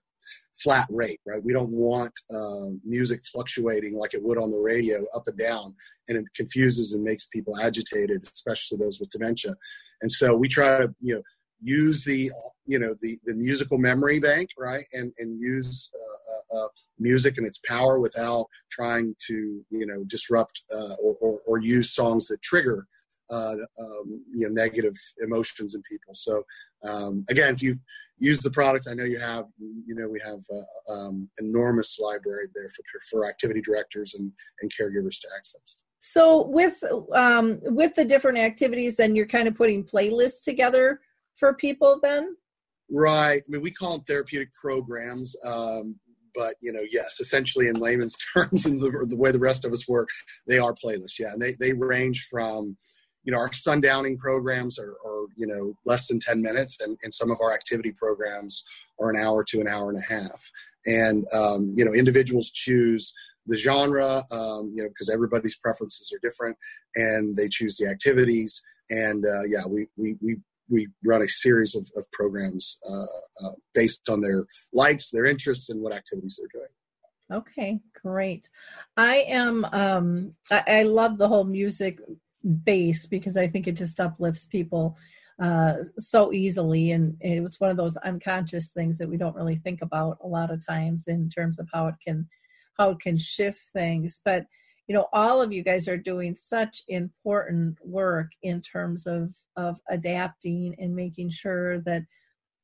flat 0.53 0.87
rate, 0.89 1.19
right? 1.25 1.43
We 1.43 1.53
don't 1.53 1.71
want 1.71 2.13
uh, 2.33 2.69
music 2.83 3.21
fluctuating 3.31 3.97
like 3.97 4.13
it 4.13 4.23
would 4.23 4.37
on 4.37 4.51
the 4.51 4.57
radio 4.57 5.03
up 5.15 5.23
and 5.27 5.37
down, 5.37 5.75
and 6.07 6.17
it 6.17 6.25
confuses 6.35 6.93
and 6.93 7.03
makes 7.03 7.25
people 7.25 7.57
agitated, 7.59 8.27
especially 8.31 8.77
those 8.77 8.99
with 8.99 9.09
dementia. 9.09 9.55
And 10.01 10.11
so 10.11 10.35
we 10.35 10.47
try 10.47 10.77
to, 10.79 10.93
you 11.01 11.15
know, 11.15 11.21
use 11.61 12.03
the 12.03 12.29
you 12.65 12.79
know 12.79 12.95
the 13.01 13.17
the 13.25 13.33
musical 13.33 13.77
memory 13.77 14.19
bank 14.19 14.49
right 14.57 14.85
and 14.93 15.13
and 15.19 15.39
use 15.39 15.89
uh, 15.95 16.57
uh, 16.57 16.65
uh, 16.65 16.67
music 16.99 17.37
and 17.37 17.47
its 17.47 17.59
power 17.65 17.99
without 17.99 18.47
trying 18.71 19.15
to 19.27 19.63
you 19.69 19.85
know 19.85 20.03
disrupt 20.05 20.63
uh, 20.75 20.95
or, 21.01 21.15
or, 21.21 21.39
or 21.47 21.59
use 21.59 21.91
songs 21.91 22.27
that 22.27 22.41
trigger 22.41 22.85
uh, 23.31 23.55
um, 23.79 24.23
you 24.35 24.47
know 24.47 24.53
negative 24.53 24.95
emotions 25.23 25.75
in 25.75 25.81
people. 25.89 26.13
So 26.13 26.43
um, 26.87 27.25
again 27.29 27.53
if 27.53 27.61
you 27.61 27.79
use 28.17 28.39
the 28.39 28.51
product 28.51 28.87
i 28.89 28.93
know 28.93 29.03
you 29.03 29.19
have 29.19 29.45
you 29.59 29.93
know 29.93 30.07
we 30.07 30.21
have 30.21 30.39
uh, 30.49 30.93
um, 30.93 31.29
enormous 31.37 31.99
library 31.99 32.47
there 32.55 32.69
for 32.69 32.83
for 33.09 33.27
activity 33.27 33.61
directors 33.61 34.15
and 34.15 34.31
and 34.61 34.71
caregivers 34.71 35.19
to 35.19 35.27
access. 35.37 35.77
So 35.99 36.45
with 36.47 36.83
um, 37.13 37.59
with 37.63 37.95
the 37.95 38.05
different 38.05 38.37
activities 38.37 38.97
then 38.97 39.15
you're 39.15 39.25
kind 39.25 39.47
of 39.47 39.55
putting 39.55 39.83
playlists 39.83 40.43
together 40.43 41.01
for 41.35 41.53
people 41.53 41.99
then? 42.01 42.35
Right. 42.89 43.41
I 43.41 43.49
mean, 43.49 43.61
we 43.61 43.71
call 43.71 43.93
them 43.93 44.05
therapeutic 44.05 44.51
programs. 44.53 45.35
Um, 45.45 45.95
but 46.35 46.55
you 46.61 46.71
know, 46.71 46.83
yes, 46.91 47.19
essentially 47.19 47.67
in 47.67 47.75
layman's 47.75 48.17
terms, 48.33 48.65
and 48.65 48.79
the, 48.79 49.05
the, 49.09 49.17
way 49.17 49.31
the 49.31 49.39
rest 49.39 49.65
of 49.65 49.71
us 49.71 49.87
work, 49.87 50.09
they 50.47 50.59
are 50.59 50.73
playlists. 50.73 51.17
Yeah, 51.17 51.31
and 51.31 51.41
they 51.41 51.53
they 51.53 51.73
range 51.73 52.27
from, 52.29 52.77
you 53.23 53.31
know, 53.31 53.39
our 53.39 53.49
sundowning 53.49 54.17
programs 54.17 54.77
are, 54.77 54.95
are 55.05 55.25
you 55.37 55.47
know 55.47 55.73
less 55.85 56.07
than 56.07 56.19
ten 56.19 56.41
minutes, 56.41 56.77
and, 56.81 56.97
and 57.03 57.13
some 57.13 57.31
of 57.31 57.37
our 57.41 57.53
activity 57.53 57.93
programs 57.93 58.63
are 58.99 59.09
an 59.09 59.17
hour 59.17 59.43
to 59.45 59.61
an 59.61 59.67
hour 59.67 59.89
and 59.89 59.97
a 59.97 60.13
half. 60.13 60.51
And 60.85 61.25
um, 61.33 61.73
you 61.77 61.85
know, 61.85 61.93
individuals 61.93 62.51
choose 62.51 63.13
the 63.47 63.57
genre, 63.57 64.23
um, 64.31 64.73
you 64.75 64.83
know, 64.83 64.89
because 64.89 65.09
everybody's 65.09 65.57
preferences 65.57 66.11
are 66.13 66.19
different, 66.27 66.57
and 66.95 67.35
they 67.35 67.47
choose 67.47 67.77
the 67.77 67.87
activities. 67.87 68.61
And 68.89 69.25
uh, 69.25 69.43
yeah, 69.47 69.65
we 69.67 69.87
we 69.97 70.17
we 70.21 70.37
we 70.69 70.87
run 71.05 71.21
a 71.21 71.27
series 71.27 71.75
of, 71.75 71.89
of 71.95 72.09
programs 72.11 72.79
uh, 72.89 73.45
uh, 73.45 73.53
based 73.73 74.09
on 74.09 74.21
their 74.21 74.45
likes, 74.73 75.11
their 75.11 75.25
interests, 75.25 75.69
and 75.69 75.81
what 75.81 75.93
activities 75.93 76.39
they're 76.39 76.61
doing. 76.61 76.71
Okay, 77.31 77.79
great. 78.01 78.49
I 78.97 79.17
am. 79.27 79.65
Um, 79.71 80.33
I, 80.51 80.63
I 80.67 80.83
love 80.83 81.17
the 81.17 81.27
whole 81.27 81.43
music 81.43 81.99
base 82.63 83.05
because 83.07 83.37
I 83.37 83.47
think 83.47 83.67
it 83.67 83.73
just 83.73 83.99
uplifts 83.99 84.45
people 84.45 84.97
uh, 85.41 85.73
so 85.97 86.31
easily, 86.31 86.91
and 86.91 87.17
it 87.19 87.41
was 87.41 87.59
one 87.59 87.71
of 87.71 87.77
those 87.77 87.97
unconscious 87.97 88.71
things 88.71 88.97
that 88.97 89.09
we 89.09 89.17
don't 89.17 89.35
really 89.35 89.57
think 89.57 89.81
about 89.81 90.17
a 90.23 90.27
lot 90.27 90.51
of 90.51 90.65
times 90.65 91.07
in 91.07 91.29
terms 91.29 91.59
of 91.59 91.67
how 91.73 91.87
it 91.87 91.95
can 92.05 92.27
how 92.77 92.91
it 92.91 92.99
can 92.99 93.17
shift 93.17 93.61
things, 93.73 94.21
but 94.23 94.45
you 94.87 94.95
know 94.95 95.07
all 95.13 95.41
of 95.41 95.51
you 95.51 95.63
guys 95.63 95.87
are 95.87 95.97
doing 95.97 96.35
such 96.35 96.83
important 96.87 97.77
work 97.83 98.31
in 98.43 98.61
terms 98.61 99.07
of 99.07 99.31
of 99.55 99.79
adapting 99.89 100.75
and 100.79 100.95
making 100.95 101.29
sure 101.29 101.79
that 101.81 102.03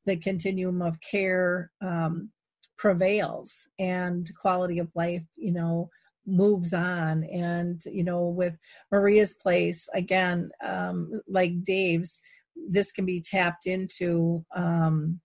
the 0.04 0.16
continuum 0.16 0.82
of 0.82 0.98
care 1.00 1.70
um, 1.80 2.30
prevails 2.76 3.68
and 3.78 4.30
quality 4.40 4.78
of 4.78 4.94
life 4.94 5.24
you 5.36 5.52
know 5.52 5.88
moves 6.26 6.72
on. 6.72 7.24
And 7.24 7.82
you 7.86 8.04
know 8.04 8.26
with 8.26 8.56
maria's 8.90 9.34
place 9.34 9.88
again 9.94 10.50
um, 10.64 11.20
like 11.26 11.64
dave's 11.64 12.20
this 12.68 12.92
can 12.92 13.06
be 13.06 13.20
tapped 13.20 13.66
into 13.66 14.44
um, 14.54 15.20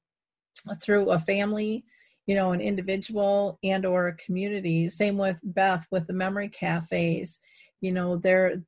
through 0.81 1.11
a 1.11 1.19
family 1.19 1.83
you 2.27 2.35
know 2.35 2.51
an 2.51 2.61
individual 2.61 3.57
and 3.63 3.85
or 3.85 4.09
a 4.09 4.15
community. 4.17 4.87
Same 4.89 5.17
with 5.17 5.39
beth 5.43 5.87
with 5.91 6.05
the 6.07 6.13
memory 6.13 6.49
cafes. 6.49 7.39
You 7.81 7.93
know 7.93 8.17
they're 8.17 8.61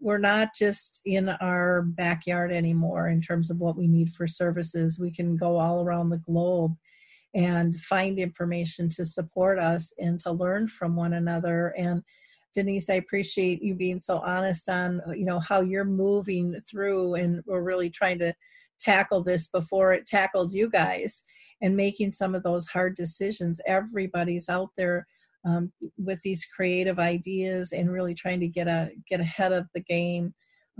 we're 0.00 0.18
not 0.18 0.54
just 0.54 1.00
in 1.06 1.30
our 1.30 1.82
backyard 1.82 2.52
anymore 2.52 3.08
in 3.08 3.22
terms 3.22 3.50
of 3.50 3.58
what 3.58 3.76
we 3.76 3.86
need 3.88 4.14
for 4.14 4.26
services. 4.26 4.98
We 4.98 5.10
can 5.10 5.36
go 5.36 5.58
all 5.58 5.82
around 5.82 6.10
the 6.10 6.18
globe 6.18 6.76
and 7.34 7.74
find 7.76 8.18
information 8.18 8.88
to 8.90 9.04
support 9.04 9.58
us 9.58 9.92
and 9.98 10.20
to 10.20 10.30
learn 10.30 10.68
from 10.68 10.94
one 10.94 11.14
another. 11.14 11.74
And 11.76 12.02
denyse 12.54 12.88
i 12.88 12.94
appreciate 12.94 13.62
you 13.62 13.74
being 13.74 13.98
so 14.00 14.18
honest 14.18 14.68
on 14.68 15.00
you 15.08 15.24
know 15.24 15.40
how 15.40 15.60
you're 15.60 15.84
moving 15.84 16.54
through 16.70 17.14
and 17.14 17.42
we're 17.46 17.62
really 17.62 17.90
trying 17.90 18.18
to 18.18 18.32
tackle 18.78 19.22
this 19.22 19.48
before 19.48 19.92
it 19.92 20.06
tackled 20.06 20.52
you 20.52 20.70
guys 20.70 21.24
and 21.62 21.76
making 21.76 22.12
some 22.12 22.34
of 22.34 22.42
those 22.42 22.66
hard 22.66 22.96
decisions. 22.96 23.60
Everybody's 23.66 24.48
out 24.48 24.70
there 24.76 25.06
um, 25.44 25.72
with 25.98 26.20
these 26.22 26.46
creative 26.46 26.98
ideas 26.98 27.72
and 27.72 27.92
really 27.92 28.14
trying 28.14 28.40
to 28.40 28.48
get 28.48 28.68
a 28.68 28.90
get 29.08 29.20
ahead 29.20 29.52
of 29.52 29.66
the 29.74 29.80
game 29.80 30.34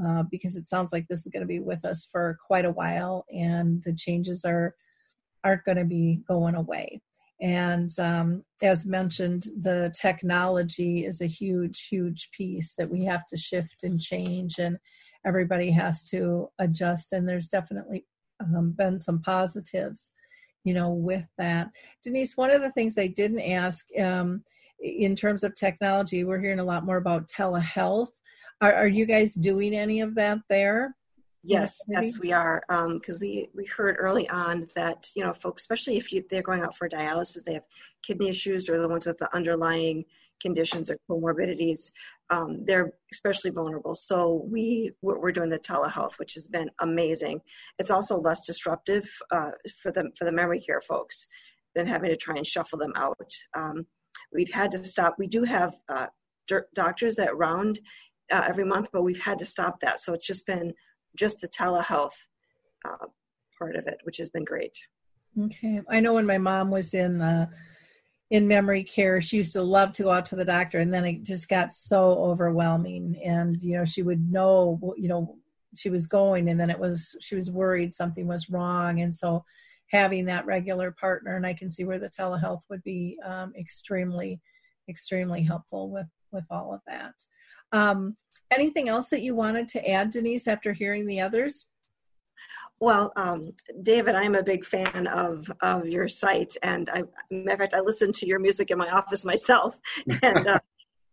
uh, 0.05 0.25
because 0.31 0.57
it 0.57 0.67
sounds 0.67 0.93
like 0.93 1.07
this 1.09 1.21
is 1.21 1.33
going 1.33 1.43
to 1.43 1.47
be 1.47 1.61
with 1.61 1.85
us 1.85 2.09
for 2.11 2.39
quite 2.47 2.65
a 2.65 2.73
while, 2.73 3.25
and 3.33 3.83
the 3.85 3.95
changes 3.95 4.45
are 4.45 4.75
aren't 5.45 5.65
going 5.65 5.79
to 5.79 5.85
be 5.85 6.23
going 6.27 6.55
away. 6.55 7.01
And 7.41 7.91
um, 7.99 8.43
as 8.63 8.87
mentioned, 8.87 9.49
the 9.61 9.93
technology 10.01 11.05
is 11.05 11.21
a 11.21 11.27
huge, 11.27 11.89
huge 11.89 12.31
piece 12.31 12.75
that 12.77 12.89
we 12.89 13.05
have 13.05 13.27
to 13.27 13.37
shift 13.37 13.83
and 13.83 14.01
change, 14.01 14.59
and 14.59 14.79
everybody 15.27 15.71
has 15.71 16.03
to 16.05 16.49
adjust. 16.59 17.13
And 17.13 17.29
there's 17.29 17.49
definitely 17.49 18.07
um, 18.41 18.73
been 18.77 18.99
some 18.99 19.21
positives, 19.21 20.11
you 20.65 20.75
know, 20.75 20.91
with 20.91 21.27
that. 21.39 21.71
Denyse, 22.07 22.37
one 22.37 22.51
of 22.51 22.63
the 22.63 22.73
things 22.73 22.99
I 22.99 23.07
didn't 23.07 23.41
ask 23.41 23.87
um, 24.01 24.43
in 24.81 25.15
terms 25.15 25.45
of 25.45 25.55
technology, 25.55 26.25
we're 26.25 26.41
hearing 26.41 26.59
a 26.59 26.65
lot 26.65 26.85
more 26.85 26.97
about 26.97 27.29
telehealth. 27.29 28.21
Are, 28.61 28.73
are 28.73 28.89
you 28.89 29.07
guys 29.07 29.35
doing 29.35 29.75
any 29.75 30.01
of 30.01 30.15
that 30.17 30.39
there? 30.49 30.97
Yes, 31.47 31.83
yes, 31.89 32.19
we 32.19 32.33
are. 32.33 32.63
Because 32.69 33.17
um, 33.17 33.21
we 33.21 33.51
we 33.55 33.67
heard 33.67 33.97
early 33.99 34.27
on 34.31 34.67
that 34.75 35.11
you 35.15 35.23
know 35.23 35.35
folks, 35.35 35.63
especially 35.63 35.99
if 35.99 36.11
you, 36.11 36.25
they're 36.31 36.41
going 36.41 36.63
out 36.63 36.75
for 36.75 36.89
dialysis, 36.89 37.45
they 37.45 37.53
have 37.53 37.67
kidney 38.03 38.31
issues 38.31 38.69
or 38.69 38.81
the 38.81 38.89
ones 38.89 39.07
with 39.07 39.19
the 39.19 39.35
underlying 39.35 40.07
conditions 40.41 40.91
or 40.91 40.97
comorbidities, 41.11 41.91
um, 42.31 42.65
they're 42.65 42.93
especially 43.13 43.51
vulnerable. 43.51 43.95
So 43.95 44.47
we 44.51 44.93
we're 45.03 45.33
doing 45.33 45.51
the 45.51 45.59
telehealth, 45.59 46.19
which 46.19 46.35
has 46.35 46.49
been 46.49 46.71
amazing. 46.81 47.41
It's 47.79 47.91
also 47.91 48.21
less 48.21 48.47
disruptive 48.47 49.09
uh, 49.31 49.53
for 49.81 49.93
the 49.93 50.11
for 50.17 50.25
the 50.25 50.33
memory 50.33 50.61
care 50.61 50.81
folks 50.81 51.27
than 51.75 51.87
having 51.87 52.11
to 52.11 52.17
try 52.17 52.37
and 52.37 52.47
shuffle 52.47 52.79
them 52.79 52.93
out. 52.97 53.31
Um, 53.57 53.87
we've 54.33 54.53
had 54.53 54.71
to 54.73 54.85
stop. 54.85 55.17
We 55.19 55.27
do 55.27 55.45
have 55.45 55.75
uh, 55.89 56.07
doctors 56.75 57.17
that 57.17 57.37
round 57.37 57.81
uh, 58.33 58.43
every 58.47 58.65
month, 58.65 58.89
but 58.93 59.03
we've 59.03 59.21
had 59.21 59.39
to 59.41 59.45
stop 59.45 59.81
that. 59.81 60.01
So 60.01 60.15
it's 60.15 60.27
just 60.27 60.47
been 60.47 60.73
just 61.17 61.41
the 61.41 61.49
telehealth 61.49 62.15
uh, 62.87 63.07
part 63.59 63.77
of 63.77 63.87
it, 63.87 63.99
which 64.05 64.17
has 64.19 64.31
been 64.31 64.45
great. 64.45 64.77
Okay, 65.41 65.81
I 65.91 66.01
know 66.01 66.15
when 66.15 66.27
my 66.27 66.39
mom 66.39 66.71
was 66.71 66.95
in 66.95 67.21
uh, 67.21 67.47
in 68.35 68.49
memory 68.49 68.83
care, 68.83 69.21
she 69.21 69.37
used 69.37 69.53
to 69.53 69.63
love 69.63 69.93
to 69.93 70.03
go 70.03 70.11
out 70.11 70.27
to 70.27 70.35
the 70.35 70.45
doctor, 70.45 70.81
and 70.81 70.93
then 70.93 71.05
it 71.05 71.23
just 71.23 71.49
got 71.49 71.73
so 71.73 72.15
overwhelming. 72.15 73.17
And 73.25 73.63
you 73.63 73.79
know, 73.79 73.85
she 73.85 74.03
would 74.03 74.29
know, 74.29 74.93
you 74.97 75.07
know, 75.07 75.37
she 75.77 75.89
was 75.89 76.09
going, 76.09 76.49
and 76.49 76.59
then 76.59 76.69
it 76.69 76.79
was 76.79 77.15
she 77.21 77.37
was 77.37 77.53
worried 77.53 77.95
something 77.95 78.27
was 78.27 78.51
wrong, 78.51 79.03
and 79.03 79.15
so 79.15 79.45
having 79.87 80.25
that 80.25 80.47
regular 80.47 80.91
partner, 80.91 81.37
and 81.37 81.47
I 81.47 81.55
can 81.55 81.71
see 81.71 81.85
where 81.85 82.01
the 82.01 82.11
telehealth 82.11 82.63
would 82.71 82.83
be 82.83 83.17
um, 83.25 83.53
extremely, 83.57 84.41
extremely 84.89 85.45
helpful 85.45 85.93
with 85.93 86.09
with 86.33 86.45
all 86.51 86.75
of 86.75 86.81
that. 86.89 87.15
Um, 87.71 88.17
anything 88.51 88.89
else 88.89 89.11
that 89.11 89.23
you 89.23 89.37
wanted 89.37 89.69
to 89.69 89.89
add, 89.89 90.13
Denyse, 90.13 90.49
after 90.49 90.73
hearing 90.73 91.07
the 91.07 91.21
others? 91.21 91.67
Well, 92.81 93.13
um, 93.17 93.53
David, 93.83 94.15
I'm 94.15 94.35
a 94.35 94.43
big 94.43 94.65
fan 94.65 95.07
of 95.07 95.51
of 95.63 95.87
your 95.87 96.09
site, 96.09 96.57
and 96.63 96.91
I, 96.91 97.05
in 97.31 97.47
fact, 97.47 97.75
I 97.75 97.81
listen 97.81 98.13
to 98.13 98.27
your 98.27 98.39
music 98.39 98.71
in 98.71 98.79
my 98.79 98.91
office 98.91 99.25
myself, 99.25 99.79
and 100.23 100.47
uh, 100.47 100.59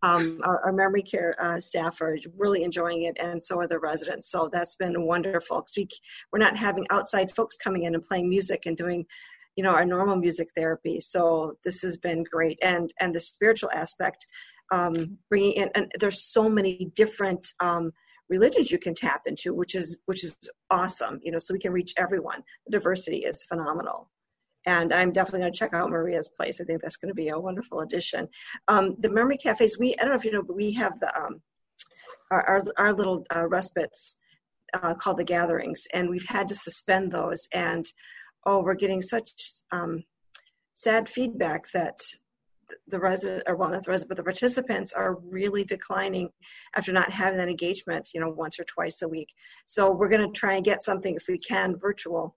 um, 0.03 0.41
our, 0.43 0.65
our, 0.65 0.73
memory 0.73 1.03
care 1.03 1.35
uh, 1.39 1.59
staff 1.59 2.01
are 2.01 2.17
really 2.35 2.63
enjoying 2.63 3.03
it, 3.03 3.15
and 3.19 3.41
so 3.41 3.59
are 3.59 3.67
the 3.67 3.79
residents. 3.79 4.31
So 4.31 4.49
that's 4.51 4.75
been 4.75 5.05
wonderful 5.05 5.57
because 5.57 5.73
we 5.77 5.87
we're 6.33 6.39
not 6.39 6.57
having 6.57 6.87
outside 6.89 7.31
folks 7.31 7.55
coming 7.57 7.83
in 7.83 7.93
and 7.93 8.03
playing 8.03 8.27
music 8.27 8.63
and 8.65 8.75
doing, 8.75 9.05
you 9.55 9.63
know, 9.63 9.71
our 9.71 9.85
normal 9.85 10.15
music 10.15 10.49
therapy. 10.55 10.99
So 10.99 11.57
this 11.63 11.81
has 11.83 11.97
been 11.97 12.23
great, 12.23 12.57
and 12.63 12.91
and 12.99 13.13
the 13.13 13.19
spiritual 13.19 13.69
aspect 13.71 14.25
um, 14.71 15.17
bringing 15.29 15.53
in 15.53 15.69
and 15.75 15.91
there's 15.99 16.23
so 16.23 16.49
many 16.49 16.91
different 16.95 17.47
um, 17.59 17.91
religions 18.31 18.71
you 18.71 18.79
can 18.79 18.95
tap 18.95 19.21
into 19.25 19.53
which 19.53 19.75
is 19.75 19.97
which 20.05 20.23
is 20.23 20.35
awesome 20.69 21.19
you 21.21 21.31
know 21.31 21.37
so 21.37 21.53
we 21.53 21.59
can 21.59 21.73
reach 21.73 21.93
everyone. 21.97 22.41
The 22.65 22.71
diversity 22.71 23.19
is 23.29 23.43
phenomenal. 23.43 24.09
And 24.65 24.93
i'm 24.93 25.11
definitely 25.11 25.41
going 25.41 25.53
to 25.53 25.59
check 25.59 25.73
out 25.73 25.89
maria's 25.89 26.29
place. 26.29 26.59
I 26.59 26.63
think 26.63 26.81
that's 26.81 26.97
going 26.97 27.13
to 27.15 27.21
be 27.23 27.29
a 27.29 27.39
wonderful 27.39 27.81
addition. 27.81 28.27
Um, 28.67 28.95
the 28.99 29.09
memory 29.09 29.37
cafes 29.37 29.77
we 29.77 29.93
i 29.95 30.01
don't 30.01 30.09
know 30.09 30.15
if 30.15 30.25
you 30.25 30.31
know 30.31 30.43
but 30.43 30.55
we 30.55 30.71
have 30.73 30.99
the 30.99 31.09
um, 31.21 31.41
our, 32.31 32.43
our, 32.51 32.61
our 32.77 32.93
little 32.93 33.25
uh, 33.35 33.45
respites 33.47 34.17
uh, 34.73 34.93
called 34.93 35.17
the 35.17 35.23
gatherings 35.23 35.83
and 35.93 36.09
we've 36.09 36.27
had 36.37 36.47
to 36.47 36.55
suspend 36.55 37.11
those. 37.11 37.47
And 37.53 37.85
oh 38.45 38.59
we're 38.63 38.75
getting 38.75 39.01
such 39.01 39.29
um, 39.71 40.03
sad 40.75 41.09
feedback 41.09 41.71
that 41.71 41.99
the 42.87 42.99
resident 42.99 43.43
or 43.47 43.55
well 43.55 43.69
not 43.69 43.83
the 43.83 43.91
resident 43.91 44.09
but 44.09 44.17
the 44.17 44.23
participants 44.23 44.93
are 44.93 45.15
really 45.15 45.63
declining 45.63 46.29
after 46.75 46.91
not 46.91 47.11
having 47.11 47.37
that 47.37 47.49
engagement 47.49 48.09
you 48.13 48.19
know 48.19 48.29
once 48.29 48.59
or 48.59 48.63
twice 48.65 49.01
a 49.01 49.07
week 49.07 49.33
so 49.65 49.91
we're 49.91 50.09
going 50.09 50.25
to 50.25 50.39
try 50.39 50.55
and 50.55 50.65
get 50.65 50.83
something 50.83 51.15
if 51.15 51.27
we 51.27 51.37
can 51.37 51.77
virtual 51.77 52.35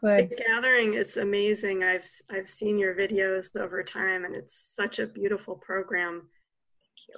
Good. 0.00 0.30
The 0.30 0.36
gathering 0.36 0.94
is 0.94 1.16
amazing. 1.16 1.82
I've 1.82 2.04
I've 2.30 2.50
seen 2.50 2.78
your 2.78 2.94
videos 2.94 3.56
over 3.56 3.82
time, 3.82 4.24
and 4.24 4.34
it's 4.34 4.66
such 4.74 4.98
a 4.98 5.06
beautiful 5.06 5.54
program. 5.54 6.28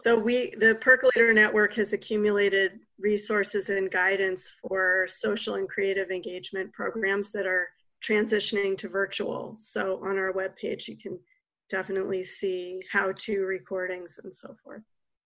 So 0.03 0.17
we, 0.17 0.55
the 0.59 0.77
Percolator 0.81 1.33
Network, 1.33 1.75
has 1.75 1.93
accumulated 1.93 2.81
resources 2.99 3.71
and 3.71 3.91
guidance 3.91 4.53
for 4.63 5.07
social 5.11 5.55
and 5.55 5.69
creative 5.69 6.11
engagement 6.11 6.73
programs 6.73 7.31
that 7.33 7.47
are 7.47 7.69
transitioning 8.07 8.77
to 8.79 8.89
virtual. 8.89 9.57
So 9.61 10.01
on 10.05 10.17
our 10.17 10.33
webpage, 10.33 10.89
you 10.89 10.97
can 10.97 11.19
definitely 11.69 12.25
see 12.25 12.83
how 12.93 13.13
to 13.13 13.41
recordings 13.41 14.19
and 14.23 14.35
so 14.35 14.57
forth. 14.63 14.83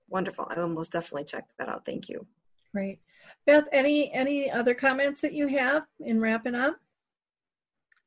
Wonderful. 0.08 0.46
I 0.50 0.58
will 0.58 0.68
most 0.68 0.92
definitely 0.92 1.24
check 1.24 1.48
that 1.58 1.68
out. 1.68 1.84
Thank 1.86 2.08
you. 2.08 2.26
Great. 2.72 3.00
Beth, 3.46 3.64
any 3.72 4.12
any 4.12 4.50
other 4.50 4.74
comments 4.74 5.20
that 5.20 5.32
you 5.32 5.48
have 5.48 5.84
in 6.00 6.20
wrapping 6.20 6.54
up? 6.54 6.76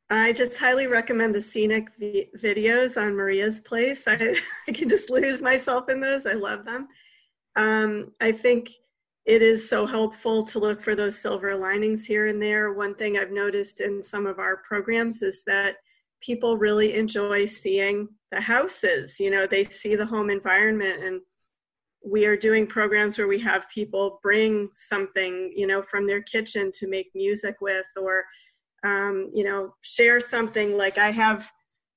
I 0.09 0.31
just 0.31 0.57
highly 0.57 0.87
recommend 0.87 1.33
the 1.33 1.41
scenic 1.41 1.87
v- 1.97 2.29
videos 2.37 3.01
on 3.01 3.15
Maria's 3.15 3.59
Place. 3.59 4.03
I, 4.07 4.35
I 4.67 4.71
can 4.71 4.87
just 4.87 5.09
lose 5.09 5.41
myself 5.41 5.89
in 5.89 5.99
those. 5.99 6.25
I 6.25 6.33
love 6.33 6.65
them. 6.65 6.87
Um, 7.55 8.11
I 8.21 8.31
think 8.31 8.69
it 9.25 9.41
is 9.41 9.67
so 9.67 9.85
helpful 9.85 10.43
to 10.43 10.59
look 10.59 10.83
for 10.83 10.95
those 10.95 11.17
silver 11.17 11.55
linings 11.55 12.05
here 12.05 12.27
and 12.27 12.41
there. 12.41 12.73
One 12.73 12.93
thing 12.95 13.17
I've 13.17 13.31
noticed 13.31 13.79
in 13.79 14.03
some 14.03 14.25
of 14.25 14.37
our 14.37 14.57
programs 14.57 15.21
is 15.21 15.43
that 15.47 15.77
people 16.23 16.57
really 16.57 16.95
enjoy 16.95 17.45
seeing 17.45 18.07
the 18.31 18.41
houses. 18.41 19.19
You 19.19 19.29
know, 19.29 19.45
they 19.45 19.65
see 19.65 19.95
the 19.95 20.05
home 20.05 20.29
environment 20.29 21.03
and 21.03 21.21
we 22.05 22.25
are 22.25 22.35
doing 22.35 22.67
programs 22.67 23.17
where 23.17 23.27
we 23.27 23.39
have 23.39 23.69
people 23.73 24.19
bring 24.21 24.69
something, 24.75 25.53
you 25.55 25.67
know, 25.67 25.83
from 25.89 26.05
their 26.05 26.21
kitchen 26.21 26.71
to 26.79 26.87
make 26.87 27.09
music 27.15 27.55
with 27.61 27.85
or, 28.01 28.23
um, 28.83 29.31
you 29.33 29.43
know, 29.43 29.73
share 29.81 30.19
something 30.19 30.77
like 30.77 30.97
I 30.97 31.11
have 31.11 31.45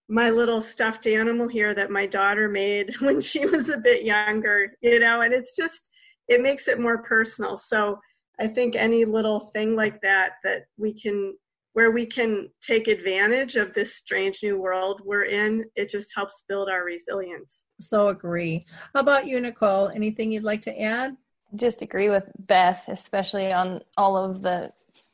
my 0.09 0.31
little 0.31 0.63
stuffed 0.63 1.09
animal 1.09 1.49
here 1.49 1.75
that 1.75 1.91
my 1.91 2.07
daughter 2.07 2.49
made 2.49 2.95
when 3.01 3.21
she 3.21 3.47
was 3.47 3.69
a 3.69 3.77
bit 3.77 4.05
younger, 4.05 4.73
you 4.81 5.01
know, 5.01 5.23
and 5.23 5.35
it's 5.35 5.57
just, 5.57 5.89
it 6.29 6.41
makes 6.41 6.69
it 6.69 6.81
more 6.81 6.99
personal. 6.99 7.57
So 7.57 7.99
I 8.41 8.47
think 8.47 8.77
any 8.77 9.05
little 9.05 9.51
thing 9.55 9.75
like 9.75 10.01
that, 10.03 10.35
that 10.45 10.67
we 10.77 10.93
can 11.01 11.35
where 11.77 11.91
we 11.91 12.07
can 12.07 12.49
take 12.63 12.89
advantage 12.89 13.57
of 13.57 13.75
this 13.75 13.97
strange 13.97 14.43
new 14.43 14.59
world 14.59 15.03
we're 15.05 15.25
in, 15.25 15.63
it 15.75 15.91
just 15.91 16.11
helps 16.17 16.43
build 16.49 16.71
our 16.71 16.85
resilience. 16.85 17.65
So 17.79 18.09
agree. 18.09 18.65
How 18.95 19.01
about 19.01 19.27
you, 19.27 19.39
Nichole? 19.39 19.95
Anything 19.95 20.33
you'd 20.33 20.43
like 20.43 20.63
to 20.63 20.81
add? 20.81 21.19
Just 21.55 21.83
agree 21.83 22.09
with 22.09 22.25
Beth, 22.49 22.87
especially 22.89 23.53
on 23.53 23.83
all 23.99 24.17
of 24.17 24.41
the 24.41 24.71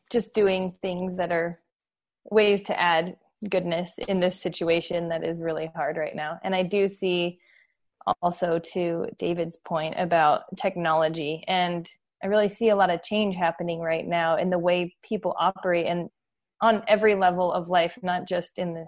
just 0.09 0.35
doing 0.35 0.73
things 0.83 1.17
that 1.17 1.33
are 1.33 1.59
ways 2.31 2.63
to 2.63 2.81
add 2.81 3.17
goodness 3.51 3.95
in 4.07 4.21
this 4.21 4.41
situation 4.41 5.09
that 5.09 5.25
is 5.25 5.41
really 5.41 5.69
hard 5.75 5.97
right 5.97 6.15
now. 6.15 6.39
And 6.45 6.55
I 6.55 6.63
do 6.63 6.89
see 6.89 7.41
also 8.21 8.61
to 8.61 9.09
David's 9.19 9.57
point 9.65 9.97
about 9.99 10.43
technology 10.57 11.43
and 11.49 11.89
I 12.23 12.29
really 12.29 12.49
see 12.49 12.69
a 12.69 12.77
lot 12.77 12.91
of 12.91 13.03
change 13.03 13.35
happening 13.35 13.81
right 13.81 14.07
now 14.07 14.37
in 14.37 14.49
the 14.49 14.61
way 14.61 14.95
people 15.03 15.35
operate 15.41 15.87
and 15.87 16.09
on 16.63 16.83
every 16.89 17.15
level 17.15 17.53
of 17.53 17.69
life, 17.69 17.99
not 18.03 18.27
just 18.27 18.57
in 18.57 18.73
the 18.73 18.87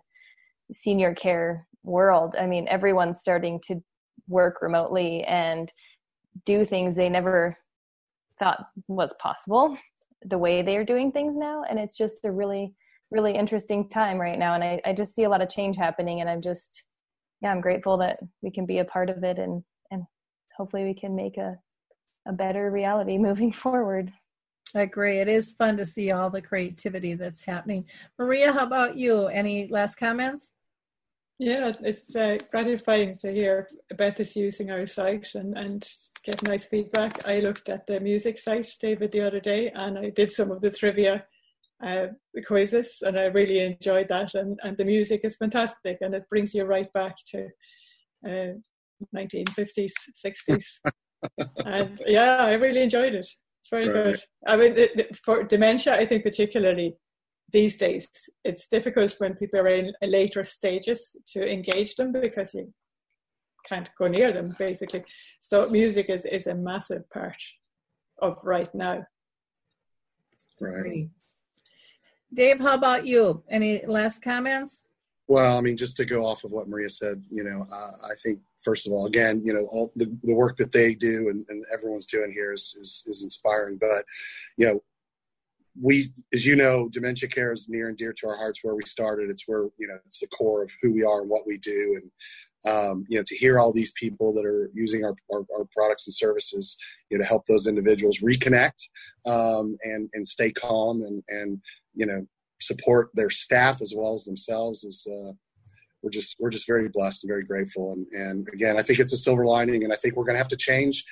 senior 0.72 1.14
care 1.14 1.66
world. 1.82 2.34
I 2.38 2.46
mean, 2.46 2.66
everyone's 2.68 3.20
starting 3.20 3.60
to 3.66 3.82
work 4.28 4.62
remotely 4.62 5.22
and 5.24 5.70
do 6.46 6.64
things 6.64 6.94
they 6.94 7.08
never 7.08 7.56
thought 8.38 8.66
was 8.88 9.12
possible 9.20 9.76
the 10.26 10.38
way 10.38 10.62
they 10.62 10.76
are 10.76 10.84
doing 10.84 11.12
things 11.12 11.36
now. 11.36 11.64
And 11.68 11.78
it's 11.78 11.96
just 11.96 12.24
a 12.24 12.30
really, 12.30 12.72
really 13.10 13.34
interesting 13.34 13.88
time 13.88 14.18
right 14.18 14.38
now. 14.38 14.54
And 14.54 14.64
I, 14.64 14.80
I 14.84 14.92
just 14.92 15.14
see 15.14 15.24
a 15.24 15.28
lot 15.28 15.42
of 15.42 15.50
change 15.50 15.76
happening 15.76 16.20
and 16.20 16.30
I'm 16.30 16.40
just, 16.40 16.84
yeah, 17.42 17.50
I'm 17.50 17.60
grateful 17.60 17.98
that 17.98 18.20
we 18.40 18.50
can 18.50 18.64
be 18.64 18.78
a 18.78 18.84
part 18.84 19.10
of 19.10 19.22
it 19.22 19.38
and, 19.38 19.62
and 19.90 20.02
hopefully 20.56 20.84
we 20.84 20.94
can 20.94 21.14
make 21.14 21.36
a, 21.36 21.56
a 22.26 22.32
better 22.32 22.70
reality 22.70 23.18
moving 23.18 23.52
forward. 23.52 24.10
I 24.74 24.82
agree. 24.82 25.18
It 25.18 25.28
is 25.28 25.52
fun 25.52 25.76
to 25.76 25.86
see 25.86 26.10
all 26.10 26.30
the 26.30 26.42
creativity 26.42 27.14
that's 27.14 27.40
happening. 27.40 27.84
Maria, 28.18 28.52
how 28.52 28.66
about 28.66 28.96
you? 28.96 29.26
Any 29.28 29.68
last 29.68 29.96
comments? 29.96 30.50
Yeah, 31.38 31.72
it's 31.82 32.14
uh, 32.14 32.38
gratifying 32.50 33.16
to 33.20 33.32
hear 33.32 33.68
about 33.90 34.16
this 34.16 34.36
using 34.36 34.70
our 34.70 34.86
site 34.86 35.34
and, 35.34 35.56
and 35.58 35.88
get 36.24 36.42
nice 36.44 36.66
feedback. 36.66 37.26
I 37.26 37.40
looked 37.40 37.68
at 37.68 37.86
the 37.86 37.98
music 38.00 38.38
site, 38.38 38.68
David, 38.80 39.12
the 39.12 39.22
other 39.22 39.40
day, 39.40 39.70
and 39.74 39.98
I 39.98 40.10
did 40.10 40.32
some 40.32 40.52
of 40.52 40.60
the 40.60 40.70
trivia 40.70 41.24
uh, 41.82 42.06
quizzes, 42.46 42.98
and 43.02 43.18
I 43.18 43.24
really 43.24 43.58
enjoyed 43.58 44.08
that. 44.08 44.34
And, 44.34 44.58
and 44.62 44.76
the 44.76 44.84
music 44.84 45.22
is 45.24 45.36
fantastic, 45.36 45.98
and 46.00 46.14
it 46.14 46.28
brings 46.30 46.54
you 46.54 46.64
right 46.64 46.92
back 46.92 47.16
to 47.32 47.48
uh, 48.24 48.52
1950s, 49.14 49.92
60s. 50.24 50.64
and 51.64 52.00
yeah, 52.06 52.36
I 52.38 52.52
really 52.54 52.82
enjoyed 52.82 53.14
it. 53.14 53.26
It's 53.64 53.70
very 53.70 53.88
right. 53.88 54.04
good. 54.04 54.22
I 54.46 54.56
mean, 54.58 54.74
it, 54.76 55.16
for 55.24 55.42
dementia, 55.42 55.94
I 55.94 56.04
think 56.04 56.22
particularly 56.22 56.96
these 57.50 57.78
days, 57.78 58.06
it's 58.44 58.68
difficult 58.68 59.14
when 59.18 59.36
people 59.36 59.58
are 59.60 59.68
in 59.68 59.94
later 60.02 60.44
stages 60.44 61.16
to 61.28 61.50
engage 61.50 61.96
them 61.96 62.12
because 62.12 62.52
you 62.52 62.74
can't 63.66 63.88
go 63.98 64.06
near 64.06 64.32
them, 64.32 64.54
basically. 64.58 65.02
So 65.40 65.70
music 65.70 66.10
is, 66.10 66.26
is 66.26 66.46
a 66.46 66.54
massive 66.54 67.08
part 67.08 67.42
of 68.20 68.36
right 68.42 68.72
now. 68.74 69.06
Right. 70.60 71.08
Dave, 72.34 72.60
how 72.60 72.74
about 72.74 73.06
you? 73.06 73.44
Any 73.48 73.86
last 73.86 74.20
comments? 74.20 74.84
Well, 75.26 75.56
I 75.56 75.60
mean, 75.62 75.76
just 75.76 75.96
to 75.96 76.04
go 76.04 76.26
off 76.26 76.44
of 76.44 76.50
what 76.50 76.68
Maria 76.68 76.88
said, 76.88 77.22
you 77.30 77.44
know, 77.44 77.66
uh, 77.72 77.92
I 78.04 78.14
think 78.22 78.40
first 78.62 78.86
of 78.86 78.92
all, 78.92 79.06
again, 79.06 79.40
you 79.42 79.54
know, 79.54 79.66
all 79.66 79.90
the, 79.96 80.14
the 80.22 80.34
work 80.34 80.56
that 80.58 80.72
they 80.72 80.94
do 80.94 81.28
and, 81.30 81.42
and 81.48 81.64
everyone's 81.72 82.06
doing 82.06 82.30
here 82.30 82.52
is, 82.52 82.76
is, 82.80 83.04
is 83.06 83.24
inspiring. 83.24 83.78
But, 83.80 84.04
you 84.58 84.66
know, 84.66 84.82
we, 85.80 86.06
as 86.32 86.46
you 86.46 86.56
know, 86.56 86.88
dementia 86.88 87.28
care 87.28 87.52
is 87.52 87.68
near 87.68 87.88
and 87.88 87.96
dear 87.96 88.12
to 88.12 88.28
our 88.28 88.36
hearts. 88.36 88.60
Where 88.62 88.74
we 88.74 88.84
started, 88.86 89.30
it's 89.30 89.44
where 89.46 89.64
you 89.78 89.88
know 89.88 89.98
it's 90.06 90.20
the 90.20 90.28
core 90.28 90.62
of 90.62 90.70
who 90.80 90.92
we 90.92 91.02
are 91.02 91.20
and 91.20 91.30
what 91.30 91.46
we 91.46 91.58
do. 91.58 92.00
And 92.00 92.74
um, 92.74 93.04
you 93.08 93.18
know, 93.18 93.24
to 93.26 93.36
hear 93.36 93.58
all 93.58 93.72
these 93.72 93.92
people 93.92 94.32
that 94.34 94.46
are 94.46 94.70
using 94.72 95.04
our, 95.04 95.14
our, 95.32 95.44
our 95.56 95.66
products 95.72 96.06
and 96.06 96.14
services, 96.14 96.76
you 97.10 97.18
know, 97.18 97.22
to 97.22 97.28
help 97.28 97.44
those 97.46 97.66
individuals 97.66 98.20
reconnect 98.20 98.88
um, 99.26 99.76
and 99.82 100.08
and 100.14 100.26
stay 100.26 100.52
calm 100.52 101.02
and 101.02 101.22
and 101.28 101.60
you 101.94 102.06
know 102.06 102.26
support 102.60 103.10
their 103.14 103.30
staff 103.30 103.80
as 103.82 103.92
well 103.96 104.14
as 104.14 104.24
themselves 104.24 104.84
is 104.84 105.06
uh, 105.10 105.32
we're 106.02 106.10
just 106.10 106.36
we're 106.38 106.50
just 106.50 106.66
very 106.66 106.88
blessed 106.88 107.24
and 107.24 107.30
very 107.30 107.44
grateful. 107.44 107.92
And 107.92 108.06
and 108.12 108.48
again 108.52 108.76
I 108.76 108.82
think 108.82 108.98
it's 108.98 109.12
a 109.12 109.18
silver 109.18 109.46
lining 109.46 109.84
and 109.84 109.92
I 109.92 109.96
think 109.96 110.16
we're 110.16 110.24
going 110.24 110.34
to 110.34 110.42
have 110.42 110.48
to 110.48 110.56
change 110.56 111.04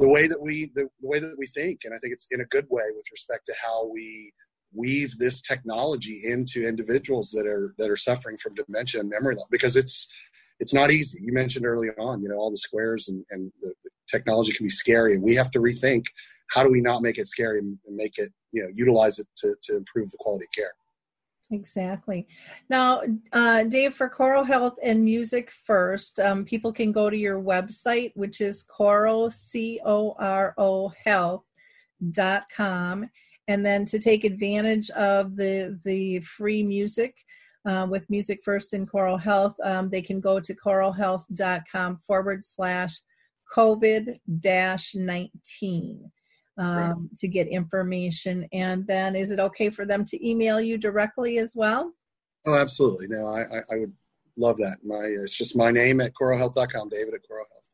the 0.00 0.08
way 0.08 0.26
that 0.26 0.40
we 0.40 0.72
the, 0.74 0.88
the 1.00 1.08
way 1.08 1.18
that 1.20 1.36
we 1.38 1.46
think. 1.46 1.80
And 1.84 1.94
I 1.94 1.98
think 1.98 2.12
it's 2.12 2.26
in 2.30 2.40
a 2.40 2.46
good 2.46 2.66
way 2.68 2.84
with 2.94 3.04
respect 3.12 3.46
to 3.46 3.54
how 3.62 3.86
we 3.86 4.32
weave 4.74 5.16
this 5.18 5.40
technology 5.40 6.22
into 6.24 6.66
individuals 6.66 7.30
that 7.30 7.46
are 7.46 7.74
that 7.78 7.90
are 7.90 7.96
suffering 7.96 8.36
from 8.36 8.54
dementia 8.54 9.00
and 9.00 9.08
memory 9.08 9.36
loss 9.36 9.46
because 9.50 9.76
it's 9.76 10.08
it's 10.60 10.74
not 10.74 10.92
easy. 10.92 11.20
You 11.22 11.32
mentioned 11.32 11.66
early 11.66 11.90
on, 11.98 12.22
you 12.22 12.28
know, 12.28 12.36
all 12.36 12.50
the 12.50 12.56
squares 12.56 13.08
and, 13.08 13.24
and 13.30 13.52
the, 13.60 13.72
the, 13.82 13.90
technology 14.06 14.52
can 14.52 14.66
be 14.66 14.70
scary, 14.70 15.14
and 15.14 15.22
we 15.22 15.34
have 15.34 15.50
to 15.50 15.58
rethink 15.58 16.04
how 16.50 16.62
do 16.62 16.70
we 16.70 16.80
not 16.80 17.02
make 17.02 17.18
it 17.18 17.26
scary 17.26 17.58
and, 17.58 17.78
make 17.88 18.18
it, 18.18 18.30
you 18.52 18.62
know, 18.62 18.68
utilize 18.74 19.18
it 19.18 19.26
to, 19.34 19.56
to 19.62 19.76
improve 19.76 20.10
the 20.10 20.16
quality 20.20 20.44
of 20.44 20.52
care. 20.54 20.72
Exactly. 21.50 22.26
Now, 22.68 23.02
uh, 23.32 23.64
Dave, 23.64 23.94
for 23.94 24.08
coro 24.08 24.44
health 24.44 24.76
and 24.82 25.04
music 25.04 25.50
first, 25.66 26.20
um, 26.20 26.44
people 26.44 26.72
can 26.72 26.92
go 26.92 27.10
to 27.10 27.16
your 27.16 27.40
website, 27.40 28.12
which 28.14 28.40
is 28.40 28.62
coro, 28.64 29.28
C 29.28 29.80
O 29.84 30.14
R 30.18 30.54
O 30.58 30.92
health 31.04 31.44
dot 32.12 32.44
com. 32.54 33.08
And 33.48 33.64
then 33.64 33.84
to 33.86 33.98
take 33.98 34.24
advantage 34.24 34.90
of 34.90 35.36
the, 35.36 35.78
the 35.84 36.20
free 36.20 36.62
music 36.62 37.16
uh, 37.66 37.86
with 37.88 38.08
Music 38.10 38.40
First 38.44 38.74
and 38.74 38.88
Coro 38.88 39.16
Health, 39.16 39.54
um, 39.62 39.88
they 39.88 40.02
can 40.02 40.20
go 40.20 40.40
to 40.40 40.54
corohealth.com 40.54 41.98
forward 41.98 42.44
slash 42.44 43.00
COVID 43.54 44.16
dash 44.40 44.94
19 44.94 46.10
um, 46.58 46.76
right. 46.76 46.94
to 47.18 47.28
get 47.28 47.48
information. 47.48 48.46
And 48.52 48.86
then 48.86 49.16
is 49.16 49.30
it 49.30 49.40
okay 49.40 49.70
for 49.70 49.86
them 49.86 50.04
to 50.06 50.28
email 50.28 50.60
you 50.60 50.78
directly 50.78 51.38
as 51.38 51.54
well? 51.54 51.92
Oh, 52.46 52.56
absolutely. 52.56 53.08
No, 53.08 53.28
I, 53.28 53.42
I, 53.42 53.62
I 53.70 53.76
would 53.76 53.92
love 54.36 54.58
that. 54.58 54.78
My 54.84 55.04
It's 55.04 55.36
just 55.36 55.56
my 55.56 55.70
name 55.70 56.00
at 56.00 56.12
corohealth.com, 56.14 56.88
David 56.88 57.14
at 57.14 57.22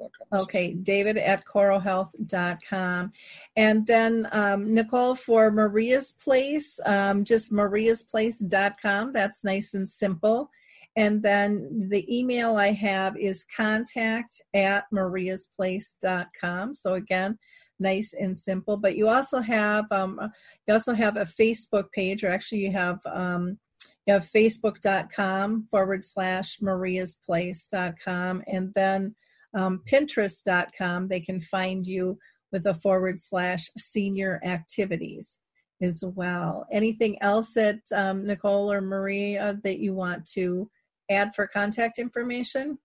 corohealth.com. 0.00 0.40
Okay, 0.40 0.74
David 0.74 1.16
at 1.16 1.44
corohealth.com. 1.44 3.12
And 3.56 3.86
then 3.86 4.28
um, 4.32 4.74
Nichole 4.74 5.18
for 5.18 5.50
Maria's 5.50 6.12
Place, 6.12 6.78
um, 6.86 7.24
just 7.24 7.52
mariasplace.com. 7.52 9.12
That's 9.12 9.44
nice 9.44 9.74
and 9.74 9.88
simple. 9.88 10.50
And 10.96 11.22
then 11.22 11.88
the 11.88 12.04
email 12.14 12.56
I 12.56 12.72
have 12.72 13.16
is 13.16 13.44
contact 13.56 14.42
at 14.54 14.84
mariasplace.com. 14.92 16.74
So 16.74 16.94
again, 16.94 17.38
nice 17.78 18.12
and 18.12 18.36
simple. 18.36 18.76
But 18.76 18.96
you 18.96 19.08
also 19.08 19.40
have 19.40 19.86
um, 19.90 20.20
you 20.66 20.74
also 20.74 20.92
have 20.92 21.16
a 21.16 21.22
Facebook 21.24 21.90
page, 21.92 22.24
or 22.24 22.28
actually 22.28 22.62
you 22.64 22.72
have 22.72 23.00
um, 23.06 23.58
you 24.06 24.14
have 24.14 24.28
facebook.com 24.30 25.68
forward 25.70 26.04
slash 26.04 26.58
mariasplace.com 26.58 28.42
and 28.46 28.72
then 28.74 29.14
um, 29.54 29.82
pinterest.com 29.90 31.08
they 31.08 31.20
can 31.20 31.40
find 31.40 31.86
you 31.86 32.18
with 32.52 32.66
a 32.66 32.74
forward 32.74 33.20
slash 33.20 33.68
senior 33.76 34.40
activities 34.44 35.38
as 35.82 36.04
well 36.04 36.66
anything 36.72 37.20
else 37.22 37.52
that 37.54 37.80
um, 37.94 38.24
nichole 38.24 38.72
or 38.72 38.80
maria 38.80 39.58
that 39.64 39.78
you 39.78 39.94
want 39.94 40.24
to 40.26 40.68
add 41.10 41.34
for 41.34 41.46
contact 41.46 41.98
information 41.98 42.78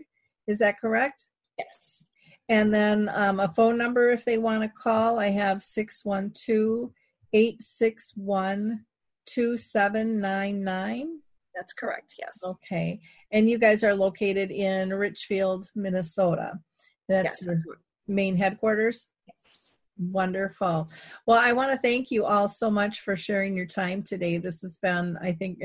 Is 0.47 0.59
that 0.59 0.79
correct? 0.79 1.25
Yes. 1.57 2.05
And 2.47 2.71
then 2.73 3.09
um, 3.13 3.39
a 3.39 3.47
phone 3.47 3.77
number 3.77 4.11
if 4.11 4.23
they 4.23 4.37
want 4.37 4.61
to 4.61 4.69
call, 4.69 5.17
I 5.17 5.29
have 5.29 5.63
612 5.63 6.91
861 7.33 8.85
2799? 9.34 11.19
That's 11.55 11.73
correct, 11.73 12.15
yes. 12.17 12.39
Okay. 12.43 12.99
And 13.32 13.49
you 13.49 13.57
guys 13.57 13.84
are 13.84 13.95
located 13.95 14.51
in 14.51 14.93
Richfield, 14.93 15.69
Minnesota. 15.75 16.59
That's 17.09 17.41
yes, 17.41 17.63
your 17.65 17.77
main 18.07 18.38
headquarters? 18.38 19.07
Yes. 19.27 19.69
Wonderful. 19.99 20.89
Well, 21.27 21.39
I 21.39 21.51
want 21.51 21.71
to 21.71 21.77
thank 21.77 22.09
you 22.11 22.25
all 22.25 22.47
so 22.47 22.71
much 22.71 23.01
for 23.01 23.15
sharing 23.15 23.55
your 23.55 23.65
time 23.65 24.01
today. 24.03 24.38
This 24.38 24.61
has 24.61 24.77
been, 24.77 25.17
I 25.21 25.34
think, 25.34 25.61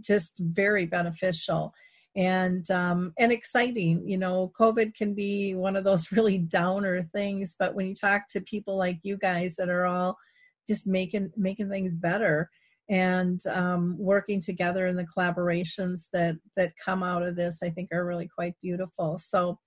just 0.00 0.38
very 0.38 0.86
beneficial 0.86 1.72
and 2.16 2.68
um, 2.70 3.12
and 3.18 3.30
exciting. 3.30 4.06
You 4.06 4.18
know, 4.18 4.52
COVID 4.58 4.94
can 4.94 5.14
be 5.14 5.54
one 5.54 5.76
of 5.76 5.84
those 5.84 6.10
really 6.12 6.38
downer 6.38 7.08
things, 7.14 7.56
but 7.58 7.74
when 7.74 7.86
you 7.86 7.94
talk 7.94 8.28
to 8.30 8.40
people 8.40 8.76
like 8.76 8.98
you 9.02 9.16
guys 9.16 9.56
that 9.56 9.68
are 9.68 9.86
all 9.86 10.18
just 10.66 10.86
making 10.86 11.30
making 11.36 11.70
things 11.70 11.94
better 11.94 12.50
and 12.88 13.46
um, 13.48 13.96
working 13.98 14.40
together 14.40 14.86
in 14.86 14.96
the 14.96 15.06
collaborations 15.06 16.08
that 16.12 16.36
that 16.56 16.72
come 16.82 17.02
out 17.02 17.22
of 17.22 17.36
this, 17.36 17.62
I 17.62 17.70
think 17.70 17.90
are 17.92 18.06
really 18.06 18.28
quite 18.28 18.54
beautiful. 18.62 19.18
So, 19.18 19.58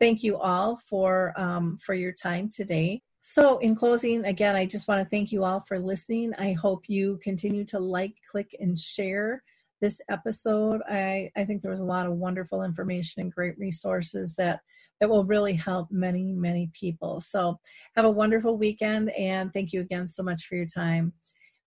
thank 0.00 0.22
you 0.22 0.38
all 0.38 0.78
for 0.88 1.32
um, 1.36 1.78
for 1.84 1.94
your 1.94 2.12
time 2.12 2.48
today. 2.50 3.02
So, 3.30 3.58
in 3.58 3.74
closing, 3.74 4.24
again, 4.24 4.56
I 4.56 4.64
just 4.64 4.88
want 4.88 5.02
to 5.02 5.10
thank 5.10 5.32
you 5.32 5.44
all 5.44 5.62
for 5.68 5.78
listening. 5.78 6.32
I 6.38 6.52
hope 6.52 6.84
you 6.88 7.18
continue 7.22 7.64
to 7.66 7.78
like, 7.78 8.14
click, 8.30 8.56
and 8.58 8.78
share 8.78 9.42
this 9.82 10.00
episode. 10.08 10.80
I, 10.88 11.30
I 11.36 11.44
think 11.44 11.60
there 11.60 11.70
was 11.70 11.80
a 11.80 11.84
lot 11.84 12.06
of 12.06 12.14
wonderful 12.14 12.62
information 12.62 13.20
and 13.20 13.30
great 13.30 13.58
resources 13.58 14.34
that, 14.36 14.60
that 15.00 15.10
will 15.10 15.24
really 15.24 15.52
help 15.52 15.88
many, 15.90 16.32
many 16.32 16.70
people. 16.72 17.20
So, 17.20 17.58
have 17.96 18.06
a 18.06 18.10
wonderful 18.10 18.56
weekend, 18.56 19.10
and 19.10 19.52
thank 19.52 19.74
you 19.74 19.82
again 19.82 20.08
so 20.08 20.22
much 20.22 20.46
for 20.46 20.56
your 20.56 20.66
time. 20.66 21.12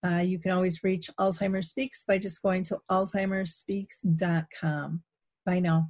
Uh, 0.05 0.23
you 0.25 0.39
can 0.39 0.51
always 0.51 0.83
reach 0.83 1.09
Alzheimer's 1.19 1.69
Speaks 1.69 2.03
by 2.03 2.17
just 2.17 2.41
going 2.41 2.63
to 2.65 2.77
alzheimersspeaks.com. 2.89 5.03
Bye 5.45 5.59
now. 5.59 5.89